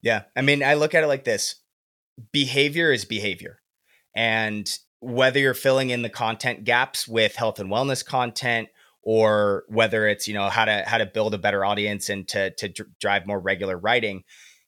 Yeah. 0.01 0.23
I 0.36 0.41
mean, 0.41 0.62
I 0.62 0.73
look 0.73 0.93
at 0.93 1.03
it 1.03 1.08
like 1.08 1.23
this 1.23 1.56
behavior 2.34 2.91
is 2.91 3.06
behavior. 3.06 3.60
And 4.15 4.69
whether 4.99 5.39
you're 5.39 5.53
filling 5.53 5.89
in 5.89 6.01
the 6.01 6.10
content 6.10 6.63
gaps 6.63 7.07
with 7.07 7.36
health 7.36 7.60
and 7.60 7.69
wellness 7.69 8.05
content 8.05 8.69
or 9.03 9.63
whether 9.67 10.07
it's, 10.07 10.27
you 10.27 10.33
know, 10.33 10.49
how 10.49 10.65
to 10.65 10.83
how 10.86 10.97
to 10.97 11.05
build 11.05 11.33
a 11.33 11.38
better 11.38 11.63
audience 11.63 12.10
and 12.10 12.27
to 12.27 12.51
to 12.51 12.69
drive 12.99 13.25
more 13.25 13.39
regular 13.39 13.77
writing, 13.77 14.23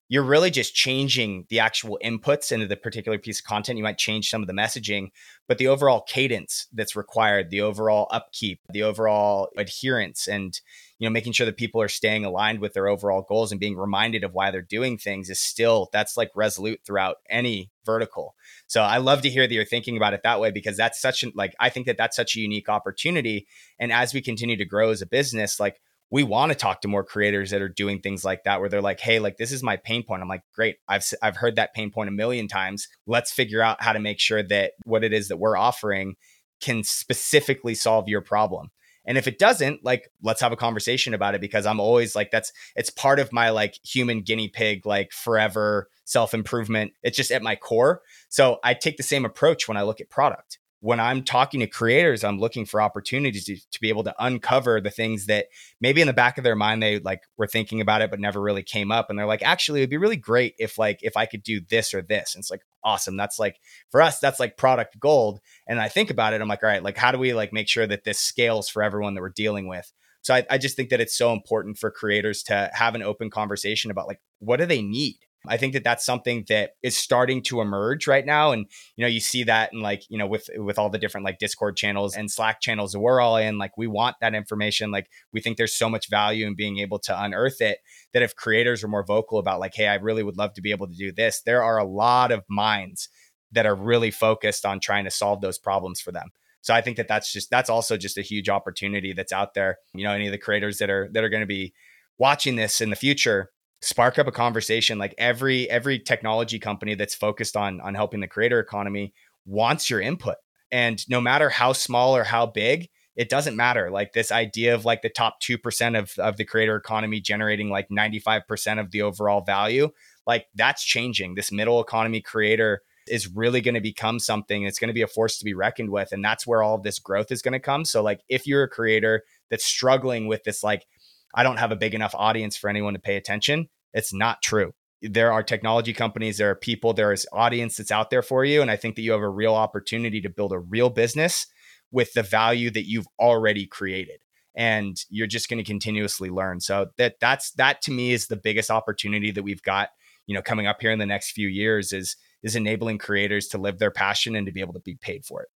you're 0.07 0.23
really 0.23 0.49
just 0.49 0.73
changing 0.73 1.45
the 1.49 1.59
actual 1.59 1.99
inputs 2.03 2.51
into 2.51 2.65
the 2.65 2.77
particular 2.77 3.17
piece 3.19 3.39
of 3.39 3.45
content. 3.45 3.77
You 3.77 3.83
might 3.83 3.97
change 3.97 4.29
some 4.29 4.41
of 4.41 4.47
the 4.47 4.53
messaging, 4.53 5.09
but 5.47 5.57
the 5.57 5.67
overall 5.67 6.01
cadence 6.01 6.67
that's 6.73 6.95
required, 6.95 7.49
the 7.49 7.61
overall 7.61 8.07
upkeep, 8.11 8.61
the 8.71 8.83
overall 8.83 9.49
adherence, 9.57 10.27
and 10.27 10.59
you 10.99 11.07
know, 11.07 11.12
making 11.12 11.31
sure 11.31 11.45
that 11.45 11.57
people 11.57 11.81
are 11.81 11.88
staying 11.88 12.25
aligned 12.25 12.59
with 12.59 12.73
their 12.73 12.89
overall 12.89 13.25
goals 13.27 13.51
and 13.51 13.59
being 13.59 13.77
reminded 13.77 14.23
of 14.23 14.33
why 14.33 14.51
they're 14.51 14.62
doing 14.62 14.97
things 14.97 15.29
is 15.29 15.39
still 15.39 15.89
that's 15.93 16.17
like 16.17 16.29
resolute 16.35 16.81
throughout 16.85 17.17
any 17.29 17.71
vertical. 17.85 18.35
So 18.67 18.81
I 18.81 18.97
love 18.97 19.21
to 19.21 19.29
hear 19.29 19.47
that 19.47 19.53
you're 19.53 19.65
thinking 19.65 19.95
about 19.95 20.13
it 20.13 20.21
that 20.23 20.41
way 20.41 20.51
because 20.51 20.75
that's 20.77 21.01
such 21.01 21.23
an 21.23 21.31
like 21.35 21.55
I 21.59 21.69
think 21.69 21.88
that 21.88 21.97
that's 21.97 22.17
such 22.17 22.35
a 22.35 22.41
unique 22.41 22.67
opportunity. 22.67 23.47
And 23.79 23.93
as 23.93 24.13
we 24.13 24.21
continue 24.21 24.57
to 24.57 24.65
grow 24.65 24.91
as 24.91 25.01
a 25.01 25.07
business, 25.07 25.59
like 25.59 25.79
we 26.12 26.23
want 26.23 26.51
to 26.51 26.57
talk 26.57 26.81
to 26.81 26.88
more 26.88 27.03
creators 27.03 27.51
that 27.51 27.62
are 27.62 27.69
doing 27.69 28.01
things 28.01 28.25
like 28.25 28.43
that 28.43 28.59
where 28.59 28.67
they're 28.67 28.81
like 28.81 28.99
hey 28.99 29.19
like 29.19 29.38
this 29.38 29.51
is 29.51 29.62
my 29.62 29.77
pain 29.77 30.03
point 30.03 30.21
i'm 30.21 30.27
like 30.27 30.41
great 30.55 30.77
i've 30.88 31.03
i've 31.21 31.38
heard 31.38 31.55
that 31.55 31.73
pain 31.73 31.91
point 31.91 32.09
a 32.09 32.12
million 32.12 32.47
times 32.47 32.88
let's 33.05 33.31
figure 33.31 33.62
out 33.62 33.81
how 33.81 33.93
to 33.93 33.99
make 33.99 34.19
sure 34.19 34.41
that 34.41 34.71
what 34.85 35.03
it 35.03 35.13
is 35.13 35.27
that 35.27 35.38
we're 35.38 35.55
offering 35.55 36.15
can 36.62 36.83
specifically 36.83 37.75
solve 37.75 38.07
your 38.07 38.21
problem 38.21 38.71
and 39.09 39.17
if 39.17 39.27
it 39.27 39.39
doesn't 39.39 39.83
like 39.83 40.09
let's 40.21 40.39
have 40.39 40.53
a 40.53 40.55
conversation 40.55 41.13
about 41.13 41.35
it 41.35 41.41
because 41.41 41.65
i'm 41.65 41.81
always 41.81 42.15
like 42.15 42.31
that's 42.31 42.53
it's 42.77 42.89
part 42.89 43.19
of 43.19 43.33
my 43.33 43.49
like 43.49 43.77
human 43.83 44.21
guinea 44.21 44.47
pig 44.47 44.85
like 44.85 45.11
forever 45.11 45.89
self 46.05 46.33
improvement 46.33 46.93
it's 47.03 47.17
just 47.17 47.31
at 47.31 47.43
my 47.43 47.55
core 47.55 48.01
so 48.29 48.59
i 48.63 48.73
take 48.73 48.95
the 48.95 49.03
same 49.03 49.25
approach 49.25 49.67
when 49.67 49.75
i 49.75 49.81
look 49.81 49.99
at 49.99 50.09
product 50.09 50.59
when 50.81 50.99
I'm 50.99 51.23
talking 51.23 51.59
to 51.59 51.67
creators, 51.67 52.23
I'm 52.23 52.39
looking 52.39 52.65
for 52.65 52.81
opportunities 52.81 53.45
to, 53.45 53.55
to, 53.57 53.79
be 53.81 53.89
able 53.89 54.05
to 54.05 54.15
uncover 54.17 54.79
the 54.79 54.89
things 54.89 55.25
that 55.25 55.47
maybe 55.81 55.99
in 55.99 56.07
the 56.07 56.13
back 56.13 56.37
of 56.37 56.43
their 56.43 56.55
mind 56.55 56.81
they 56.81 56.99
like 56.99 57.23
were 57.37 57.47
thinking 57.47 57.81
about 57.81 58.01
it 58.01 58.09
but 58.09 58.19
never 58.19 58.41
really 58.41 58.63
came 58.63 58.91
up. 58.91 59.09
And 59.09 59.19
they're 59.19 59.25
like, 59.25 59.43
actually, 59.43 59.81
it'd 59.81 59.89
be 59.89 59.97
really 59.97 60.15
great 60.15 60.55
if 60.57 60.77
like 60.77 60.99
if 61.01 61.17
I 61.17 61.25
could 61.25 61.43
do 61.43 61.59
this 61.69 61.93
or 61.93 62.01
this. 62.01 62.33
And 62.33 62.41
it's 62.41 62.49
like 62.49 62.61
awesome. 62.83 63.17
That's 63.17 63.39
like 63.39 63.59
for 63.89 64.01
us, 64.01 64.19
that's 64.19 64.39
like 64.39 64.57
product 64.57 64.99
gold. 64.99 65.39
And 65.67 65.79
I 65.79 65.89
think 65.89 66.09
about 66.09 66.33
it, 66.33 66.41
I'm 66.41 66.47
like, 66.47 66.63
all 66.63 66.69
right, 66.69 66.83
like 66.83 66.97
how 66.97 67.11
do 67.11 67.17
we 67.17 67.33
like 67.33 67.53
make 67.53 67.67
sure 67.67 67.87
that 67.87 68.03
this 68.03 68.19
scales 68.19 68.69
for 68.69 68.83
everyone 68.83 69.15
that 69.15 69.21
we're 69.21 69.29
dealing 69.29 69.67
with? 69.67 69.91
So 70.21 70.33
I, 70.33 70.45
I 70.49 70.57
just 70.57 70.75
think 70.75 70.89
that 70.89 70.99
it's 70.99 71.17
so 71.17 71.31
important 71.33 71.77
for 71.77 71.91
creators 71.91 72.43
to 72.43 72.69
have 72.73 72.95
an 72.95 73.03
open 73.03 73.29
conversation 73.29 73.91
about 73.91 74.07
like 74.07 74.19
what 74.39 74.57
do 74.57 74.65
they 74.65 74.81
need 74.81 75.17
I 75.47 75.58
think 75.58 75.73
that 75.73 75.84
that's 75.86 76.06
something 76.06 76.45
that 76.49 76.71
is 76.84 76.97
starting 76.97 77.41
to 77.43 77.62
emerge 77.62 78.08
right 78.08 78.25
now. 78.25 78.52
And, 78.52 78.65
you 78.97 79.04
know, 79.04 79.08
you 79.08 79.21
see 79.21 79.43
that 79.43 79.71
in 79.71 79.80
like, 79.80 80.04
you 80.10 80.17
know, 80.17 80.28
with, 80.28 80.49
with 80.58 80.78
all 80.78 80.89
the 80.89 80.97
different 80.97 81.23
like 81.23 81.39
Discord 81.39 81.78
channels 81.78 82.15
and 82.15 82.30
Slack 82.30 82.60
channels 82.60 82.91
that 82.91 82.99
we're 82.99 83.21
all 83.21 83.38
in, 83.38 83.58
like 83.58 83.78
we 83.78 83.88
want 83.88 84.17
that 84.19 84.36
information. 84.36 84.91
Like 84.91 85.10
we 85.32 85.39
think 85.39 85.58
there's 85.58 85.75
so 85.75 85.89
much 85.89 86.10
value 86.10 86.45
in 86.45 86.56
being 86.56 86.80
able 86.80 86.99
to 86.99 87.23
unearth 87.23 87.62
it 87.62 87.80
that 88.13 88.21
if 88.21 88.36
creators 88.36 88.84
are 88.84 88.89
more 88.89 89.06
vocal 89.06 89.39
about 89.39 89.62
like, 89.62 89.73
Hey, 89.75 89.88
I 89.88 89.95
really 89.95 90.23
would 90.23 90.38
love 90.38 90.54
to 90.56 90.62
be 90.62 90.71
able 90.71 90.88
to 90.88 90.95
do 90.95 91.12
this. 91.12 91.41
There 91.41 91.63
are 91.63 91.78
a 91.78 91.86
lot 91.86 92.32
of 92.32 92.43
minds 92.49 93.08
that 93.52 93.65
are 93.65 93.75
really 93.75 94.12
focused 94.12 94.65
on 94.65 94.80
trying 94.80 95.06
to 95.06 95.12
solve 95.12 95.41
those 95.41 95.58
problems 95.58 96.02
for 96.02 96.12
them. 96.12 96.30
So 96.62 96.73
I 96.73 96.82
think 96.82 96.97
that 96.97 97.08
that's 97.08 97.32
just, 97.32 97.49
that's 97.49 97.69
also 97.69 97.95
just 97.95 98.17
a 98.17 98.21
huge 98.21 98.49
opportunity 98.49 99.13
that's 99.13 99.32
out 99.32 99.54
there. 99.54 99.78
You 99.93 100.04
know, 100.04 100.12
any 100.12 100.28
of 100.28 100.34
the 100.34 100.38
creators 100.38 100.80
that 100.80 100.89
are, 100.89 101.10
that 101.13 101.23
are 101.23 101.30
going 101.30 101.41
to 101.41 101.47
be 101.47 101.73
watching 102.17 102.58
this 102.58 102.82
in 102.82 102.89
the 102.89 102.95
future, 102.97 103.49
spark 103.81 104.19
up 104.19 104.27
a 104.27 104.31
conversation 104.31 104.97
like 104.97 105.15
every 105.17 105.69
every 105.69 105.99
technology 105.99 106.59
company 106.59 106.95
that's 106.95 107.15
focused 107.15 107.55
on 107.55 107.79
on 107.81 107.95
helping 107.95 108.19
the 108.19 108.27
creator 108.27 108.59
economy 108.59 109.13
wants 109.45 109.89
your 109.89 110.01
input. 110.01 110.35
And 110.71 111.03
no 111.09 111.19
matter 111.19 111.49
how 111.49 111.73
small 111.73 112.15
or 112.15 112.23
how 112.23 112.45
big 112.45 112.89
it 113.19 113.27
doesn't 113.27 113.57
matter. 113.57 113.91
Like 113.91 114.13
this 114.13 114.31
idea 114.31 114.73
of 114.73 114.85
like 114.85 115.01
the 115.01 115.09
top 115.09 115.41
2% 115.41 115.99
of, 115.99 116.13
of 116.19 116.37
the 116.37 116.45
creator 116.45 116.77
economy 116.77 117.19
generating 117.19 117.69
like 117.69 117.89
95% 117.89 118.79
of 118.79 118.91
the 118.91 119.01
overall 119.01 119.41
value 119.41 119.89
like 120.25 120.45
that's 120.55 120.85
changing. 120.85 121.35
This 121.35 121.51
middle 121.51 121.81
economy 121.81 122.21
creator 122.21 122.81
is 123.07 123.27
really 123.27 123.59
going 123.59 123.75
to 123.75 123.81
become 123.81 124.19
something 124.19 124.63
it's 124.63 124.79
going 124.79 124.87
to 124.87 124.93
be 124.93 125.01
a 125.01 125.07
force 125.07 125.37
to 125.39 125.43
be 125.43 125.53
reckoned 125.53 125.89
with 125.89 126.11
and 126.11 126.23
that's 126.23 126.45
where 126.45 126.61
all 126.61 126.75
of 126.75 126.83
this 126.83 126.99
growth 126.99 127.31
is 127.31 127.41
going 127.41 127.53
to 127.53 127.59
come. 127.59 127.83
So 127.83 128.01
like 128.01 128.21
if 128.29 128.47
you're 128.47 128.63
a 128.63 128.69
creator 128.69 129.23
that's 129.49 129.65
struggling 129.65 130.27
with 130.27 130.43
this 130.43 130.63
like 130.63 130.85
I 131.33 131.43
don't 131.43 131.57
have 131.57 131.71
a 131.71 131.75
big 131.75 131.93
enough 131.93 132.15
audience 132.15 132.57
for 132.57 132.69
anyone 132.69 132.93
to 132.93 132.99
pay 132.99 133.15
attention. 133.15 133.69
It's 133.93 134.13
not 134.13 134.41
true. 134.41 134.73
There 135.01 135.31
are 135.31 135.43
technology 135.43 135.93
companies, 135.93 136.37
there 136.37 136.49
are 136.49 136.55
people, 136.55 136.93
there 136.93 137.13
is 137.13 137.27
audience 137.31 137.77
that's 137.77 137.91
out 137.91 138.09
there 138.09 138.21
for 138.21 138.43
you. 138.43 138.61
And 138.61 138.69
I 138.69 138.75
think 138.75 138.95
that 138.95 139.01
you 139.01 139.13
have 139.13 139.21
a 139.21 139.29
real 139.29 139.55
opportunity 139.55 140.19
to 140.21 140.29
build 140.29 140.51
a 140.51 140.59
real 140.59 140.89
business 140.89 141.47
with 141.91 142.13
the 142.13 142.23
value 142.23 142.69
that 142.71 142.87
you've 142.87 143.07
already 143.19 143.65
created. 143.65 144.19
And 144.55 144.97
you're 145.09 145.27
just 145.27 145.49
going 145.49 145.63
to 145.63 145.63
continuously 145.63 146.29
learn. 146.29 146.59
So 146.59 146.87
that 146.97 147.15
that's 147.21 147.51
that 147.51 147.81
to 147.83 147.91
me 147.91 148.11
is 148.11 148.27
the 148.27 148.35
biggest 148.35 148.69
opportunity 148.69 149.31
that 149.31 149.43
we've 149.43 149.61
got, 149.61 149.89
you 150.27 150.35
know, 150.35 150.41
coming 150.41 150.67
up 150.67 150.81
here 150.81 150.91
in 150.91 150.99
the 150.99 151.05
next 151.05 151.31
few 151.31 151.47
years 151.47 151.93
is 151.93 152.17
is 152.43 152.55
enabling 152.55 152.97
creators 152.97 153.47
to 153.49 153.57
live 153.57 153.79
their 153.79 153.91
passion 153.91 154.35
and 154.35 154.45
to 154.47 154.51
be 154.51 154.59
able 154.59 154.73
to 154.73 154.79
be 154.79 154.95
paid 154.95 155.23
for 155.23 155.43
it. 155.43 155.49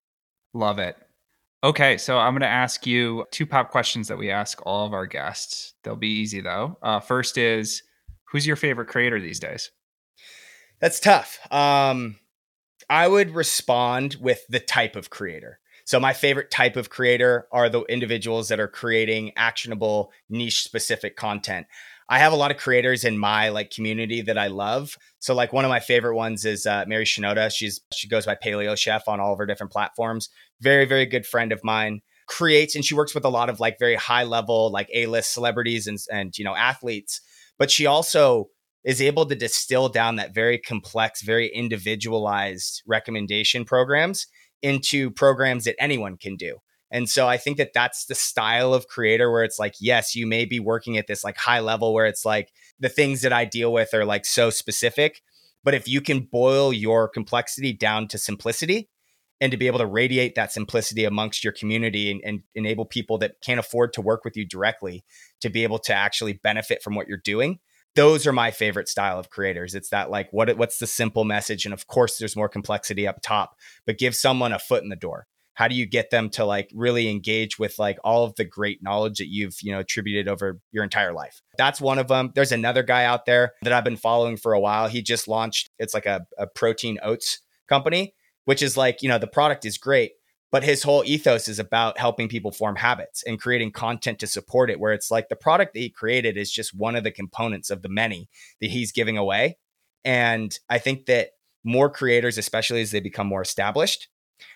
Love 0.54 0.78
it. 0.78 0.96
Okay, 1.64 1.96
so 1.96 2.18
I'm 2.18 2.32
going 2.32 2.40
to 2.40 2.48
ask 2.48 2.86
you 2.86 3.24
two 3.30 3.46
pop 3.46 3.70
questions 3.70 4.08
that 4.08 4.18
we 4.18 4.30
ask 4.30 4.60
all 4.66 4.84
of 4.84 4.92
our 4.92 5.06
guests. 5.06 5.74
They'll 5.84 5.94
be 5.94 6.08
easy 6.08 6.40
though. 6.40 6.76
Uh, 6.82 6.98
first 6.98 7.38
is, 7.38 7.84
who's 8.24 8.46
your 8.46 8.56
favorite 8.56 8.88
creator 8.88 9.20
these 9.20 9.38
days? 9.38 9.70
That's 10.80 10.98
tough. 10.98 11.38
Um, 11.52 12.16
I 12.90 13.06
would 13.06 13.30
respond 13.30 14.16
with 14.20 14.44
the 14.48 14.58
type 14.58 14.96
of 14.96 15.10
creator. 15.10 15.60
So 15.84 16.00
my 16.00 16.12
favorite 16.12 16.50
type 16.50 16.76
of 16.76 16.90
creator 16.90 17.46
are 17.52 17.68
the 17.68 17.82
individuals 17.82 18.48
that 18.48 18.58
are 18.58 18.68
creating 18.68 19.32
actionable 19.36 20.12
niche 20.28 20.64
specific 20.64 21.16
content. 21.16 21.66
I 22.12 22.18
have 22.18 22.34
a 22.34 22.36
lot 22.36 22.50
of 22.50 22.58
creators 22.58 23.04
in 23.04 23.16
my 23.16 23.48
like 23.48 23.70
community 23.70 24.20
that 24.20 24.36
I 24.36 24.48
love. 24.48 24.98
So 25.20 25.34
like 25.34 25.54
one 25.54 25.64
of 25.64 25.70
my 25.70 25.80
favorite 25.80 26.14
ones 26.14 26.44
is 26.44 26.66
uh, 26.66 26.84
Mary 26.86 27.06
Shenouda. 27.06 27.50
She's 27.50 27.80
she 27.90 28.06
goes 28.06 28.26
by 28.26 28.34
Paleo 28.34 28.76
Chef 28.76 29.08
on 29.08 29.18
all 29.18 29.32
of 29.32 29.38
her 29.38 29.46
different 29.46 29.72
platforms. 29.72 30.28
Very 30.60 30.84
very 30.84 31.06
good 31.06 31.24
friend 31.24 31.52
of 31.52 31.64
mine. 31.64 32.02
Creates 32.26 32.76
and 32.76 32.84
she 32.84 32.94
works 32.94 33.14
with 33.14 33.24
a 33.24 33.30
lot 33.30 33.48
of 33.48 33.60
like 33.60 33.78
very 33.78 33.94
high 33.94 34.24
level 34.24 34.70
like 34.70 34.90
A 34.92 35.06
list 35.06 35.32
celebrities 35.32 35.86
and 35.86 35.98
and 36.12 36.36
you 36.36 36.44
know 36.44 36.54
athletes. 36.54 37.22
But 37.58 37.70
she 37.70 37.86
also 37.86 38.50
is 38.84 39.00
able 39.00 39.24
to 39.24 39.34
distill 39.34 39.88
down 39.88 40.16
that 40.16 40.34
very 40.34 40.58
complex, 40.58 41.22
very 41.22 41.48
individualized 41.48 42.82
recommendation 42.86 43.64
programs 43.64 44.26
into 44.60 45.10
programs 45.10 45.64
that 45.64 45.76
anyone 45.78 46.18
can 46.18 46.36
do. 46.36 46.58
And 46.92 47.08
so 47.08 47.26
I 47.26 47.38
think 47.38 47.56
that 47.56 47.72
that's 47.72 48.04
the 48.04 48.14
style 48.14 48.74
of 48.74 48.86
creator 48.86 49.32
where 49.32 49.44
it's 49.44 49.58
like, 49.58 49.74
yes, 49.80 50.14
you 50.14 50.26
may 50.26 50.44
be 50.44 50.60
working 50.60 50.98
at 50.98 51.06
this 51.06 51.24
like 51.24 51.38
high 51.38 51.60
level 51.60 51.94
where 51.94 52.04
it's 52.04 52.26
like 52.26 52.52
the 52.78 52.90
things 52.90 53.22
that 53.22 53.32
I 53.32 53.46
deal 53.46 53.72
with 53.72 53.94
are 53.94 54.04
like 54.04 54.26
so 54.26 54.50
specific. 54.50 55.22
But 55.64 55.74
if 55.74 55.88
you 55.88 56.02
can 56.02 56.20
boil 56.20 56.70
your 56.70 57.08
complexity 57.08 57.72
down 57.72 58.08
to 58.08 58.18
simplicity 58.18 58.90
and 59.40 59.50
to 59.50 59.56
be 59.56 59.68
able 59.68 59.78
to 59.78 59.86
radiate 59.86 60.34
that 60.34 60.52
simplicity 60.52 61.04
amongst 61.04 61.42
your 61.42 61.54
community 61.54 62.10
and, 62.10 62.20
and 62.24 62.42
enable 62.54 62.84
people 62.84 63.16
that 63.18 63.40
can't 63.42 63.58
afford 63.58 63.94
to 63.94 64.02
work 64.02 64.22
with 64.22 64.36
you 64.36 64.44
directly 64.44 65.02
to 65.40 65.48
be 65.48 65.62
able 65.62 65.78
to 65.78 65.94
actually 65.94 66.34
benefit 66.34 66.82
from 66.82 66.94
what 66.94 67.08
you're 67.08 67.16
doing, 67.16 67.58
those 67.94 68.26
are 68.26 68.32
my 68.32 68.50
favorite 68.50 68.88
style 68.88 69.18
of 69.18 69.30
creators. 69.30 69.74
It's 69.74 69.88
that 69.88 70.10
like 70.10 70.28
what 70.30 70.56
what's 70.58 70.78
the 70.78 70.86
simple 70.86 71.24
message, 71.24 71.64
and 71.64 71.72
of 71.72 71.86
course 71.86 72.18
there's 72.18 72.36
more 72.36 72.48
complexity 72.48 73.06
up 73.06 73.20
top, 73.22 73.56
but 73.86 73.98
give 73.98 74.14
someone 74.14 74.52
a 74.52 74.58
foot 74.58 74.82
in 74.82 74.90
the 74.90 74.96
door 74.96 75.26
how 75.54 75.68
do 75.68 75.74
you 75.74 75.86
get 75.86 76.10
them 76.10 76.30
to 76.30 76.44
like 76.44 76.70
really 76.74 77.08
engage 77.08 77.58
with 77.58 77.78
like 77.78 77.98
all 78.04 78.24
of 78.24 78.34
the 78.36 78.44
great 78.44 78.82
knowledge 78.82 79.18
that 79.18 79.28
you've 79.28 79.56
you 79.62 79.72
know 79.72 79.80
attributed 79.80 80.28
over 80.28 80.60
your 80.70 80.84
entire 80.84 81.12
life? 81.12 81.40
That's 81.58 81.80
one 81.80 81.98
of 81.98 82.08
them 82.08 82.32
there's 82.34 82.52
another 82.52 82.82
guy 82.82 83.04
out 83.04 83.26
there 83.26 83.52
that 83.62 83.72
i've 83.72 83.84
been 83.84 83.96
following 83.96 84.36
for 84.36 84.52
a 84.52 84.60
while. 84.60 84.88
He 84.88 85.02
just 85.02 85.28
launched 85.28 85.70
it's 85.78 85.94
like 85.94 86.06
a, 86.06 86.26
a 86.38 86.46
protein 86.46 86.98
oats 87.02 87.40
company 87.68 88.14
which 88.44 88.62
is 88.62 88.76
like 88.76 89.02
you 89.02 89.08
know 89.08 89.18
the 89.18 89.26
product 89.26 89.64
is 89.64 89.78
great 89.78 90.12
but 90.50 90.62
his 90.62 90.82
whole 90.82 91.02
ethos 91.06 91.48
is 91.48 91.58
about 91.58 91.98
helping 91.98 92.28
people 92.28 92.52
form 92.52 92.76
habits 92.76 93.22
and 93.22 93.40
creating 93.40 93.70
content 93.70 94.18
to 94.18 94.26
support 94.26 94.68
it 94.68 94.78
where 94.78 94.92
it's 94.92 95.10
like 95.10 95.28
the 95.28 95.36
product 95.36 95.72
that 95.72 95.80
he 95.80 95.88
created 95.88 96.36
is 96.36 96.52
just 96.52 96.74
one 96.74 96.94
of 96.94 97.04
the 97.04 97.10
components 97.10 97.70
of 97.70 97.80
the 97.82 97.88
many 97.88 98.28
that 98.60 98.70
he's 98.70 98.92
giving 98.92 99.16
away. 99.16 99.56
And 100.04 100.56
i 100.68 100.78
think 100.78 101.06
that 101.06 101.30
more 101.64 101.88
creators, 101.88 102.38
especially 102.38 102.80
as 102.80 102.90
they 102.90 103.00
become 103.00 103.26
more 103.26 103.42
established, 103.42 104.08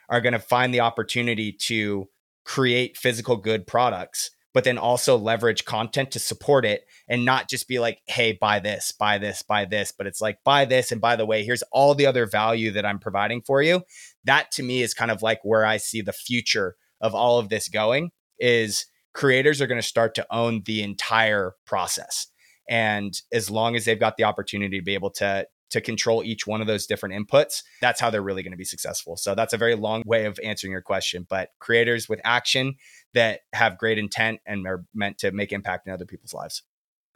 are 0.08 0.20
going 0.20 0.32
to 0.32 0.38
find 0.38 0.72
the 0.72 0.80
opportunity 0.80 1.52
to 1.52 2.08
create 2.44 2.96
physical 2.96 3.36
good 3.36 3.66
products 3.66 4.30
but 4.56 4.64
then 4.64 4.78
also 4.78 5.18
leverage 5.18 5.66
content 5.66 6.10
to 6.10 6.18
support 6.18 6.64
it 6.64 6.86
and 7.08 7.26
not 7.26 7.46
just 7.46 7.68
be 7.68 7.78
like, 7.78 8.00
hey, 8.06 8.32
buy 8.32 8.58
this, 8.58 8.90
buy 8.90 9.18
this, 9.18 9.42
buy 9.42 9.66
this, 9.66 9.92
but 9.92 10.06
it's 10.06 10.22
like, 10.22 10.38
buy 10.44 10.64
this. 10.64 10.90
And 10.90 10.98
by 10.98 11.14
the 11.14 11.26
way, 11.26 11.44
here's 11.44 11.62
all 11.72 11.94
the 11.94 12.06
other 12.06 12.24
value 12.24 12.70
that 12.70 12.86
I'm 12.86 12.98
providing 12.98 13.42
for 13.42 13.60
you. 13.60 13.82
That 14.24 14.50
to 14.52 14.62
me 14.62 14.80
is 14.80 14.94
kind 14.94 15.10
of 15.10 15.20
like 15.20 15.40
where 15.42 15.66
I 15.66 15.76
see 15.76 16.00
the 16.00 16.14
future 16.14 16.76
of 17.02 17.14
all 17.14 17.38
of 17.38 17.50
this 17.50 17.68
going 17.68 18.12
is 18.38 18.86
creators 19.12 19.60
are 19.60 19.66
going 19.66 19.78
to 19.78 19.86
start 19.86 20.14
to 20.14 20.26
own 20.34 20.62
the 20.64 20.82
entire 20.82 21.52
process. 21.66 22.28
And 22.66 23.12
as 23.34 23.50
long 23.50 23.76
as 23.76 23.84
they've 23.84 24.00
got 24.00 24.16
the 24.16 24.24
opportunity 24.24 24.78
to 24.78 24.84
be 24.84 24.94
able 24.94 25.10
to 25.10 25.46
to 25.70 25.80
control 25.80 26.22
each 26.22 26.46
one 26.46 26.60
of 26.60 26.66
those 26.66 26.86
different 26.86 27.14
inputs, 27.14 27.62
that's 27.80 28.00
how 28.00 28.10
they're 28.10 28.22
really 28.22 28.42
going 28.42 28.52
to 28.52 28.56
be 28.56 28.64
successful. 28.64 29.16
So 29.16 29.34
that's 29.34 29.52
a 29.52 29.58
very 29.58 29.74
long 29.74 30.02
way 30.06 30.26
of 30.26 30.38
answering 30.42 30.72
your 30.72 30.82
question. 30.82 31.26
But 31.28 31.50
creators 31.58 32.08
with 32.08 32.20
action 32.24 32.76
that 33.14 33.40
have 33.52 33.78
great 33.78 33.98
intent 33.98 34.40
and 34.46 34.66
are 34.66 34.84
meant 34.94 35.18
to 35.18 35.32
make 35.32 35.52
impact 35.52 35.86
in 35.86 35.92
other 35.92 36.06
people's 36.06 36.34
lives. 36.34 36.62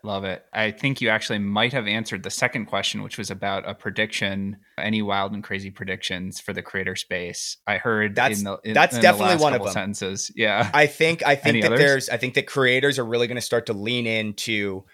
Love 0.03 0.25
it. 0.25 0.45
I 0.53 0.71
think 0.71 1.01
you 1.01 1.11
actually 1.11 1.41
might 1.41 1.73
have 1.73 1.87
answered 1.87 2.23
the 2.23 2.31
second 2.31 2.67
question, 2.67 3.03
which 3.03 3.19
was 3.19 3.31
about 3.31 3.69
a 3.69 3.75
prediction, 3.75 4.57
any 4.79 5.03
wild 5.03 5.33
and 5.33 5.45
crazy 5.45 5.71
predictions 5.71 6.41
for 6.41 6.53
the 6.53 6.63
creator 6.63 6.97
space. 6.97 7.59
I 7.67 7.77
heard 7.77 8.15
that's 8.15 8.39
in 8.39 8.45
the, 8.45 8.59
in, 8.65 8.73
that's 8.73 8.97
in 8.97 9.03
definitely 9.03 9.37
one 9.37 9.53
of 9.53 9.63
them. 9.63 9.73
sentences. 9.73 10.31
Yeah. 10.35 10.71
I 10.75 10.87
think 10.87 11.23
I 11.27 11.35
think 11.35 11.49
Any 11.49 11.61
that 11.63 11.73
others? 11.73 11.81
there's 11.81 12.09
I 12.09 12.17
think 12.17 12.35
that 12.35 12.47
creators 12.47 12.99
are 12.99 13.05
really 13.05 13.27
going 13.27 13.37
to 13.37 13.43
start 13.43 13.67
to 13.67 13.75
lean 13.75 14.07
into 14.07 14.85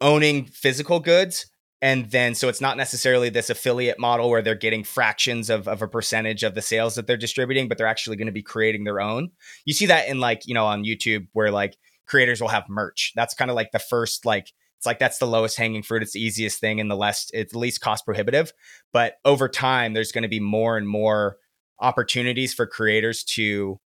owning 0.00 0.46
physical 0.46 0.98
goods 1.00 1.46
and 1.80 2.10
then 2.10 2.34
so 2.34 2.48
it's 2.48 2.60
not 2.60 2.76
necessarily 2.76 3.28
this 3.28 3.50
affiliate 3.50 3.98
model 3.98 4.30
where 4.30 4.42
they're 4.42 4.54
getting 4.54 4.84
fractions 4.84 5.48
of, 5.50 5.68
of 5.68 5.82
a 5.82 5.88
percentage 5.88 6.42
of 6.42 6.54
the 6.54 6.62
sales 6.62 6.94
that 6.94 7.06
they're 7.06 7.16
distributing 7.16 7.68
but 7.68 7.78
they're 7.78 7.86
actually 7.86 8.16
going 8.16 8.26
to 8.26 8.32
be 8.32 8.42
creating 8.42 8.84
their 8.84 9.00
own. 9.00 9.30
You 9.64 9.74
see 9.74 9.86
that 9.86 10.08
in 10.08 10.20
like 10.20 10.42
you 10.46 10.54
know 10.54 10.66
on 10.66 10.84
youtube 10.84 11.26
where 11.32 11.50
like 11.50 11.76
creators 12.08 12.40
will 12.40 12.48
have 12.48 12.68
merch. 12.68 13.12
That's 13.14 13.34
kind 13.34 13.50
of 13.50 13.54
like 13.54 13.70
the 13.70 13.78
first 13.78 14.26
like 14.26 14.52
it's 14.78 14.86
like 14.86 14.98
that's 14.98 15.18
the 15.18 15.26
lowest 15.26 15.56
hanging 15.56 15.82
fruit. 15.82 16.02
It's 16.02 16.12
the 16.12 16.22
easiest 16.22 16.60
thing 16.60 16.80
and 16.80 16.90
the 16.90 16.96
less 16.96 17.30
it's 17.32 17.52
the 17.52 17.58
least 17.58 17.80
cost 17.80 18.04
prohibitive. 18.04 18.52
But 18.92 19.14
over 19.24 19.48
time 19.48 19.92
there's 19.92 20.12
going 20.12 20.22
to 20.22 20.28
be 20.28 20.40
more 20.40 20.76
and 20.76 20.88
more 20.88 21.36
opportunities 21.80 22.54
for 22.54 22.66
creators 22.66 23.22
to 23.22 23.78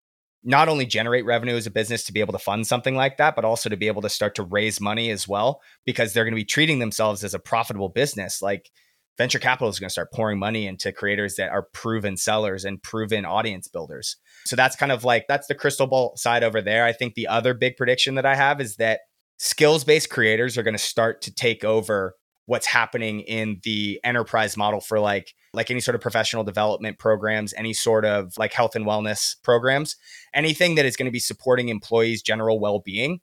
not 0.45 0.68
only 0.68 0.86
generate 0.86 1.24
revenue 1.24 1.57
as 1.57 1.66
a 1.66 1.70
business 1.70 2.05
to 2.05 2.12
be 2.12 2.20
able 2.20 2.32
to 2.32 2.38
fund 2.38 2.66
something 2.66 2.97
like 2.97 3.16
that, 3.18 3.36
but 3.36 3.45
also 3.45 3.68
to 3.68 3.76
be 3.76 3.86
able 3.86 4.03
to 4.03 4.09
start 4.09 4.34
to 4.34 4.43
raise 4.43 4.80
money 4.80 5.11
as 5.11 5.28
well, 5.28 5.61
because 5.84 6.12
they're 6.12 6.24
going 6.24 6.34
to 6.34 6.40
be 6.40 6.45
treating 6.45 6.78
themselves 6.78 7.22
as 7.22 7.34
a 7.34 7.38
profitable 7.38 7.88
business. 7.88 8.43
Like 8.43 8.70
venture 9.18 9.38
capital 9.38 9.68
is 9.68 9.78
going 9.78 9.88
to 9.88 9.93
start 9.93 10.12
pouring 10.12 10.38
money 10.38 10.66
into 10.66 10.93
creators 10.93 11.36
that 11.36 11.51
are 11.51 11.68
proven 11.72 12.16
sellers 12.16 12.64
and 12.64 12.82
proven 12.82 13.24
audience 13.24 13.68
builders. 13.68 14.16
So 14.47 14.57
that's 14.57 14.76
kind 14.76 14.90
of 14.90 15.05
like 15.05 15.26
that's 15.28 15.47
the 15.47 15.55
crystal 15.55 15.86
ball 15.86 16.16
side 16.16 16.43
over 16.43 16.61
there. 16.61 16.84
I 16.84 16.93
think 16.93 17.14
the 17.14 17.28
other 17.28 17.55
big 17.55 17.76
prediction 17.76 18.16
that 18.16 18.26
I 18.26 18.34
have 18.34 18.61
is 18.61 18.76
that 18.76 19.01
skills 19.38 19.84
based 19.84 20.11
creators 20.11 20.57
are 20.57 20.62
going 20.62 20.74
to 20.74 20.78
start 20.78 21.22
to 21.22 21.34
take 21.34 21.64
over 21.64 22.14
what's 22.47 22.66
happening 22.66 23.20
in 23.20 23.61
the 23.62 24.01
enterprise 24.03 24.57
model 24.57 24.80
for 24.80 24.99
like 24.99 25.34
like 25.53 25.70
any 25.70 25.80
sort 25.80 25.94
of 25.94 26.00
professional 26.00 26.44
development 26.44 26.98
programs 26.98 27.55
any 27.57 27.72
sort 27.72 28.05
of 28.05 28.32
like 28.38 28.53
health 28.53 28.74
and 28.74 28.86
wellness 28.86 29.36
programs 29.42 29.96
anything 30.34 30.74
that 30.74 30.84
is 30.84 30.96
going 30.96 31.07
to 31.07 31.12
be 31.12 31.18
supporting 31.18 31.68
employees 31.68 32.22
general 32.22 32.61
well-being 32.61 33.20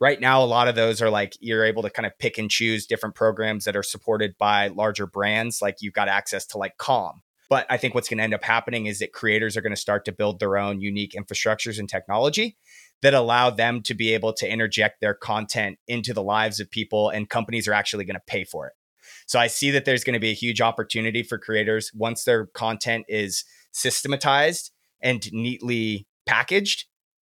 right 0.00 0.20
now 0.20 0.42
a 0.42 0.46
lot 0.46 0.68
of 0.68 0.74
those 0.74 1.02
are 1.02 1.10
like 1.10 1.36
you're 1.40 1.64
able 1.64 1.82
to 1.82 1.90
kind 1.90 2.06
of 2.06 2.18
pick 2.18 2.38
and 2.38 2.50
choose 2.50 2.86
different 2.86 3.14
programs 3.14 3.64
that 3.64 3.76
are 3.76 3.82
supported 3.82 4.36
by 4.38 4.68
larger 4.68 5.06
brands 5.06 5.60
like 5.60 5.76
you've 5.80 5.94
got 5.94 6.08
access 6.08 6.46
to 6.46 6.58
like 6.58 6.76
calm 6.78 7.22
but 7.48 7.66
i 7.70 7.76
think 7.76 7.94
what's 7.94 8.08
going 8.08 8.18
to 8.18 8.24
end 8.24 8.34
up 8.34 8.44
happening 8.44 8.86
is 8.86 8.98
that 8.98 9.12
creators 9.12 9.56
are 9.56 9.62
going 9.62 9.74
to 9.74 9.80
start 9.80 10.04
to 10.04 10.12
build 10.12 10.40
their 10.40 10.56
own 10.56 10.80
unique 10.80 11.14
infrastructures 11.18 11.78
and 11.78 11.88
technology 11.88 12.56
that 13.02 13.14
allow 13.14 13.50
them 13.50 13.82
to 13.82 13.94
be 13.94 14.14
able 14.14 14.32
to 14.32 14.50
interject 14.50 15.00
their 15.00 15.14
content 15.14 15.78
into 15.86 16.12
the 16.12 16.22
lives 16.22 16.60
of 16.60 16.70
people 16.70 17.08
and 17.10 17.30
companies 17.30 17.68
are 17.68 17.72
actually 17.72 18.04
going 18.04 18.16
to 18.16 18.22
pay 18.26 18.44
for 18.44 18.66
it. 18.66 18.72
So 19.26 19.38
I 19.38 19.46
see 19.46 19.70
that 19.72 19.84
there's 19.84 20.04
going 20.04 20.14
to 20.14 20.20
be 20.20 20.30
a 20.30 20.34
huge 20.34 20.60
opportunity 20.60 21.22
for 21.22 21.38
creators 21.38 21.90
once 21.94 22.24
their 22.24 22.46
content 22.46 23.06
is 23.08 23.44
systematized 23.72 24.70
and 25.00 25.30
neatly 25.32 26.06
packaged 26.26 26.84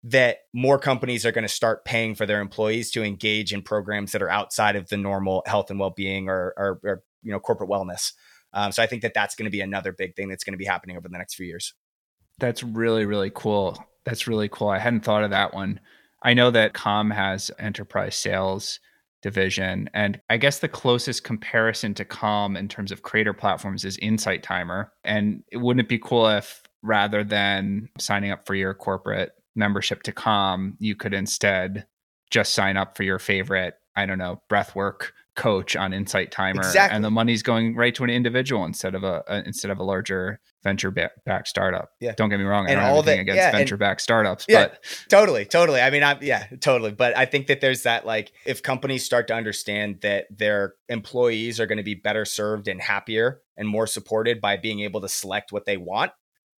that 0.04 0.38
more 0.52 0.78
companies 0.78 1.26
are 1.26 1.32
going 1.32 1.42
to 1.42 1.48
start 1.48 1.84
paying 1.84 2.14
for 2.14 2.24
their 2.24 2.40
employees 2.40 2.90
to 2.92 3.02
engage 3.02 3.52
in 3.52 3.62
programs 3.62 4.12
that 4.12 4.22
are 4.22 4.30
outside 4.30 4.76
of 4.76 4.88
the 4.88 4.96
normal 4.96 5.42
health 5.46 5.70
and 5.70 5.80
well-being 5.80 6.28
or, 6.28 6.54
or, 6.56 6.80
or 6.84 7.02
you 7.22 7.32
know 7.32 7.40
corporate 7.40 7.70
wellness. 7.70 8.12
Um, 8.52 8.72
so 8.72 8.82
I 8.82 8.86
think 8.86 9.02
that 9.02 9.12
that's 9.14 9.34
going 9.34 9.44
to 9.44 9.50
be 9.50 9.60
another 9.60 9.92
big 9.92 10.14
thing 10.14 10.28
that's 10.28 10.44
going 10.44 10.54
to 10.54 10.58
be 10.58 10.64
happening 10.64 10.96
over 10.96 11.08
the 11.08 11.18
next 11.18 11.34
few 11.34 11.46
years. 11.46 11.74
That's 12.38 12.62
really 12.62 13.06
really 13.06 13.30
cool. 13.34 13.76
That's 14.04 14.26
really 14.26 14.48
cool. 14.48 14.68
I 14.68 14.78
hadn't 14.78 15.04
thought 15.04 15.24
of 15.24 15.30
that 15.30 15.52
one. 15.52 15.80
I 16.22 16.34
know 16.34 16.50
that 16.50 16.74
Calm 16.74 17.10
has 17.10 17.50
enterprise 17.58 18.16
sales 18.16 18.80
division. 19.22 19.90
And 19.94 20.20
I 20.30 20.36
guess 20.36 20.58
the 20.58 20.68
closest 20.68 21.24
comparison 21.24 21.94
to 21.94 22.04
Calm 22.04 22.56
in 22.56 22.68
terms 22.68 22.92
of 22.92 23.02
creator 23.02 23.32
platforms 23.32 23.84
is 23.84 23.98
Insight 23.98 24.42
Timer. 24.42 24.92
And 25.04 25.42
wouldn't 25.52 25.84
it 25.84 25.88
be 25.88 25.98
cool 25.98 26.28
if 26.28 26.62
rather 26.82 27.24
than 27.24 27.88
signing 27.98 28.30
up 28.30 28.46
for 28.46 28.54
your 28.54 28.74
corporate 28.74 29.32
membership 29.56 30.02
to 30.04 30.12
Calm, 30.12 30.76
you 30.78 30.94
could 30.94 31.14
instead 31.14 31.86
just 32.30 32.54
sign 32.54 32.76
up 32.76 32.96
for 32.96 33.02
your 33.02 33.18
favorite, 33.18 33.74
I 33.96 34.06
don't 34.06 34.18
know, 34.18 34.42
breathwork 34.50 35.10
coach 35.38 35.74
on 35.76 35.94
Insight 35.94 36.30
Timer, 36.30 36.60
exactly. 36.60 36.94
and 36.96 37.02
the 37.04 37.10
money's 37.10 37.42
going 37.42 37.74
right 37.76 37.94
to 37.94 38.04
an 38.04 38.10
individual 38.10 38.64
instead 38.66 38.94
of 38.94 39.04
a, 39.04 39.22
a 39.26 39.42
instead 39.46 39.70
of 39.70 39.78
a 39.78 39.82
larger 39.84 40.40
venture 40.62 40.90
backed 40.90 41.48
startup. 41.48 41.90
Yeah. 42.00 42.12
Don't 42.16 42.28
get 42.28 42.38
me 42.38 42.44
wrong. 42.44 42.66
I 42.66 42.70
And 42.70 42.76
don't 42.76 42.82
have 42.84 42.92
all 42.92 42.98
anything 42.98 43.16
that- 43.18 43.22
against 43.32 43.38
yeah, 43.38 43.52
venture 43.52 43.76
backed 43.76 44.00
startups, 44.02 44.44
Yeah. 44.48 44.66
but 44.68 44.84
Totally, 45.08 45.44
totally. 45.46 45.80
I 45.80 45.88
mean, 45.90 46.02
I'm 46.02 46.18
yeah, 46.20 46.46
totally. 46.60 46.90
But 46.92 47.16
I 47.16 47.24
think 47.24 47.46
that 47.46 47.60
there's 47.60 47.84
that 47.84 48.04
like 48.04 48.32
if 48.44 48.62
companies 48.62 49.04
start 49.04 49.28
to 49.28 49.34
understand 49.34 50.00
that 50.02 50.26
their 50.36 50.74
employees 50.88 51.60
are 51.60 51.66
going 51.66 51.78
to 51.78 51.84
be 51.84 51.94
better 51.94 52.24
served 52.24 52.68
and 52.68 52.80
happier 52.82 53.40
and 53.56 53.66
more 53.68 53.86
supported 53.86 54.40
by 54.40 54.56
being 54.56 54.80
able 54.80 55.00
to 55.00 55.08
select 55.08 55.52
what 55.52 55.64
they 55.64 55.76
want. 55.76 56.12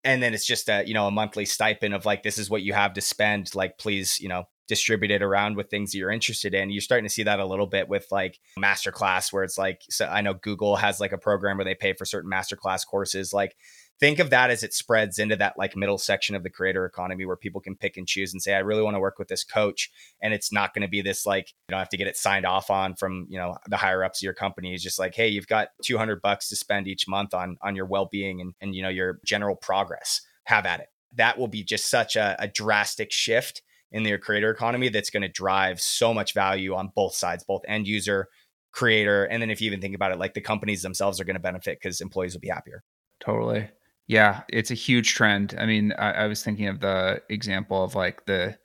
And 0.05 0.22
then 0.22 0.33
it's 0.33 0.47
just 0.47 0.68
a, 0.68 0.85
you 0.87 0.95
know, 0.95 1.09
a 1.09 1.11
monthly 1.11 1.45
stipend 1.45 1.93
of 1.93 2.07
like 2.07 2.22
this 2.22 2.39
is 2.39 2.49
what 2.49 2.62
you 2.62 2.72
have 2.72 2.95
to 2.95 3.01
spend. 3.01 3.53
Like, 3.55 3.79
please, 3.79 4.20
you 4.20 4.29
know, 4.29 4.45
distribute 4.69 5.11
it 5.11 5.23
around 5.23 5.57
with 5.57 5.71
things 5.71 5.93
that 5.93 5.99
you're 5.99 6.11
interested 6.11 6.55
in. 6.55 6.71
You're 6.71 6.81
starting 6.81 7.07
to 7.07 7.12
see 7.12 7.25
that 7.25 7.41
a 7.41 7.47
little 7.47 7.66
bit 7.66 7.89
with 7.89 8.07
like 8.11 8.39
masterclass, 8.59 9.33
where 9.33 9.43
it's 9.43 9.59
like, 9.59 9.83
so 9.91 10.07
I 10.07 10.21
know 10.21 10.35
Google 10.35 10.77
has 10.77 11.01
like 11.01 11.12
a 11.12 11.19
program 11.19 11.57
where 11.57 11.64
they 11.64 11.75
pay 11.75 11.95
for 11.95 12.05
certain 12.05 12.31
masterclass 12.31 12.87
courses. 12.87 13.33
Like, 13.33 13.57
think 14.01 14.19
of 14.19 14.31
that 14.31 14.51
as 14.51 14.62
it 14.62 14.73
spreads 14.73 15.19
into 15.19 15.37
that 15.37 15.59
like 15.59 15.77
middle 15.77 15.99
section 15.99 16.35
of 16.35 16.43
the 16.43 16.51
creator 16.51 16.85
economy 16.85 17.25
where 17.25 17.37
people 17.37 17.61
can 17.61 17.75
pick 17.75 17.97
and 17.97 18.07
choose 18.07 18.33
and 18.33 18.43
say 18.43 18.55
i 18.55 18.59
really 18.59 18.83
want 18.83 18.95
to 18.95 19.01
work 19.01 19.19
with 19.19 19.29
this 19.29 19.45
coach 19.45 19.91
and 20.23 20.33
it's 20.33 20.53
not 20.53 20.73
going 20.73 20.83
to 20.83 20.89
be 20.89 21.03
this 21.03 21.27
like 21.27 21.49
you 21.49 21.73
don't 21.73 21.81
have 21.81 21.89
to 21.89 21.97
get 21.97 22.07
it 22.07 22.16
signed 22.16 22.47
off 22.47 22.71
on 22.71 22.95
from 22.95 23.27
you 23.29 23.39
know 23.39 23.57
the 23.69 23.77
higher 23.77 24.05
ups 24.05 24.21
of 24.21 24.25
your 24.25 24.35
company 24.35 24.75
it's 24.75 24.83
just 24.83 24.99
like 24.99 25.14
hey 25.14 25.29
you've 25.29 25.49
got 25.49 25.69
200 25.85 26.23
bucks 26.23 26.49
to 26.49 26.57
spend 26.57 26.87
each 26.87 27.09
month 27.09 27.35
on 27.35 27.57
on 27.62 27.75
your 27.75 27.87
well-being 27.87 28.41
and, 28.41 28.55
and 28.61 28.75
you 28.75 28.83
know 28.83 28.89
your 28.89 29.21
general 29.25 29.57
progress 29.57 30.21
have 30.45 30.66
at 30.66 30.81
it 30.81 30.89
that 31.14 31.39
will 31.39 31.49
be 31.49 31.64
just 31.64 31.91
such 31.91 32.16
a, 32.16 32.37
a 32.39 32.47
drastic 32.47 33.11
shift 33.11 33.62
in 33.93 34.03
their 34.03 34.18
creator 34.18 34.51
economy 34.51 34.89
that's 34.89 35.11
going 35.11 35.22
to 35.22 35.28
drive 35.28 35.80
so 35.80 36.12
much 36.12 36.34
value 36.34 36.74
on 36.74 36.91
both 36.95 37.14
sides 37.14 37.45
both 37.45 37.62
end 37.68 37.86
user 37.86 38.26
creator 38.70 39.24
and 39.24 39.41
then 39.41 39.51
if 39.51 39.61
you 39.61 39.66
even 39.66 39.80
think 39.80 39.95
about 39.95 40.12
it 40.12 40.18
like 40.18 40.34
the 40.34 40.41
companies 40.41 40.82
themselves 40.82 41.20
are 41.20 41.24
going 41.24 41.36
to 41.36 41.41
benefit 41.41 41.78
because 41.80 42.01
employees 42.01 42.34
will 42.34 42.41
be 42.41 42.49
happier 42.49 42.82
Totally. 43.20 43.68
Yeah, 44.07 44.43
it's 44.49 44.70
a 44.70 44.74
huge 44.74 45.14
trend. 45.14 45.55
I 45.59 45.66
mean, 45.66 45.93
I, 45.99 46.12
I 46.12 46.26
was 46.26 46.43
thinking 46.43 46.68
of 46.68 46.80
the 46.80 47.22
example 47.28 47.82
of 47.82 47.95
like 47.95 48.24
the 48.26 48.57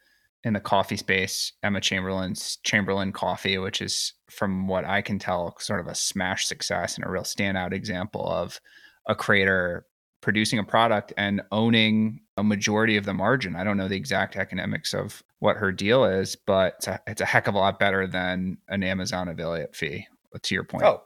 in 0.45 0.53
the 0.53 0.59
coffee 0.59 0.97
space, 0.97 1.53
Emma 1.63 1.79
Chamberlain's 1.79 2.57
Chamberlain 2.63 3.13
Coffee, 3.13 3.57
which 3.57 3.81
is 3.81 4.13
from 4.29 4.67
what 4.67 4.83
I 4.83 5.01
can 5.01 5.17
tell, 5.17 5.55
sort 5.59 5.79
of 5.79 5.87
a 5.87 5.95
smash 5.95 6.47
success 6.47 6.95
and 6.95 7.05
a 7.05 7.09
real 7.09 7.23
standout 7.23 7.71
example 7.71 8.27
of 8.27 8.59
a 9.07 9.15
creator 9.15 9.85
producing 10.23 10.57
a 10.57 10.63
product 10.63 11.13
and 11.17 11.41
owning 11.51 12.21
a 12.37 12.43
majority 12.43 12.97
of 12.97 13.05
the 13.05 13.13
margin. 13.13 13.55
I 13.55 13.63
don't 13.63 13.77
know 13.77 13.87
the 13.87 13.97
exact 13.97 14.35
economics 14.35 14.93
of 14.93 15.21
what 15.39 15.57
her 15.57 15.71
deal 15.71 16.05
is, 16.05 16.35
but 16.35 16.75
it's 16.77 16.87
a, 16.87 17.01
it's 17.05 17.21
a 17.21 17.25
heck 17.25 17.47
of 17.47 17.53
a 17.53 17.59
lot 17.59 17.77
better 17.77 18.07
than 18.07 18.57
an 18.69 18.81
Amazon 18.81 19.27
affiliate 19.27 19.75
fee. 19.75 20.07
To 20.41 20.55
your 20.55 20.63
point. 20.63 20.83
Oh, 20.83 21.03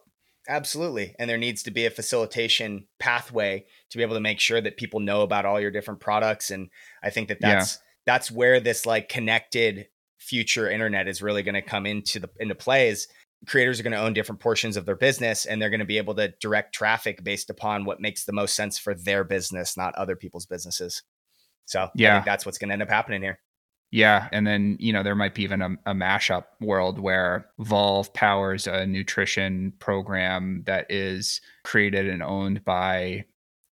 absolutely. 0.47 1.13
And 1.19 1.29
there 1.29 1.37
needs 1.37 1.63
to 1.63 1.71
be 1.71 1.85
a 1.85 1.89
facilitation 1.89 2.87
pathway 2.97 3.65
to 3.89 3.97
be 3.97 4.03
able 4.03 4.15
to 4.15 4.21
make 4.21 4.39
sure 4.39 4.61
that 4.61 4.77
people 4.77 5.01
know 5.01 5.21
about 5.23 5.45
all 5.45 5.59
your 5.59 5.69
different 5.69 5.99
products. 5.99 6.49
And 6.49 6.69
I 7.03 7.09
think 7.09 7.27
that 7.27 7.39
Yeah. 7.41 7.55
that's 7.55 7.79
that's 8.05 8.31
where 8.31 8.61
this 8.61 8.85
like 8.85 9.09
connected 9.09 9.89
future 10.17 10.69
internet 10.69 11.09
is 11.09 11.21
really 11.21 11.43
going 11.43 11.55
to 11.55 11.61
come 11.61 11.85
into 11.85 12.19
the 12.21 12.29
into 12.39 12.55
play. 12.55 12.95
Creators 13.45 13.79
are 13.79 13.83
going 13.83 13.93
to 13.93 13.99
own 14.01 14.13
different 14.13 14.41
portions 14.41 14.75
of 14.77 14.85
their 14.85 14.95
business 14.95 15.45
and 15.45 15.61
they're 15.61 15.69
going 15.69 15.79
to 15.79 15.85
be 15.85 15.99
able 15.99 16.15
to 16.15 16.33
direct 16.41 16.73
traffic 16.73 17.23
based 17.23 17.49
upon 17.49 17.85
what 17.85 18.01
makes 18.01 18.25
the 18.25 18.33
most 18.33 18.55
sense 18.55 18.77
for 18.79 18.93
their 18.95 19.23
business, 19.23 19.77
not 19.77 19.93
other 19.95 20.15
people's 20.15 20.45
businesses. 20.47 21.03
So 21.65 21.83
I 21.83 21.89
Yeah. 21.95 22.15
think 22.15 22.25
that's 22.25 22.45
what's 22.45 22.57
going 22.57 22.69
to 22.69 22.73
end 22.73 22.81
up 22.81 22.89
happening 22.89 23.21
here. 23.21 23.39
Yeah. 23.91 24.27
And 24.33 24.45
then, 24.45 24.75
you 24.79 24.91
know, 24.91 25.03
there 25.03 25.15
might 25.15 25.35
be 25.35 25.43
even 25.43 25.61
a, 25.61 25.69
a 25.85 25.93
mashup 25.93 26.45
world 26.59 26.99
where 26.99 27.47
Volve 27.59 28.11
powers 28.13 28.67
a 28.67 28.85
nutrition 28.85 29.71
program 29.79 30.63
that 30.65 30.87
is 30.89 31.39
created 31.63 32.09
and 32.09 32.21
owned 32.23 32.65
by 32.65 33.25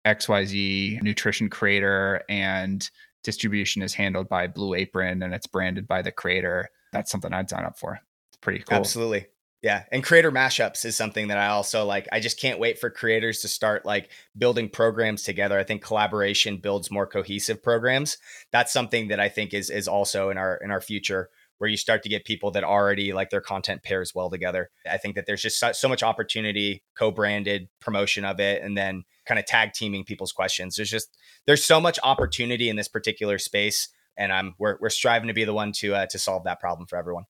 XYZ 0.05 1.01
nutrition 1.01 1.49
creator 1.49 2.21
and 2.29 2.89
distribution 3.23 3.81
is 3.81 3.93
handled 3.93 4.29
by 4.29 4.47
Blue 4.47 4.73
Apron 4.75 5.23
and 5.23 5.33
it's 5.33 5.47
branded 5.47 5.87
by 5.87 6.01
the 6.01 6.11
creator. 6.11 6.69
That's 6.93 7.11
something 7.11 7.33
I'd 7.33 7.49
sign 7.49 7.65
up 7.65 7.77
for. 7.79 7.99
It's 8.29 8.37
pretty 8.37 8.59
cool. 8.59 8.77
Absolutely. 8.77 9.25
Yeah. 9.65 9.81
And 9.91 10.03
creator 10.03 10.31
mashups 10.31 10.85
is 10.85 10.95
something 10.95 11.29
that 11.29 11.39
I 11.39 11.47
also 11.47 11.85
like. 11.85 12.07
I 12.11 12.19
just 12.19 12.39
can't 12.39 12.59
wait 12.59 12.77
for 12.77 12.91
creators 12.91 13.41
to 13.41 13.47
start 13.47 13.83
like 13.83 14.11
building 14.37 14.69
programs 14.69 15.23
together. 15.23 15.57
I 15.57 15.63
think 15.63 15.81
collaboration 15.81 16.57
builds 16.57 16.91
more 16.91 17.07
cohesive 17.07 17.63
programs. 17.63 18.17
That's 18.51 18.71
something 18.71 19.07
that 19.07 19.19
I 19.19 19.27
think 19.27 19.55
is 19.55 19.71
is 19.71 19.87
also 19.87 20.29
in 20.29 20.37
our 20.37 20.57
in 20.57 20.69
our 20.69 20.81
future 20.81 21.31
where 21.57 21.67
you 21.67 21.77
start 21.77 22.03
to 22.03 22.09
get 22.09 22.25
people 22.25 22.51
that 22.51 22.63
already 22.63 23.11
like 23.11 23.31
their 23.31 23.41
content 23.41 23.81
pairs 23.81 24.13
well 24.13 24.29
together. 24.29 24.69
I 24.87 24.97
think 24.97 25.15
that 25.15 25.25
there's 25.25 25.41
just 25.41 25.57
so, 25.57 25.71
so 25.71 25.89
much 25.89 26.03
opportunity, 26.03 26.83
co-branded 26.95 27.67
promotion 27.81 28.23
of 28.23 28.39
it 28.39 28.61
and 28.61 28.77
then 28.77 29.03
kind 29.25 29.39
of 29.39 29.47
tag 29.47 29.73
teaming 29.73 30.03
people's 30.03 30.31
questions. 30.31 30.75
There's 30.75 30.91
just 30.91 31.17
there's 31.47 31.65
so 31.65 31.81
much 31.81 31.97
opportunity 32.03 32.69
in 32.69 32.75
this 32.75 32.87
particular 32.87 33.39
space 33.39 33.89
and 34.15 34.31
I'm 34.31 34.53
we're 34.59 34.77
we're 34.79 34.91
striving 34.91 35.27
to 35.29 35.33
be 35.33 35.43
the 35.43 35.55
one 35.55 35.71
to 35.77 35.95
uh, 35.95 36.05
to 36.11 36.19
solve 36.19 36.43
that 36.43 36.59
problem 36.59 36.85
for 36.85 36.99
everyone. 36.99 37.25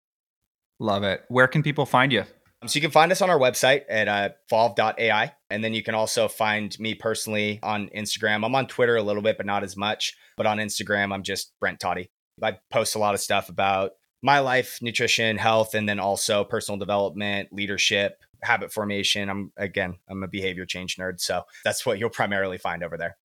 Love 0.79 1.03
it. 1.03 1.23
Where 1.29 1.47
can 1.47 1.63
people 1.63 1.85
find 1.85 2.11
you? 2.11 2.23
Um, 2.61 2.67
so 2.67 2.77
you 2.77 2.81
can 2.81 2.91
find 2.91 3.11
us 3.11 3.21
on 3.21 3.29
our 3.29 3.39
website 3.39 3.83
at 3.89 4.07
uh, 4.07 4.29
volve.ai. 4.51 5.33
And 5.49 5.63
then 5.63 5.73
you 5.73 5.83
can 5.83 5.95
also 5.95 6.27
find 6.27 6.77
me 6.79 6.95
personally 6.95 7.59
on 7.63 7.89
Instagram. 7.95 8.45
I'm 8.45 8.55
on 8.55 8.67
Twitter 8.67 8.95
a 8.95 9.03
little 9.03 9.21
bit, 9.21 9.37
but 9.37 9.45
not 9.45 9.63
as 9.63 9.77
much. 9.77 10.15
But 10.37 10.45
on 10.45 10.57
Instagram, 10.57 11.13
I'm 11.13 11.23
just 11.23 11.53
Brent 11.59 11.79
Toddy. 11.79 12.09
I 12.41 12.57
post 12.71 12.95
a 12.95 12.99
lot 12.99 13.13
of 13.13 13.21
stuff 13.21 13.49
about 13.49 13.91
my 14.21 14.39
life, 14.39 14.79
nutrition, 14.81 15.37
health, 15.37 15.75
and 15.75 15.87
then 15.87 15.99
also 15.99 16.43
personal 16.43 16.79
development, 16.79 17.49
leadership, 17.51 18.17
habit 18.41 18.73
formation. 18.73 19.29
I'm 19.29 19.51
again, 19.57 19.95
I'm 20.09 20.23
a 20.23 20.27
behavior 20.27 20.65
change 20.65 20.97
nerd. 20.97 21.19
So 21.21 21.43
that's 21.63 21.85
what 21.85 21.99
you'll 21.99 22.09
primarily 22.09 22.57
find 22.57 22.83
over 22.83 22.97
there. 22.97 23.17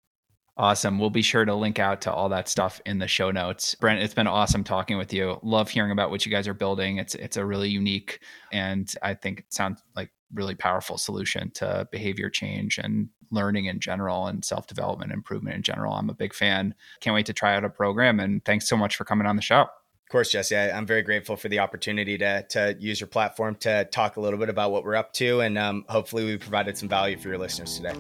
Awesome. 0.57 0.99
We'll 0.99 1.11
be 1.11 1.23
sure 1.23 1.45
to 1.45 1.55
link 1.55 1.79
out 1.79 2.03
to 2.03 2.13
all 2.13 2.29
that 2.31 2.49
stuff 2.49 2.81
in 2.85 2.99
the 2.99 3.09
show 3.09 3.31
notes. 3.31 3.75
Brent, 3.77 4.03
it's 4.03 4.15
been 4.15 4.27
awesome 4.27 4.63
talking 4.63 4.99
with 4.99 5.13
you. 5.13 5.39
Love 5.43 5.71
hearing 5.71 5.91
about 5.91 6.11
what 6.11 6.27
you 6.27 6.33
guys 6.33 6.47
are 6.47 6.55
building. 6.55 6.99
It's 6.99 7.15
it's 7.15 7.37
a 7.37 7.45
really 7.45 7.71
unique 7.71 8.21
and 8.53 8.93
I 9.03 9.15
think 9.15 9.41
it 9.41 9.55
sounds 9.55 9.83
like 9.97 10.11
really 10.35 10.55
powerful 10.55 10.99
solution 10.99 11.51
to 11.53 11.89
behavior 11.91 12.29
change 12.29 12.79
and 12.79 13.09
learning 13.31 13.67
in 13.67 13.81
general 13.81 14.27
and 14.27 14.45
self-development 14.45 15.13
improvement 15.13 15.57
in 15.57 15.63
general. 15.63 15.95
I'm 15.95 16.11
a 16.11 16.15
big 16.15 16.35
fan. 16.35 16.75
Can't 17.01 17.15
wait 17.15 17.27
to 17.27 17.33
try 17.33 17.57
out 17.57 17.65
a 17.65 17.71
program 17.71 18.21
and 18.21 18.45
thanks 18.45 18.69
so 18.69 18.77
much 18.77 18.97
for 18.97 19.05
coming 19.05 19.27
on 19.27 19.37
the 19.37 19.43
show. 19.43 19.63
Of 19.63 20.13
course, 20.13 20.31
Jesse. 20.31 20.57
I, 20.57 20.77
am 20.77 20.87
very 20.87 21.03
grateful 21.03 21.37
for 21.37 21.49
the 21.49 21.61
opportunity 21.61 22.19
to 22.19 22.45
to 22.51 22.77
use 22.81 23.01
your 23.01 23.07
platform 23.07 23.55
to 23.61 23.85
talk 23.87 24.17
a 24.17 24.21
little 24.21 24.41
bit 24.41 24.49
about 24.49 24.73
what 24.73 24.83
we're 24.85 24.97
up 24.97 25.13
to, 25.15 25.41
and 25.41 25.57
um, 25.57 25.85
hopefully, 25.89 26.25
we 26.25 26.37
provided 26.37 26.77
some 26.77 26.89
value 26.89 27.17
for 27.17 27.29
your 27.29 27.39
listeners 27.39 27.77
today. 27.77 27.95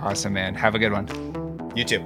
Awesome, 0.00 0.32
man. 0.32 0.56
Have 0.56 0.74
a 0.74 0.80
good 0.80 0.90
one. 0.90 1.49
You 1.74 1.84
too. 1.84 2.04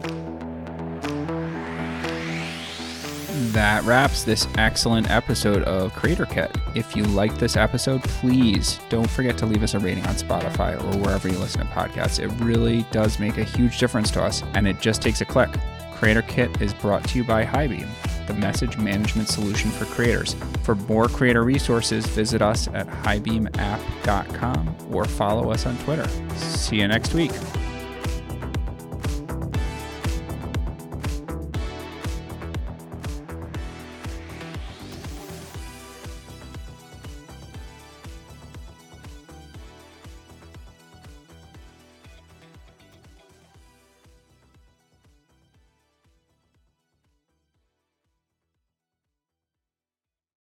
That 3.52 3.84
wraps 3.84 4.24
this 4.24 4.48
excellent 4.58 5.10
episode 5.10 5.62
of 5.62 5.92
Creator 5.92 6.26
Kit. 6.26 6.56
If 6.74 6.96
you 6.96 7.04
like 7.04 7.38
this 7.38 7.56
episode, 7.56 8.02
please 8.02 8.80
don't 8.88 9.08
forget 9.08 9.38
to 9.38 9.46
leave 9.46 9.62
us 9.62 9.74
a 9.74 9.78
rating 9.78 10.04
on 10.06 10.14
Spotify 10.14 10.74
or 10.74 10.98
wherever 10.98 11.28
you 11.28 11.38
listen 11.38 11.60
to 11.60 11.66
podcasts. 11.66 12.18
It 12.18 12.28
really 12.44 12.84
does 12.90 13.18
make 13.18 13.38
a 13.38 13.44
huge 13.44 13.78
difference 13.78 14.10
to 14.12 14.22
us, 14.22 14.42
and 14.54 14.66
it 14.66 14.80
just 14.80 15.02
takes 15.02 15.20
a 15.20 15.24
click. 15.24 15.50
Creator 15.94 16.22
Kit 16.22 16.60
is 16.60 16.74
brought 16.74 17.04
to 17.08 17.18
you 17.18 17.24
by 17.24 17.44
Highbeam, 17.44 17.88
the 18.26 18.34
message 18.34 18.76
management 18.76 19.28
solution 19.28 19.70
for 19.70 19.84
creators. 19.86 20.34
For 20.62 20.74
more 20.74 21.08
creator 21.08 21.44
resources, 21.44 22.06
visit 22.06 22.42
us 22.42 22.68
at 22.68 22.86
highbeamapp.com 22.88 24.76
or 24.92 25.04
follow 25.04 25.50
us 25.50 25.66
on 25.66 25.78
Twitter. 25.78 26.08
See 26.36 26.80
you 26.80 26.88
next 26.88 27.14
week. 27.14 27.32